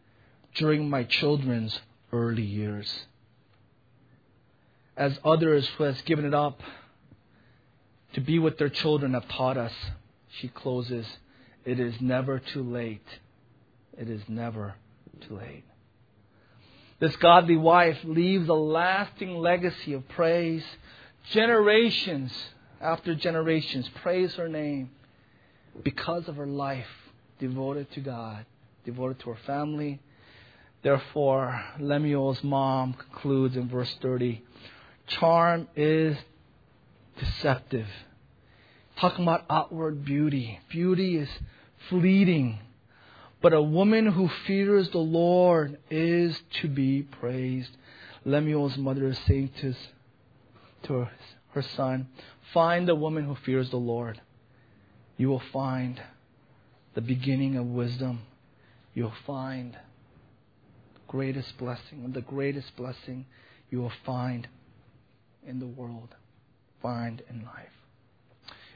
during 0.54 0.88
my 0.88 1.04
children's 1.04 1.78
early 2.12 2.42
years. 2.42 3.06
As 4.96 5.18
others 5.24 5.68
who 5.76 5.84
has 5.84 6.00
given 6.02 6.24
it 6.24 6.34
up 6.34 6.60
to 8.14 8.20
be 8.20 8.38
with 8.38 8.58
their 8.58 8.68
children 8.68 9.14
have 9.14 9.28
taught 9.28 9.56
us, 9.56 9.72
she 10.28 10.48
closes, 10.48 11.06
it 11.64 11.80
is 11.80 11.94
never 12.00 12.38
too 12.38 12.62
late. 12.62 13.06
It 13.96 14.08
is 14.08 14.22
never 14.28 14.74
too 15.20 15.36
late. 15.36 15.64
This 16.98 17.16
godly 17.16 17.56
wife 17.56 17.98
leaves 18.04 18.48
a 18.48 18.54
lasting 18.54 19.38
legacy 19.38 19.94
of 19.94 20.06
praise. 20.08 20.64
Generations 21.30 22.32
after 22.80 23.14
generations 23.14 23.88
praise 24.02 24.34
her 24.34 24.48
name 24.48 24.90
because 25.82 26.28
of 26.28 26.36
her 26.36 26.46
life 26.46 26.86
devoted 27.38 27.90
to 27.92 28.00
God, 28.00 28.44
devoted 28.84 29.18
to 29.20 29.30
her 29.30 29.38
family. 29.46 30.00
Therefore, 30.82 31.62
Lemuel's 31.78 32.42
mom 32.42 32.94
concludes 32.94 33.56
in 33.56 33.68
verse 33.68 33.94
30 34.00 34.42
charm 35.10 35.68
is 35.76 36.16
deceptive. 37.18 37.88
Talking 38.96 39.24
about 39.24 39.44
outward 39.50 40.04
beauty. 40.04 40.60
Beauty 40.68 41.16
is 41.16 41.28
fleeting. 41.88 42.58
But 43.42 43.52
a 43.52 43.62
woman 43.62 44.06
who 44.06 44.28
fears 44.46 44.90
the 44.90 44.98
Lord 44.98 45.78
is 45.90 46.38
to 46.60 46.68
be 46.68 47.02
praised. 47.02 47.70
Lemuel's 48.24 48.76
mother 48.76 49.06
is 49.08 49.18
saying 49.26 49.50
to, 49.60 49.74
to 50.84 51.08
her, 51.54 51.62
son, 51.62 52.08
Find 52.52 52.88
a 52.88 52.94
woman 52.94 53.24
who 53.24 53.36
fears 53.36 53.70
the 53.70 53.76
Lord. 53.76 54.20
You 55.16 55.28
will 55.28 55.42
find 55.52 56.00
the 56.94 57.00
beginning 57.00 57.56
of 57.56 57.66
wisdom. 57.66 58.22
You'll 58.92 59.14
find 59.26 59.72
the 59.72 59.78
greatest 61.10 61.58
blessing, 61.58 62.04
and 62.04 62.14
the 62.14 62.20
greatest 62.20 62.76
blessing 62.76 63.26
you 63.68 63.80
will 63.80 63.92
find 64.06 64.46
in 65.44 65.58
the 65.58 65.66
world, 65.66 66.14
find 66.80 67.20
in 67.28 67.44
life. 67.44 67.66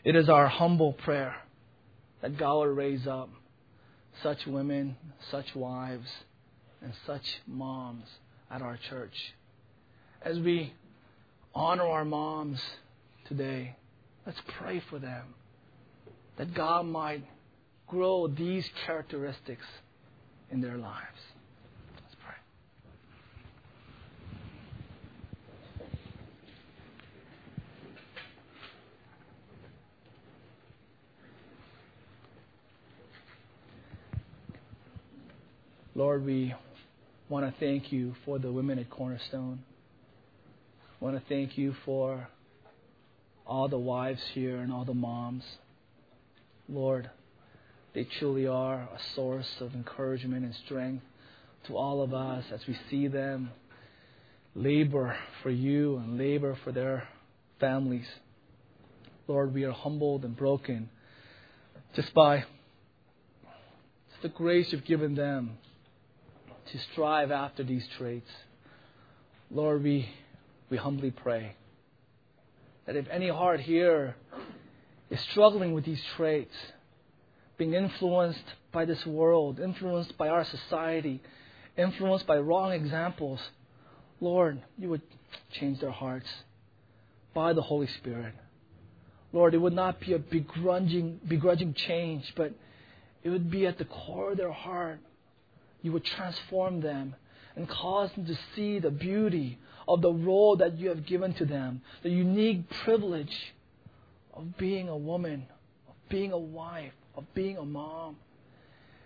It 0.03 0.16
is 0.16 0.28
our 0.28 0.49
humble 0.49 0.95
prayer 0.95 1.37
that 2.22 2.37
God 2.37 2.55
will 2.57 2.66
raise 2.66 3.07
up 3.07 3.30
such 4.20 4.47
women, 4.49 4.97
such 5.30 5.55
wives, 5.55 6.09
and 6.82 6.93
such 7.07 7.41
moms 7.47 8.09
at 8.51 8.62
our 8.62 8.78
church. 8.91 9.14
As 10.20 10.37
we 10.41 10.72
honor 11.55 11.87
our 11.87 12.05
moms 12.05 12.61
today, 13.28 13.76
let's 14.26 14.41
pray 14.59 14.82
for 14.91 14.99
them 14.99 15.35
that 16.37 16.53
God 16.53 16.87
might 16.87 17.24
grow 17.87 18.26
these 18.26 18.68
characteristics 18.87 19.66
in 20.51 20.61
their 20.61 20.76
lives. 20.76 21.20
Let's 22.03 22.16
pray. 22.24 22.35
Lord, 35.97 36.26
we 36.26 36.53
want 37.28 37.47
to 37.47 37.55
thank 37.61 37.92
you 37.92 38.16
for 38.24 38.40
the 38.40 38.51
women 38.51 38.80
at 38.80 38.90
Cornerstone. 38.90 39.61
Want 40.99 41.16
to 41.16 41.22
thank 41.28 41.57
you 41.57 41.76
for 41.84 42.26
all 43.47 43.68
the 43.68 43.78
wives 43.78 44.20
here 44.32 44.57
and 44.59 44.72
all 44.72 44.84
the 44.84 44.92
moms. 44.92 45.45
Lord, 46.68 47.09
they 47.95 48.09
truly 48.18 48.49
are 48.49 48.74
a 48.74 48.99
source 49.14 49.47
of 49.61 49.72
encouragement 49.74 50.45
and 50.45 50.53
strength 50.66 51.05
to 51.68 51.76
all 51.76 52.03
of 52.03 52.12
us 52.12 52.45
as 52.53 52.66
we 52.66 52.76
see 52.90 53.07
them 53.07 53.51
labor 54.57 55.16
for 55.45 55.51
you 55.51 55.99
and 55.99 56.18
labor 56.18 56.59
for 56.64 56.72
their 56.72 57.07
families. 57.61 58.07
Lord, 59.28 59.55
we 59.55 59.62
are 59.62 59.70
humbled 59.72 60.24
and 60.24 60.36
broken 60.36 60.88
just 61.95 62.12
by 62.14 62.47
the 64.22 64.28
grace 64.28 64.72
you've 64.72 64.84
given 64.84 65.14
them 65.14 65.57
to 66.73 66.79
strive 66.93 67.31
after 67.31 67.62
these 67.62 67.85
traits. 67.99 68.31
Lord, 69.51 69.83
we, 69.83 70.09
we 70.71 70.77
humbly 70.77 71.11
pray 71.11 71.57
that 72.87 72.97
if 72.97 73.07
any 73.11 73.29
heart 73.29 73.61
here 73.61 74.17
is 75.11 75.21
struggling 75.31 75.73
with 75.73 75.85
these 75.85 76.03
traits, 76.17 76.55
being 77.57 77.75
influenced 77.75 78.45
by 78.73 78.85
this 78.85 79.05
world, 79.07 79.61
influenced 79.61 80.17
by 80.19 80.29
our 80.29 80.45
society, 80.45 81.23
influenced 81.77 82.27
by 82.27 82.39
wrong 82.39 82.73
examples, 82.73 83.41
Lord, 84.21 84.62
you 84.79 84.89
would 84.91 85.03
change 85.59 85.81
their 85.81 85.91
hearts 85.91 86.27
by 87.35 87.53
the 87.53 87.62
Holy 87.62 87.89
Spirit. 87.99 88.35
Lord, 89.33 89.55
it 89.55 89.59
would 89.59 89.73
not 89.73 90.01
be 90.01 90.12
a 90.12 90.19
begrudging, 90.19 91.21
begrudging 91.27 91.75
change, 91.75 92.25
but 92.37 92.53
it 93.23 93.31
would 93.31 93.51
be 93.51 93.67
at 93.67 93.79
the 93.79 93.85
core 93.85 94.33
of 94.33 94.37
their 94.37 94.53
heart. 94.53 95.01
You 95.85 95.93
would 95.93 96.05
transform 96.07 96.80
them 96.80 97.14
and 97.57 97.68
cause 97.68 98.11
them 98.12 98.24
to 98.24 98.39
see 98.57 98.78
the 98.78 98.91
beauty 98.91 99.59
of 99.87 100.01
the 100.01 100.11
role 100.11 100.57
that 100.57 100.78
you 100.78 100.89
have 100.89 101.05
given 101.05 101.35
to 101.35 101.45
them, 101.45 101.82
the 102.03 102.09
unique 102.09 102.70
privilege 102.85 103.53
of 104.32 104.57
being 104.57 104.89
a 104.89 104.97
woman, 104.97 105.47
of 105.87 105.95
being 106.09 106.32
a 106.32 106.39
wife, 106.39 106.95
of 107.14 107.24
being 107.35 107.59
a 107.59 107.64
mom. 107.66 108.16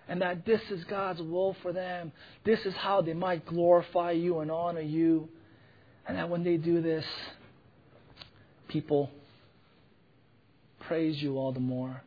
And 0.06 0.22
that 0.22 0.46
this 0.46 0.60
is 0.70 0.84
God's 0.84 1.20
will 1.20 1.56
for 1.62 1.72
them. 1.72 2.12
This 2.44 2.64
is 2.64 2.74
how 2.74 3.02
they 3.02 3.12
might 3.12 3.44
glorify 3.44 4.12
you 4.12 4.38
and 4.38 4.48
honor 4.48 4.80
you. 4.80 5.28
And 6.06 6.16
that 6.16 6.30
when 6.30 6.44
they 6.44 6.58
do 6.58 6.80
this, 6.80 7.04
people 8.68 9.10
praise 10.82 11.20
you 11.20 11.38
all 11.38 11.50
the 11.50 11.58
more. 11.58 12.04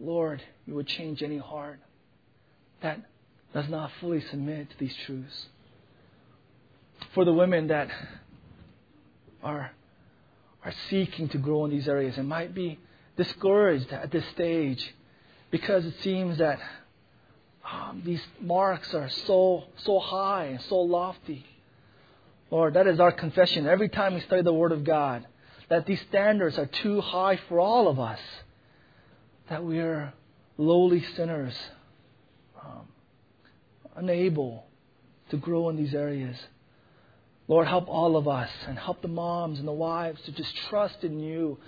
Lord, 0.00 0.42
you 0.66 0.74
would 0.74 0.88
change 0.88 1.22
any 1.22 1.38
heart 1.38 1.78
that 2.82 3.00
does 3.56 3.70
not 3.70 3.90
fully 4.02 4.20
submit 4.20 4.68
to 4.68 4.78
these 4.78 4.94
truths. 5.06 5.46
For 7.14 7.24
the 7.24 7.32
women 7.32 7.68
that 7.68 7.88
are 9.42 9.70
are 10.62 10.74
seeking 10.90 11.30
to 11.30 11.38
grow 11.38 11.64
in 11.64 11.70
these 11.70 11.88
areas 11.88 12.18
and 12.18 12.28
might 12.28 12.54
be 12.54 12.78
discouraged 13.16 13.90
at 13.92 14.10
this 14.10 14.26
stage 14.34 14.94
because 15.50 15.86
it 15.86 15.94
seems 16.02 16.36
that 16.36 16.58
um, 17.64 18.02
these 18.04 18.20
marks 18.42 18.92
are 18.92 19.08
so 19.08 19.64
so 19.78 20.00
high 20.00 20.44
and 20.46 20.60
so 20.68 20.76
lofty. 20.76 21.46
Lord, 22.50 22.74
that 22.74 22.86
is 22.86 23.00
our 23.00 23.12
confession 23.12 23.66
every 23.66 23.88
time 23.88 24.12
we 24.12 24.20
study 24.20 24.42
the 24.42 24.52
Word 24.52 24.72
of 24.72 24.84
God. 24.84 25.26
That 25.70 25.86
these 25.86 26.02
standards 26.10 26.58
are 26.58 26.66
too 26.66 27.00
high 27.00 27.40
for 27.48 27.58
all 27.58 27.88
of 27.88 27.98
us. 27.98 28.20
That 29.48 29.64
we 29.64 29.78
are 29.78 30.12
lowly 30.58 31.02
sinners, 31.16 31.54
um, 32.62 32.88
unable 33.96 34.66
to 35.30 35.36
grow 35.36 35.68
in 35.68 35.76
these 35.76 35.94
areas. 35.94 36.36
Lord, 37.48 37.66
help 37.66 37.88
all 37.88 38.16
of 38.16 38.26
us 38.26 38.50
and 38.66 38.78
help 38.78 39.02
the 39.02 39.08
moms 39.08 39.58
and 39.58 39.68
the 39.68 39.72
wives 39.72 40.20
to 40.22 40.32
just 40.32 40.56
trust 40.68 41.04
in 41.04 41.20
you 41.20 41.58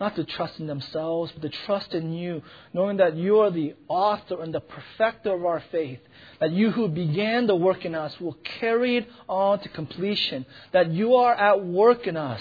not 0.00 0.14
to 0.14 0.24
trust 0.24 0.60
in 0.60 0.66
themselves, 0.66 1.32
but 1.32 1.42
to 1.42 1.58
trust 1.66 1.92
in 1.92 2.12
you, 2.12 2.42
knowing 2.72 2.98
that 2.98 3.16
you 3.16 3.40
are 3.40 3.50
the 3.50 3.74
author 3.88 4.42
and 4.42 4.54
the 4.54 4.60
perfecter 4.60 5.34
of 5.34 5.44
our 5.44 5.62
faith, 5.72 5.98
that 6.40 6.52
you 6.52 6.70
who 6.70 6.88
began 6.88 7.46
the 7.46 7.56
work 7.56 7.84
in 7.84 7.94
us 7.94 8.18
will 8.20 8.36
carry 8.60 8.98
it 8.98 9.08
on 9.28 9.58
to 9.60 9.68
completion, 9.70 10.46
that 10.72 10.90
you 10.92 11.16
are 11.16 11.34
at 11.34 11.64
work 11.64 12.06
in 12.06 12.16
us, 12.16 12.40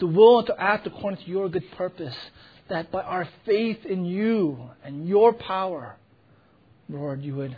to 0.00 0.06
will 0.06 0.38
and 0.38 0.48
to 0.48 0.60
act 0.60 0.86
according 0.86 1.22
to 1.24 1.30
your 1.30 1.48
good 1.48 1.70
purpose, 1.72 2.16
that 2.68 2.90
by 2.90 3.02
our 3.02 3.28
faith 3.44 3.86
in 3.86 4.04
you 4.04 4.70
and 4.82 5.08
your 5.08 5.32
power, 5.32 5.96
Lord, 6.88 7.22
you 7.22 7.36
would, 7.36 7.56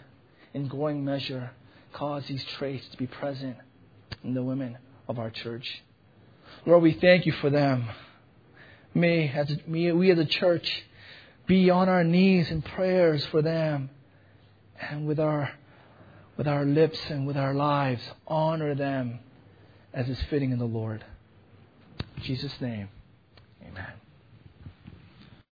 in 0.55 0.69
growing 0.69 1.05
measure, 1.05 1.51
cause 1.93 2.25
these 2.27 2.45
traits 2.45 2.87
to 2.89 2.97
be 2.97 3.07
present 3.07 3.57
in 4.23 4.35
the 4.35 4.43
women 4.43 4.79
of 5.09 5.19
our 5.19 5.31
church. 5.31 5.83
Lord, 6.67 6.83
we 6.83 6.93
thank 6.93 7.27
you 7.27 7.33
for 7.33 7.51
them 7.51 7.89
may, 8.95 9.29
as 9.29 9.51
me, 9.67 9.91
we 9.93 10.11
as 10.11 10.19
a 10.19 10.25
church, 10.25 10.85
be 11.47 11.71
on 11.71 11.89
our 11.89 12.05
knees 12.05 12.51
in 12.51 12.63
prayers 12.63 13.25
for 13.27 13.43
them, 13.43 13.91
and 14.81 15.07
with 15.07 15.19
our 15.19 15.53
with 16.37 16.47
our 16.47 16.65
lips 16.65 16.99
and 17.11 17.27
with 17.27 17.37
our 17.37 17.53
lives 17.53 18.03
honor 18.29 18.73
them 18.73 19.19
as 19.93 20.09
is 20.09 20.23
fitting 20.31 20.53
in 20.53 20.59
the 20.61 20.65
Lord. 20.65 21.05
In 22.17 22.23
Jesus' 22.23 22.61
name. 22.61 22.89